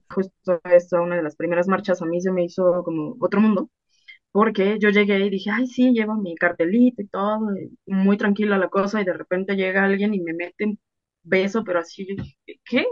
Justo 0.09 0.59
esta, 0.63 1.01
una 1.01 1.17
de 1.17 1.23
las 1.23 1.35
primeras 1.35 1.67
marchas, 1.67 2.01
a 2.01 2.05
mí 2.05 2.19
se 2.19 2.31
me 2.31 2.45
hizo 2.45 2.83
como 2.83 3.15
otro 3.19 3.41
mundo, 3.41 3.69
porque 4.37 4.77
yo 4.79 4.89
llegué 4.91 5.19
y 5.25 5.29
dije, 5.31 5.49
ay, 5.51 5.65
sí, 5.67 5.93
llevo 5.93 6.15
mi 6.15 6.35
cartelito 6.35 7.01
y 7.01 7.07
todo, 7.07 7.39
y 7.57 7.71
muy 7.87 8.17
tranquila 8.17 8.57
la 8.59 8.69
cosa, 8.69 9.01
y 9.01 9.05
de 9.05 9.13
repente 9.13 9.55
llega 9.55 9.83
alguien 9.83 10.13
y 10.13 10.19
me 10.21 10.33
mete 10.33 10.65
un 10.65 10.79
beso, 11.23 11.63
pero 11.63 11.79
así, 11.79 12.07
¿qué? 12.65 12.85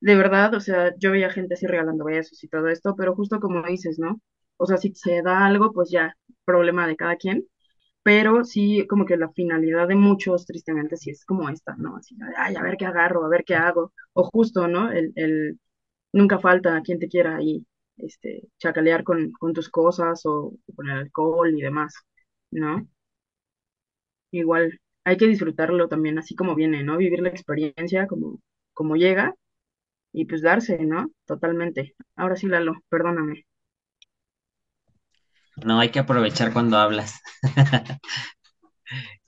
De 0.00 0.16
verdad, 0.16 0.54
o 0.54 0.60
sea, 0.60 0.92
yo 0.98 1.12
veía 1.12 1.30
gente 1.30 1.54
así 1.54 1.66
regalando 1.66 2.04
besos 2.04 2.42
y 2.44 2.48
todo 2.48 2.68
esto, 2.68 2.94
pero 2.96 3.14
justo 3.14 3.40
como 3.40 3.62
dices, 3.66 3.98
¿no? 3.98 4.20
O 4.58 4.66
sea, 4.66 4.76
si 4.76 4.94
se 4.94 5.22
da 5.22 5.46
algo, 5.46 5.72
pues 5.72 5.90
ya, 5.90 6.14
problema 6.44 6.86
de 6.86 6.96
cada 6.96 7.16
quien, 7.16 7.46
pero 8.02 8.44
sí, 8.44 8.86
como 8.88 9.04
que 9.06 9.16
la 9.16 9.30
finalidad 9.32 9.88
de 9.88 9.96
muchos, 9.96 10.46
tristemente, 10.46 10.96
sí 10.96 11.10
es 11.10 11.24
como 11.24 11.48
esta, 11.50 11.76
¿no? 11.76 11.96
Así, 11.96 12.16
ay, 12.38 12.56
a 12.56 12.62
ver 12.62 12.76
qué 12.78 12.86
agarro, 12.86 13.24
a 13.24 13.28
ver 13.30 13.44
qué 13.44 13.54
hago, 13.56 13.92
o 14.14 14.24
justo, 14.24 14.68
¿no? 14.68 14.90
El, 14.92 15.12
el 15.16 15.60
nunca 16.12 16.38
falta 16.40 16.80
quien 16.82 16.98
te 17.00 17.08
quiera 17.08 17.36
ahí, 17.36 17.66
este, 17.96 18.48
chacalear 18.58 19.04
con, 19.04 19.32
con 19.32 19.52
tus 19.52 19.68
cosas 19.70 20.22
o, 20.26 20.54
con 20.74 20.88
el 20.90 20.98
alcohol 20.98 21.54
y 21.56 21.62
demás, 21.62 21.94
¿no? 22.50 22.86
Igual 24.32 24.80
hay 25.04 25.16
que 25.16 25.26
disfrutarlo 25.26 25.88
también 25.88 26.18
así 26.18 26.34
como 26.34 26.54
viene, 26.54 26.82
¿no? 26.82 26.96
Vivir 26.96 27.20
la 27.20 27.28
experiencia 27.28 28.06
como, 28.06 28.40
como 28.72 28.96
llega 28.96 29.34
y 30.12 30.26
pues 30.26 30.42
darse, 30.42 30.78
¿no? 30.84 31.10
Totalmente. 31.26 31.94
Ahora 32.16 32.36
sí, 32.36 32.46
Lalo, 32.48 32.74
perdóname. 32.88 33.46
No 35.64 35.80
hay 35.80 35.90
que 35.90 35.98
aprovechar 35.98 36.52
cuando 36.52 36.78
hablas. 36.78 37.20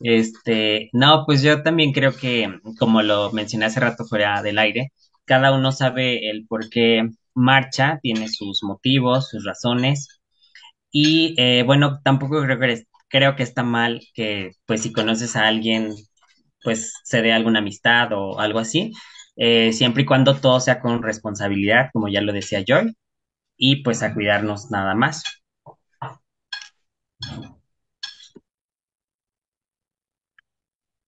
Este, 0.01 0.91
no, 0.93 1.25
pues 1.27 1.43
yo 1.43 1.63
también 1.63 1.93
creo 1.93 2.13
que, 2.15 2.49
como 2.79 3.03
lo 3.03 3.33
mencioné 3.33 3.67
hace 3.67 3.81
rato 3.81 4.05
fuera 4.05 4.43
del 4.43 4.59
aire, 4.59 4.93
cada 5.25 5.55
uno 5.55 5.73
sabe 5.73 6.29
el 6.31 6.47
por 6.47 6.69
qué 6.69 7.09
marcha, 7.35 7.99
tiene 8.03 8.29
sus 8.29 8.63
motivos, 8.63 9.29
sus 9.31 9.45
razones, 9.45 10.21
y 10.91 11.35
eh, 11.39 11.65
bueno, 11.65 12.01
tampoco 12.05 12.43
creo 12.43 12.59
que, 12.61 12.85
creo 13.09 13.37
que 13.37 13.43
está 13.43 13.63
mal 13.65 14.01
que, 14.15 14.53
pues 14.67 14.83
si 14.83 14.93
conoces 14.93 15.37
a 15.37 15.49
alguien, 15.49 15.95
pues 16.63 16.95
se 17.05 17.23
dé 17.23 17.33
alguna 17.33 17.61
amistad 17.61 18.13
o 18.13 18.41
algo 18.41 18.59
así, 18.61 18.93
eh, 19.37 19.73
siempre 19.73 20.03
y 20.05 20.07
cuando 20.07 20.37
todo 20.41 20.61
sea 20.61 20.81
con 20.81 21.03
responsabilidad, 21.03 21.91
como 21.93 22.09
ya 22.09 22.21
lo 22.23 22.33
decía 22.33 22.65
Joy, 22.67 22.97
y 23.57 23.83
pues 23.83 24.03
a 24.03 24.15
cuidarnos 24.15 24.71
nada 24.71 24.95
más. 24.95 25.25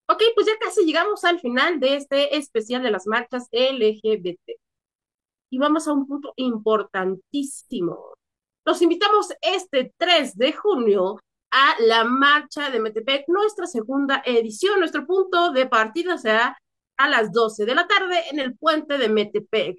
Ok, 0.09 0.23
pues 0.35 0.47
ya 0.47 0.53
casi 0.61 0.85
llegamos 0.85 1.25
al 1.25 1.41
final 1.41 1.81
de 1.81 1.97
este 1.97 2.37
especial 2.37 2.83
de 2.83 2.91
las 2.91 3.07
marchas 3.07 3.49
LGBT. 3.53 4.59
Y 5.57 5.59
vamos 5.59 5.89
a 5.89 5.95
un 5.95 6.07
punto 6.07 6.35
importantísimo. 6.37 8.13
Los 8.67 8.83
invitamos 8.83 9.33
este 9.41 9.95
3 9.97 10.37
de 10.37 10.53
junio 10.53 11.19
a 11.51 11.77
la 11.81 12.05
marcha 12.05 12.69
de 12.69 12.79
Metepec, 12.79 13.25
nuestra 13.29 13.67
segunda 13.67 14.23
edición. 14.27 14.81
Nuestro 14.81 15.07
punto 15.07 15.53
de 15.53 15.65
partida 15.65 16.19
será 16.19 16.59
a 16.99 17.09
las 17.09 17.33
12 17.33 17.65
de 17.65 17.75
la 17.75 17.89
tarde 17.89 18.23
en 18.31 18.39
el 18.39 18.55
puente 18.55 18.99
de 18.99 19.09
Metepec. 19.09 19.79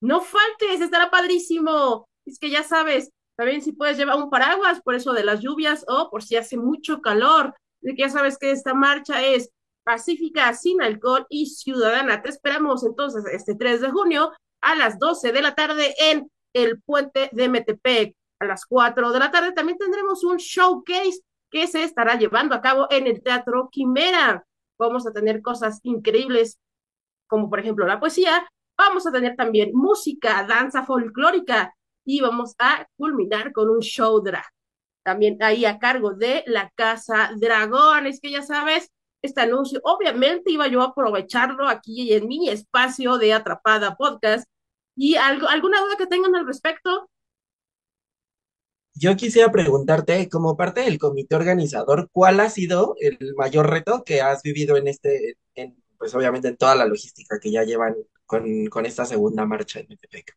No 0.00 0.22
faltes, 0.22 0.80
estará 0.80 1.10
padrísimo. 1.10 2.08
Es 2.24 2.38
que 2.38 2.48
ya 2.48 2.62
sabes, 2.62 3.10
también 3.36 3.60
si 3.60 3.72
puedes 3.72 3.98
llevar 3.98 4.16
un 4.16 4.30
paraguas 4.30 4.80
por 4.80 4.94
eso 4.94 5.12
de 5.12 5.24
las 5.24 5.40
lluvias 5.40 5.84
o 5.88 6.08
por 6.08 6.22
si 6.22 6.36
hace 6.36 6.56
mucho 6.56 7.02
calor. 7.02 7.54
Ya 7.82 8.08
sabes 8.08 8.38
que 8.38 8.50
esta 8.50 8.72
marcha 8.72 9.22
es 9.22 9.50
pacífica, 9.84 10.54
sin 10.54 10.80
alcohol 10.80 11.26
y 11.28 11.48
ciudadana. 11.50 12.22
Te 12.22 12.30
esperamos 12.30 12.82
entonces 12.82 13.26
este 13.30 13.54
3 13.54 13.82
de 13.82 13.90
junio 13.90 14.32
a 14.62 14.74
las 14.74 14.98
12 14.98 15.32
de 15.32 15.42
la 15.42 15.54
tarde 15.54 15.94
en 15.98 16.30
el 16.54 16.80
puente 16.80 17.28
de 17.32 17.48
Metepec. 17.48 18.16
A 18.40 18.46
las 18.46 18.64
4 18.66 19.12
de 19.12 19.18
la 19.18 19.30
tarde 19.30 19.52
también 19.52 19.78
tendremos 19.78 20.24
un 20.24 20.38
showcase 20.38 21.20
que 21.50 21.66
se 21.66 21.84
estará 21.84 22.18
llevando 22.18 22.54
a 22.54 22.62
cabo 22.62 22.86
en 22.90 23.06
el 23.06 23.22
Teatro 23.22 23.68
Quimera. 23.70 24.44
Vamos 24.78 25.06
a 25.06 25.12
tener 25.12 25.42
cosas 25.42 25.80
increíbles 25.82 26.58
como 27.26 27.48
por 27.48 27.60
ejemplo 27.60 27.86
la 27.86 28.00
poesía, 28.00 28.46
Vamos 28.76 29.06
a 29.06 29.12
tener 29.12 29.36
también 29.36 29.70
música, 29.74 30.44
danza 30.44 30.84
folclórica 30.84 31.74
y 32.04 32.20
vamos 32.20 32.54
a 32.58 32.86
culminar 32.96 33.52
con 33.52 33.70
un 33.70 33.80
show 33.80 34.20
drag. 34.20 34.44
También 35.04 35.40
ahí 35.40 35.64
a 35.64 35.78
cargo 35.78 36.14
de 36.14 36.42
la 36.46 36.70
Casa 36.74 37.30
Dragón. 37.36 38.06
Es 38.06 38.20
que 38.20 38.30
ya 38.30 38.42
sabes, 38.42 38.90
este 39.22 39.42
anuncio, 39.42 39.80
obviamente 39.84 40.50
iba 40.50 40.66
yo 40.68 40.82
a 40.82 40.86
aprovecharlo 40.86 41.68
aquí 41.68 42.12
en 42.12 42.26
mi 42.26 42.48
espacio 42.48 43.18
de 43.18 43.34
Atrapada 43.34 43.94
Podcast. 43.96 44.46
¿Y 44.96 45.16
algo, 45.16 45.48
alguna 45.48 45.80
duda 45.80 45.96
que 45.96 46.06
tengan 46.06 46.34
al 46.36 46.46
respecto? 46.46 47.08
Yo 48.94 49.16
quisiera 49.16 49.50
preguntarte, 49.50 50.28
como 50.28 50.56
parte 50.56 50.82
del 50.82 50.98
comité 50.98 51.34
organizador, 51.34 52.08
¿cuál 52.12 52.40
ha 52.40 52.50
sido 52.50 52.94
el 53.00 53.34
mayor 53.36 53.70
reto 53.70 54.04
que 54.04 54.20
has 54.20 54.42
vivido 54.42 54.76
en 54.76 54.86
este, 54.88 55.38
en, 55.54 55.76
pues 55.98 56.14
obviamente 56.14 56.48
en 56.48 56.56
toda 56.56 56.74
la 56.74 56.84
logística 56.86 57.40
que 57.40 57.50
ya 57.50 57.64
llevan 57.64 57.96
con, 58.26 58.66
con 58.66 58.86
esta 58.86 59.04
segunda 59.06 59.46
marcha 59.46 59.80
en 59.80 59.86
Metepec? 59.88 60.36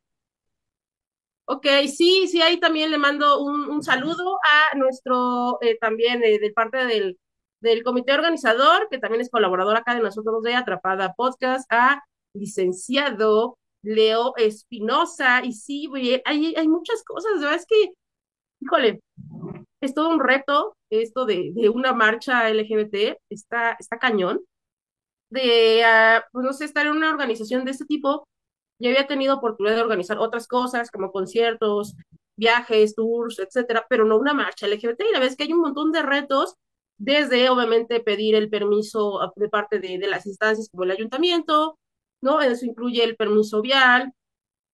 Ok, 1.48 1.68
sí, 1.96 2.28
sí, 2.28 2.42
ahí 2.42 2.60
también 2.60 2.90
le 2.90 2.98
mando 2.98 3.44
un, 3.44 3.70
un 3.70 3.84
saludo 3.84 4.40
a 4.74 4.78
nuestro, 4.78 5.60
eh, 5.62 5.78
también 5.80 6.24
eh, 6.24 6.40
de 6.40 6.52
parte 6.52 6.86
del, 6.86 7.20
del 7.60 7.84
comité 7.84 8.14
organizador, 8.14 8.88
que 8.90 8.98
también 8.98 9.22
es 9.22 9.30
colaborador 9.30 9.78
acá 9.78 9.94
de 9.94 10.02
nosotros 10.02 10.42
de 10.44 10.56
Atrapada 10.56 11.14
Podcast, 11.14 11.72
a 11.72 12.02
licenciado 12.34 13.60
Leo 13.86 14.34
Espinosa. 14.38 15.44
Y 15.46 15.54
sí, 15.54 15.90
hay, 16.26 16.56
hay 16.56 16.68
muchas 16.68 17.04
cosas, 17.04 17.40
¿verdad? 17.40 17.56
Es 17.56 17.66
que, 17.66 17.94
híjole, 18.62 19.02
es 19.82 19.94
todo 19.94 20.10
un 20.10 20.20
reto 20.20 20.76
esto 20.90 21.26
de, 21.26 21.52
de 21.54 21.70
una 21.70 21.94
marcha 21.94 22.50
LGBT, 22.50 23.18
está, 23.30 23.76
está 23.80 23.98
cañón, 24.00 24.42
de, 25.30 25.84
uh, 25.84 26.22
pues 26.32 26.46
no 26.46 26.54
sé, 26.54 26.66
estar 26.66 26.86
en 26.86 26.94
una 26.94 27.10
organización 27.10 27.66
de 27.66 27.72
este 27.72 27.86
tipo 27.86 28.28
ya 28.80 28.90
había 28.90 29.08
tenido 29.08 29.36
oportunidad 29.36 29.76
de 29.76 29.82
organizar 29.82 30.18
otras 30.20 30.48
cosas 30.48 30.92
como 30.92 31.12
conciertos, 31.12 31.96
viajes, 32.36 32.96
tours, 32.96 33.40
etcétera, 33.40 33.86
pero 33.90 34.06
no 34.06 34.18
una 34.18 34.34
marcha 34.34 34.68
LGBT. 34.68 35.02
Y 35.10 35.14
la 35.14 35.20
vez 35.20 35.36
que 35.36 35.44
hay 35.44 35.54
un 35.54 35.62
montón 35.62 35.92
de 35.92 36.02
retos, 36.02 36.56
desde 36.98 37.50
obviamente 37.50 38.00
pedir 38.02 38.36
el 38.36 38.50
permiso 38.50 39.20
de 39.36 39.50
parte 39.50 39.80
de, 39.80 39.98
de 39.98 40.08
las 40.08 40.26
instancias 40.26 40.70
como 40.70 40.84
el 40.84 40.92
ayuntamiento, 40.92 41.78
¿no? 42.26 42.42
Eso 42.42 42.66
incluye 42.66 43.04
el 43.04 43.16
permiso 43.16 43.62
vial, 43.62 44.14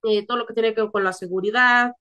eh, 0.03 0.25
todo 0.25 0.37
lo 0.37 0.45
que 0.47 0.53
tiene 0.53 0.73
que 0.73 0.81
ver 0.81 0.91
con 0.91 1.03
la 1.03 1.13
seguridad, 1.13 1.93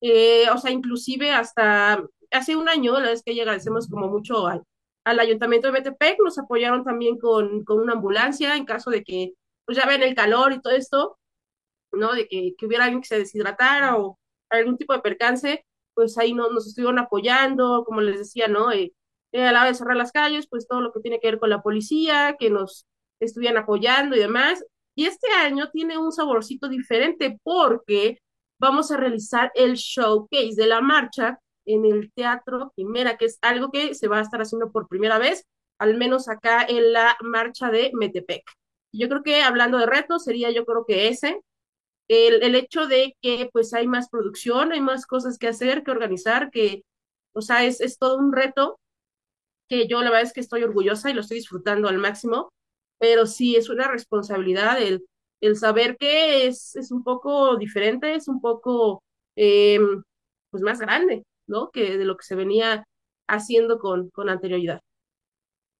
eh, 0.00 0.48
o 0.50 0.58
sea, 0.58 0.70
inclusive 0.72 1.30
hasta 1.32 2.04
hace 2.30 2.56
un 2.56 2.68
año, 2.68 2.98
la 2.98 3.10
vez 3.10 3.22
que 3.22 3.40
agradecemos 3.40 3.88
como 3.88 4.08
mucho 4.08 4.46
al, 4.46 4.62
al 5.04 5.20
ayuntamiento 5.20 5.68
de 5.68 5.72
Metepec, 5.72 6.18
nos 6.24 6.38
apoyaron 6.38 6.84
también 6.84 7.18
con, 7.18 7.64
con 7.64 7.80
una 7.80 7.94
ambulancia 7.94 8.56
en 8.56 8.64
caso 8.64 8.90
de 8.90 9.04
que, 9.04 9.34
pues 9.66 9.78
ya 9.78 9.86
ven 9.86 10.02
el 10.02 10.14
calor 10.14 10.52
y 10.52 10.60
todo 10.60 10.74
esto, 10.74 11.18
¿no? 11.92 12.14
De 12.14 12.28
que, 12.28 12.54
que, 12.58 12.66
hubiera 12.66 12.84
alguien 12.84 13.02
que 13.02 13.08
se 13.08 13.18
deshidratara 13.18 13.96
o 13.98 14.18
algún 14.50 14.78
tipo 14.78 14.92
de 14.94 15.00
percance, 15.00 15.64
pues 15.94 16.18
ahí 16.18 16.34
no, 16.34 16.50
nos 16.50 16.66
estuvieron 16.66 16.98
apoyando, 16.98 17.84
como 17.86 18.00
les 18.00 18.18
decía, 18.18 18.48
¿no? 18.48 18.68
A 18.70 18.74
la 19.32 19.50
hora 19.50 19.66
de 19.66 19.74
cerrar 19.74 19.96
las 19.96 20.12
calles, 20.12 20.46
pues 20.48 20.66
todo 20.68 20.80
lo 20.80 20.92
que 20.92 21.00
tiene 21.00 21.20
que 21.20 21.28
ver 21.28 21.38
con 21.38 21.50
la 21.50 21.62
policía, 21.62 22.36
que 22.38 22.50
nos 22.50 22.86
estuvieran 23.20 23.62
apoyando 23.62 24.16
y 24.16 24.20
demás. 24.20 24.64
Y 24.96 25.04
este 25.04 25.30
año 25.30 25.70
tiene 25.70 25.98
un 25.98 26.10
saborcito 26.10 26.68
diferente 26.68 27.38
porque 27.42 28.18
vamos 28.58 28.90
a 28.90 28.96
realizar 28.96 29.52
el 29.54 29.74
showcase 29.74 30.54
de 30.56 30.66
la 30.66 30.80
marcha 30.80 31.38
en 31.66 31.84
el 31.84 32.10
Teatro 32.12 32.72
Quimera, 32.74 33.18
que 33.18 33.26
es 33.26 33.38
algo 33.42 33.70
que 33.70 33.94
se 33.94 34.08
va 34.08 34.18
a 34.18 34.22
estar 34.22 34.40
haciendo 34.40 34.72
por 34.72 34.88
primera 34.88 35.18
vez, 35.18 35.44
al 35.78 35.96
menos 35.98 36.28
acá 36.28 36.64
en 36.66 36.92
la 36.92 37.16
marcha 37.20 37.70
de 37.70 37.90
Metepec. 37.92 38.42
Yo 38.92 39.08
creo 39.08 39.22
que 39.22 39.42
hablando 39.42 39.78
de 39.78 39.86
retos, 39.86 40.24
sería 40.24 40.50
yo 40.50 40.64
creo 40.64 40.86
que 40.86 41.08
ese, 41.08 41.40
el, 42.08 42.42
el, 42.42 42.54
hecho 42.54 42.86
de 42.86 43.16
que 43.20 43.50
pues 43.52 43.74
hay 43.74 43.86
más 43.86 44.08
producción, 44.08 44.72
hay 44.72 44.80
más 44.80 45.06
cosas 45.06 45.38
que 45.38 45.48
hacer, 45.48 45.82
que 45.84 45.90
organizar, 45.90 46.50
que, 46.50 46.84
o 47.34 47.42
sea, 47.42 47.64
es, 47.64 47.80
es 47.82 47.98
todo 47.98 48.16
un 48.16 48.32
reto 48.32 48.78
que 49.68 49.88
yo 49.88 50.00
la 50.02 50.10
verdad 50.10 50.22
es 50.22 50.32
que 50.32 50.40
estoy 50.40 50.62
orgullosa 50.62 51.10
y 51.10 51.14
lo 51.14 51.20
estoy 51.20 51.38
disfrutando 51.38 51.88
al 51.88 51.98
máximo, 51.98 52.52
pero 52.98 53.26
sí 53.26 53.56
es 53.56 53.68
una 53.68 53.88
responsabilidad 53.88 54.80
el, 54.80 55.04
el 55.40 55.56
saber 55.56 55.96
que 55.98 56.46
es, 56.46 56.76
es 56.76 56.90
un 56.90 57.04
poco 57.04 57.56
diferente, 57.56 58.14
es 58.14 58.28
un 58.28 58.40
poco 58.40 59.02
eh, 59.36 59.78
pues 60.50 60.62
más 60.62 60.80
grande, 60.80 61.24
¿no? 61.46 61.70
Que 61.70 61.98
de 61.98 62.04
lo 62.04 62.16
que 62.16 62.24
se 62.24 62.34
venía 62.34 62.84
haciendo 63.28 63.78
con, 63.78 64.10
con 64.10 64.28
anterioridad. 64.28 64.80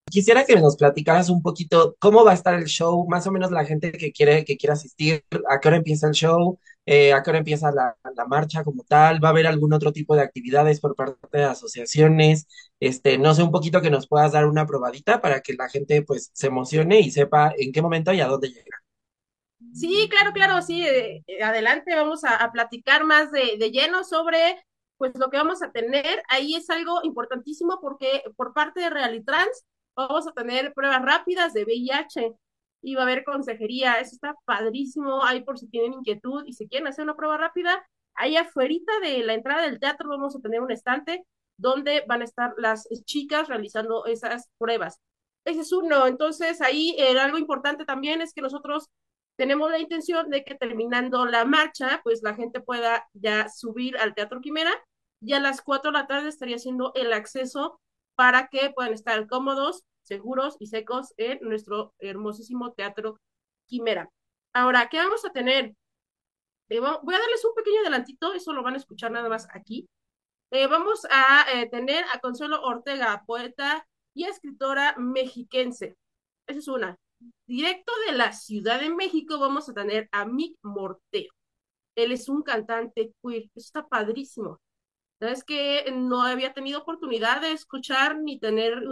Quisiera 0.09 0.45
que 0.45 0.55
nos 0.57 0.77
platicaras 0.77 1.31
un 1.31 1.43
poquito 1.43 1.97
cómo 1.99 2.25
va 2.25 2.31
a 2.31 2.35
estar 2.35 2.55
el 2.55 2.67
show, 2.67 3.07
más 3.09 3.27
o 3.27 3.33
menos 3.33 3.51
la 3.51 3.65
gente 3.65 3.91
que 3.91 4.13
quiere, 4.13 4.45
que 4.45 4.57
quiere 4.57 4.75
asistir, 4.75 5.25
a 5.51 5.59
qué 5.59 5.69
hora 5.69 5.79
empieza 5.79 6.07
el 6.07 6.15
show, 6.15 6.61
eh, 6.87 7.13
a 7.13 7.23
qué 7.23 7.31
hora 7.31 7.41
empieza 7.41 7.73
la, 7.73 7.97
marcha 8.29 8.65
como 8.65 8.85
tal, 8.85 9.23
va 9.23 9.29
a 9.29 9.31
haber 9.33 9.47
algún 9.47 9.73
otro 9.73 9.93
tipo 9.93 10.17
de 10.17 10.23
actividades 10.23 10.81
por 10.81 10.95
parte 10.95 11.17
de 11.33 11.45
asociaciones, 11.45 12.47
este, 12.81 13.19
no 13.19 13.35
sé, 13.35 13.43
un 13.43 13.51
poquito 13.51 13.83
que 13.83 13.91
nos 13.91 14.09
puedas 14.09 14.33
dar 14.33 14.47
una 14.47 14.67
probadita 14.67 15.21
para 15.21 15.41
que 15.41 15.55
la 15.55 15.69
gente 15.69 16.03
pues 16.03 16.31
se 16.33 16.47
emocione 16.47 17.01
y 17.01 17.11
sepa 17.11 17.53
en 17.57 17.73
qué 17.73 17.83
momento 17.83 18.13
y 18.13 18.21
a 18.21 18.27
dónde 18.27 18.49
llega. 18.49 18.83
Sí, 19.75 20.09
claro, 20.09 20.33
claro, 20.33 20.63
sí, 20.63 20.87
eh, 20.87 21.25
adelante, 21.43 21.95
vamos 21.95 22.25
a, 22.25 22.37
a 22.37 22.53
platicar 22.53 23.05
más 23.05 23.31
de, 23.33 23.57
de 23.59 23.71
lleno 23.71 24.05
sobre 24.05 24.57
pues 24.97 25.13
lo 25.17 25.29
que 25.31 25.37
vamos 25.37 25.63
a 25.63 25.73
tener. 25.73 26.23
Ahí 26.29 26.55
es 26.55 26.71
algo 26.71 27.01
importantísimo 27.03 27.79
porque 27.81 28.23
por 28.37 28.55
parte 28.55 28.81
de 28.81 28.91
Realitrans 28.91 29.65
vamos 29.95 30.27
a 30.27 30.33
tener 30.33 30.73
pruebas 30.73 31.03
rápidas 31.03 31.53
de 31.53 31.65
VIH 31.65 32.37
y 32.83 32.95
va 32.95 33.03
a 33.03 33.05
haber 33.05 33.25
consejería, 33.25 34.01
eso 34.01 34.15
está 34.15 34.35
padrísimo, 34.45 35.25
ahí 35.25 35.43
por 35.43 35.59
si 35.59 35.69
tienen 35.69 35.95
inquietud 35.95 36.45
y 36.47 36.53
si 36.53 36.69
quieren 36.69 36.89
hacer 36.89 37.05
una 37.05 37.17
prueba 37.17 37.37
rápida, 37.37 37.87
ahí 38.15 38.37
afuera 38.37 38.75
de 39.03 39.19
la 39.25 39.35
entrada 39.35 39.63
del 39.63 39.81
teatro 39.81 40.09
vamos 40.09 40.37
a 40.37 40.41
tener 40.41 40.61
un 40.61 40.71
estante 40.71 41.25
donde 41.59 42.05
van 42.07 42.23
a 42.23 42.25
estar 42.25 42.55
las 42.59 42.89
chicas 43.05 43.49
realizando 43.49 44.07
esas 44.07 44.49
pruebas. 44.59 45.01
Ese 45.45 45.61
es 45.61 45.73
uno, 45.73 46.07
entonces 46.07 46.61
ahí 46.61 46.95
eh, 46.99 47.19
algo 47.19 47.39
importante 47.39 47.85
también 47.85 48.21
es 48.21 48.33
que 48.33 48.43
nosotros 48.43 48.89
tenemos 49.37 49.71
la 49.71 49.79
intención 49.79 50.31
de 50.31 50.45
que 50.45 50.55
terminando 50.55 51.27
la 51.27 51.45
marcha, 51.45 52.01
pues 52.03 52.23
la 52.23 52.35
gente 52.35 52.61
pueda 52.61 53.07
ya 53.13 53.49
subir 53.49 53.97
al 53.99 54.15
Teatro 54.15 54.41
Quimera 54.41 54.73
y 55.21 55.35
a 55.35 55.41
las 55.41 55.61
cuatro 55.61 55.93
de 55.93 55.99
la 55.99 56.07
tarde 56.07 56.29
estaría 56.29 56.57
haciendo 56.57 56.93
el 56.95 57.13
acceso 57.13 57.81
para 58.17 58.49
que 58.49 58.71
puedan 58.71 58.95
estar 58.95 59.27
cómodos, 59.29 59.85
seguros 60.07 60.57
y 60.61 60.67
secos 60.67 61.13
en 61.17 61.39
nuestro 61.43 61.95
hermosísimo 61.99 62.73
Teatro 62.73 63.19
Quimera. 63.67 64.11
Ahora, 64.53 64.89
¿qué 64.89 64.99
vamos 64.99 65.25
a 65.25 65.33
tener? 65.33 65.75
Eh, 66.69 66.81
voy 66.81 67.15
a 67.15 67.19
darles 67.19 67.45
un 67.45 67.55
pequeño 67.55 67.81
adelantito, 67.81 68.33
eso 68.33 68.53
lo 68.53 68.63
van 68.63 68.75
a 68.75 68.79
escuchar 68.79 69.11
nada 69.13 69.29
más 69.29 69.49
aquí. 69.53 69.89
Eh, 70.51 70.67
vamos 70.69 71.07
a 71.11 71.47
eh, 71.55 71.69
tener 71.69 72.05
a 72.13 72.21
Consuelo 72.21 72.63
Ortega, 72.63 73.25
poeta 73.27 73.87
y 74.15 74.25
escritora 74.25 74.95
mexiquense. 74.99 75.97
Esa 76.47 76.59
es 76.59 76.69
una. 76.69 76.97
Directo 77.47 77.93
de 78.07 78.13
la 78.13 78.33
Ciudad 78.33 78.81
de 78.81 78.91
México 78.91 79.39
vamos 79.39 79.69
a 79.69 79.75
tener 79.75 80.09
a 80.13 80.25
Mick 80.25 80.57
Morteo. 80.63 81.33
Él 81.97 82.13
es 82.13 82.29
un 82.29 82.43
cantante 82.43 83.13
queer. 83.23 83.45
Eso 83.55 83.67
está 83.67 83.87
padrísimo. 83.87 84.61
Es 85.21 85.45
que 85.45 85.93
no 85.95 86.23
había 86.23 86.53
tenido 86.53 86.81
oportunidad 86.81 87.41
de 87.41 87.53
escuchar 87.53 88.19
ni 88.19 88.39
tener 88.39 88.83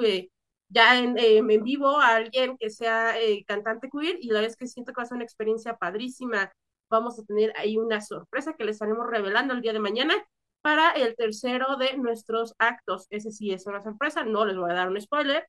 ya 0.69 0.99
en, 0.99 1.19
eh, 1.19 1.39
en, 1.39 1.63
vivo 1.63 1.99
a 1.99 2.17
alguien 2.17 2.57
que 2.59 2.71
sea 2.71 3.21
eh, 3.21 3.45
cantante 3.47 3.89
queer 3.91 4.19
y 4.21 4.29
la 4.29 4.35
verdad 4.35 4.51
es 4.51 4.57
que 4.57 4.67
siento 4.67 4.93
que 4.93 4.99
va 4.99 5.03
a 5.05 5.07
ser 5.07 5.17
una 5.17 5.25
experiencia 5.25 5.77
padrísima. 5.77 6.53
Vamos 6.91 7.19
a 7.19 7.25
tener 7.25 7.53
ahí 7.57 7.77
una 7.79 8.01
sorpresa 8.01 8.55
que 8.55 8.65
les 8.65 8.77
estaremos 8.77 9.07
revelando 9.09 9.55
el 9.55 9.61
día 9.63 9.73
de 9.73 9.81
mañana 9.81 10.15
para 10.63 10.93
el 10.93 11.15
tercero 11.17 11.77
de 11.77 11.97
nuestros 11.99 12.55
actos. 12.59 13.07
Ese 13.11 13.31
sí 13.31 13.53
es 13.53 13.67
una 13.67 13.83
sorpresa, 13.83 14.25
no 14.25 14.47
les 14.47 14.57
voy 14.57 14.71
a 14.71 14.75
dar 14.75 14.89
un 14.89 15.01
spoiler. 15.01 15.47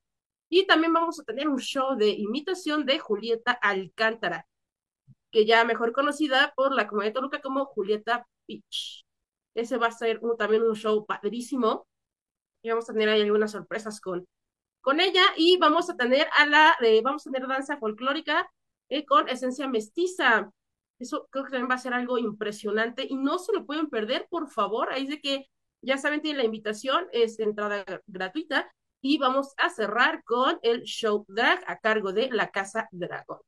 Y 0.49 0.67
también 0.67 0.93
vamos 0.93 1.19
a 1.19 1.23
tener 1.23 1.47
un 1.47 1.59
show 1.59 1.95
de 1.95 2.09
imitación 2.09 2.85
de 2.85 2.99
Julieta 2.99 3.51
Alcántara, 3.53 4.45
que 5.31 5.45
ya 5.45 5.63
mejor 5.65 5.91
conocida 5.93 6.53
por 6.55 6.73
la 6.73 6.87
comunidad 6.87 7.11
de 7.11 7.13
Toluca 7.15 7.41
como 7.41 7.65
Julieta 7.65 8.27
Peach. 8.47 9.05
Ese 9.55 9.77
va 9.77 9.87
a 9.87 9.91
ser 9.91 10.19
también 10.37 10.63
un 10.63 10.75
show 10.75 11.05
padrísimo. 11.05 11.87
Y 12.63 12.69
vamos 12.69 12.89
a 12.89 12.93
tener 12.93 13.09
ahí 13.09 13.21
algunas 13.21 13.51
sorpresas 13.51 14.01
con, 14.01 14.25
con 14.85 14.99
ella. 15.01 15.23
Y 15.35 15.57
vamos 15.57 15.89
a 15.89 15.97
tener 15.97 16.27
a 16.37 16.45
la, 16.45 16.75
eh, 16.81 17.01
vamos 17.03 17.25
a 17.27 17.31
tener 17.31 17.47
danza 17.49 17.77
folclórica 17.77 18.49
eh, 18.87 19.03
con 19.05 19.27
esencia 19.27 19.67
mestiza. 19.67 20.51
Eso 20.99 21.27
creo 21.31 21.43
que 21.43 21.51
también 21.51 21.69
va 21.69 21.75
a 21.75 21.79
ser 21.79 21.93
algo 21.93 22.17
impresionante 22.17 23.05
y 23.09 23.15
no 23.15 23.39
se 23.39 23.51
lo 23.51 23.65
pueden 23.65 23.89
perder, 23.89 24.27
por 24.29 24.49
favor. 24.49 24.93
Ahí 24.93 25.03
es 25.03 25.09
de 25.09 25.19
que 25.19 25.49
ya 25.81 25.97
saben, 25.97 26.21
tienen 26.21 26.37
la 26.37 26.45
invitación, 26.45 27.07
es 27.11 27.39
entrada 27.39 27.83
gratuita. 28.05 28.71
Y 29.01 29.17
vamos 29.17 29.53
a 29.57 29.69
cerrar 29.69 30.23
con 30.23 30.57
el 30.61 30.83
show 30.83 31.25
drag 31.27 31.63
a 31.67 31.77
cargo 31.79 32.13
de 32.13 32.29
la 32.31 32.49
Casa 32.49 32.87
Dragón. 32.91 33.39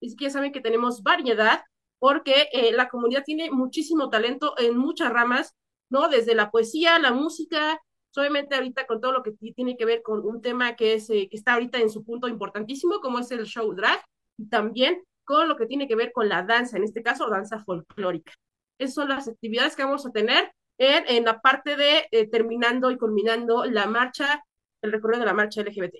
Es 0.00 0.14
que 0.16 0.24
ya 0.24 0.30
saben 0.30 0.52
que 0.52 0.60
tenemos 0.60 1.02
variedad 1.02 1.62
porque 1.98 2.48
eh, 2.52 2.72
la 2.72 2.88
comunidad 2.88 3.22
tiene 3.24 3.50
muchísimo 3.50 4.10
talento 4.10 4.54
en 4.58 4.76
muchas 4.76 5.10
ramas, 5.10 5.54
¿no? 5.90 6.08
Desde 6.08 6.34
la 6.34 6.50
poesía, 6.50 6.98
la 6.98 7.12
música, 7.12 7.80
obviamente 8.16 8.54
ahorita 8.54 8.86
con 8.86 9.00
todo 9.00 9.12
lo 9.12 9.22
que 9.22 9.32
tiene 9.32 9.76
que 9.76 9.84
ver 9.84 10.02
con 10.02 10.24
un 10.24 10.40
tema 10.40 10.76
que, 10.76 10.94
es, 10.94 11.10
eh, 11.10 11.28
que 11.30 11.36
está 11.36 11.54
ahorita 11.54 11.78
en 11.78 11.90
su 11.90 12.04
punto 12.04 12.28
importantísimo, 12.28 13.00
como 13.00 13.18
es 13.18 13.30
el 13.30 13.44
show 13.44 13.74
drag, 13.74 14.04
y 14.36 14.48
también 14.48 15.02
con 15.24 15.48
lo 15.48 15.56
que 15.56 15.66
tiene 15.66 15.88
que 15.88 15.96
ver 15.96 16.12
con 16.12 16.28
la 16.28 16.42
danza, 16.42 16.76
en 16.76 16.84
este 16.84 17.02
caso 17.02 17.28
danza 17.28 17.58
folclórica. 17.58 18.32
Esas 18.78 18.94
son 18.94 19.08
las 19.08 19.28
actividades 19.28 19.76
que 19.76 19.84
vamos 19.84 20.06
a 20.06 20.10
tener 20.10 20.52
en, 20.78 21.04
en 21.08 21.24
la 21.24 21.40
parte 21.40 21.76
de 21.76 22.06
eh, 22.10 22.28
terminando 22.28 22.90
y 22.90 22.98
culminando 22.98 23.64
la 23.64 23.86
marcha, 23.86 24.44
el 24.82 24.92
recorrido 24.92 25.20
de 25.20 25.26
la 25.26 25.34
marcha 25.34 25.62
LGBT. 25.62 25.94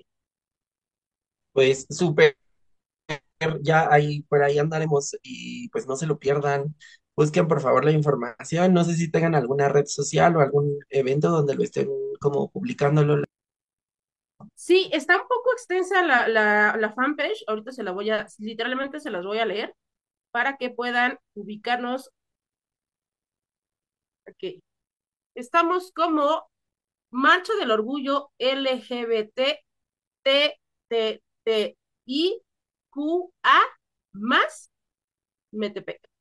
Pues 1.53 1.85
súper, 1.89 2.35
ya 3.61 3.91
ahí 3.91 4.21
por 4.23 4.43
ahí 4.43 4.59
andaremos 4.59 5.15
y 5.23 5.69
pues 5.69 5.87
no 5.87 5.95
se 5.95 6.07
lo 6.07 6.19
pierdan. 6.19 6.75
Busquen 7.17 7.47
por 7.47 7.61
favor 7.61 7.85
la 7.85 7.91
información. 7.91 8.73
No 8.73 8.83
sé 8.83 8.95
si 8.95 9.09
tengan 9.09 9.35
alguna 9.35 9.69
red 9.69 9.85
social 9.85 10.35
o 10.35 10.41
algún 10.41 10.79
evento 10.89 11.29
donde 11.29 11.55
lo 11.55 11.63
estén 11.63 11.89
como 12.19 12.49
publicándolo. 12.51 13.23
Sí, 14.55 14.89
está 14.91 15.15
un 15.21 15.27
poco 15.27 15.51
extensa 15.53 16.03
la, 16.03 16.27
la, 16.27 16.93
fanpage. 16.93 17.43
Ahorita 17.47 17.71
se 17.71 17.83
la 17.83 17.91
voy 17.91 18.09
a, 18.09 18.27
literalmente 18.39 18.99
se 18.99 19.11
las 19.11 19.25
voy 19.25 19.39
a 19.39 19.45
leer 19.45 19.73
para 20.31 20.57
que 20.57 20.69
puedan 20.69 21.17
ubicarnos. 21.35 22.11
Ok. 24.27 24.61
Estamos 25.35 25.91
como 25.93 26.49
Marcha 27.11 27.53
del 27.55 27.71
Orgullo 27.71 28.31
LGBT 28.39 29.65
TTTIQA 30.23 31.75
más 34.13 34.71
Metepec. 35.51 36.14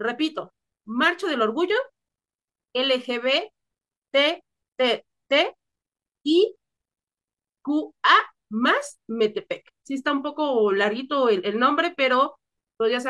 Repito, 0.00 0.52
Marcha 0.86 1.28
del 1.28 1.42
Orgullo 1.42 1.76
LGBTTIQA 2.72 3.44
más 8.48 8.98
Metepec. 9.06 9.70
Sí 9.82 9.94
está 9.94 10.12
un 10.12 10.22
poco 10.22 10.72
larguito 10.72 11.28
el, 11.28 11.58
nombre, 11.58 11.92
pero 11.96 12.38
pues 12.78 12.90
ya 12.90 13.00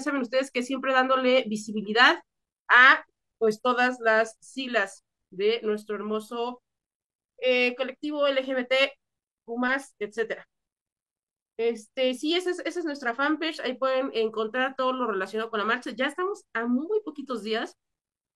saben 0.00 0.20
ustedes 0.20 0.50
que 0.50 0.64
siempre 0.64 0.92
dándole 0.92 1.44
visibilidad 1.46 2.20
a 2.68 3.04
pues 3.38 3.62
todas 3.62 4.00
las 4.00 4.36
siglas 4.40 5.04
de 5.30 5.60
nuestro 5.62 5.94
hermoso 5.94 6.62
eh, 7.38 7.76
colectivo 7.76 8.26
LGBT, 8.26 8.72
más, 9.56 9.94
etcétera. 9.98 10.49
Este, 11.60 12.14
sí, 12.14 12.34
esa 12.34 12.52
es, 12.64 12.84
nuestra 12.86 13.14
fanpage, 13.14 13.60
ahí 13.60 13.74
pueden 13.74 14.10
encontrar 14.14 14.76
todo 14.76 14.94
lo 14.94 15.06
relacionado 15.06 15.50
con 15.50 15.60
la 15.60 15.66
marcha. 15.66 15.90
Ya 15.90 16.06
estamos 16.06 16.46
a 16.54 16.66
muy 16.66 17.02
poquitos 17.02 17.42
días 17.42 17.76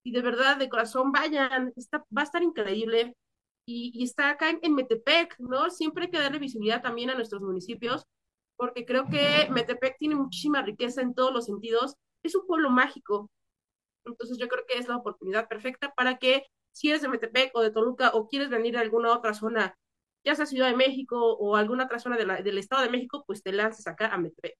y 0.04 0.12
de 0.12 0.20
verdad, 0.20 0.58
de 0.58 0.68
corazón, 0.68 1.10
vayan, 1.10 1.72
está, 1.74 2.04
va 2.14 2.20
a 2.20 2.24
estar 2.24 2.42
increíble. 2.42 3.16
Y, 3.66 3.92
y 3.94 4.04
está 4.04 4.28
acá 4.28 4.50
en, 4.50 4.58
en, 4.62 4.74
Metepec, 4.74 5.36
¿no? 5.38 5.70
Siempre 5.70 6.04
hay 6.04 6.10
que 6.10 6.18
darle 6.18 6.38
visibilidad 6.38 6.82
también 6.82 7.08
a 7.08 7.14
nuestros 7.14 7.40
municipios, 7.40 8.04
porque 8.56 8.84
creo 8.84 9.06
que 9.08 9.48
Metepec 9.50 9.96
tiene 9.98 10.16
muchísima 10.16 10.60
riqueza 10.60 11.00
en 11.00 11.14
todos 11.14 11.32
los 11.32 11.46
sentidos. 11.46 11.96
Es 12.22 12.34
un 12.34 12.46
pueblo 12.46 12.68
mágico. 12.68 13.30
Entonces 14.04 14.36
yo 14.36 14.48
creo 14.48 14.66
que 14.68 14.76
es 14.78 14.86
la 14.86 14.98
oportunidad 14.98 15.48
perfecta 15.48 15.94
para 15.94 16.18
que 16.18 16.44
si 16.72 16.90
eres 16.90 17.00
de 17.00 17.08
Metepec 17.08 17.56
o 17.56 17.62
de 17.62 17.70
Toluca 17.70 18.10
o 18.10 18.28
quieres 18.28 18.50
venir 18.50 18.76
a 18.76 18.82
alguna 18.82 19.16
otra 19.16 19.32
zona, 19.32 19.74
ya 20.24 20.34
sea 20.34 20.46
Ciudad 20.46 20.68
de 20.68 20.76
México 20.76 21.16
o 21.36 21.56
alguna 21.56 21.84
otra 21.84 21.98
zona 21.98 22.16
del 22.16 22.58
Estado 22.58 22.82
de 22.82 22.90
México, 22.90 23.24
pues 23.26 23.42
te 23.42 23.52
lances 23.52 23.86
acá 23.86 24.08
a 24.08 24.18
Metepec. 24.18 24.56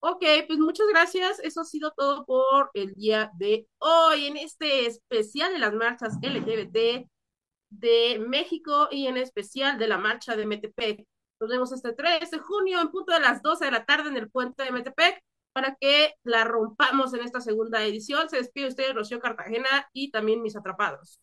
Ok, 0.00 0.24
pues 0.46 0.58
muchas 0.58 0.86
gracias. 0.88 1.40
Eso 1.40 1.62
ha 1.62 1.64
sido 1.64 1.92
todo 1.96 2.24
por 2.26 2.70
el 2.74 2.94
día 2.94 3.30
de 3.34 3.66
hoy 3.78 4.26
en 4.26 4.36
este 4.36 4.86
especial 4.86 5.52
de 5.52 5.58
las 5.58 5.74
marchas 5.74 6.18
LGBT 6.22 7.08
de 7.70 8.24
México 8.26 8.88
y 8.90 9.06
en 9.06 9.16
especial 9.16 9.78
de 9.78 9.88
la 9.88 9.98
marcha 9.98 10.36
de 10.36 10.46
Metepec. 10.46 11.04
Nos 11.40 11.50
vemos 11.50 11.72
este 11.72 11.92
3 11.92 12.30
de 12.30 12.38
junio 12.38 12.80
en 12.80 12.90
punto 12.90 13.12
de 13.12 13.20
las 13.20 13.42
12 13.42 13.64
de 13.64 13.70
la 13.70 13.84
tarde 13.84 14.08
en 14.08 14.16
el 14.16 14.30
puente 14.30 14.62
de 14.62 14.70
Metepec 14.70 15.20
para 15.52 15.74
que 15.80 16.14
la 16.22 16.44
rompamos 16.44 17.14
en 17.14 17.22
esta 17.22 17.40
segunda 17.40 17.82
edición. 17.82 18.28
Se 18.28 18.36
despide 18.36 18.68
usted, 18.68 18.94
Rocío 18.94 19.20
Cartagena, 19.20 19.88
y 19.92 20.10
también 20.10 20.42
mis 20.42 20.56
atrapados. 20.56 21.18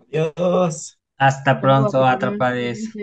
Adiós. 0.00 0.98
Hasta 1.18 1.60
pronto, 1.60 2.04
atrapades. 2.06 2.98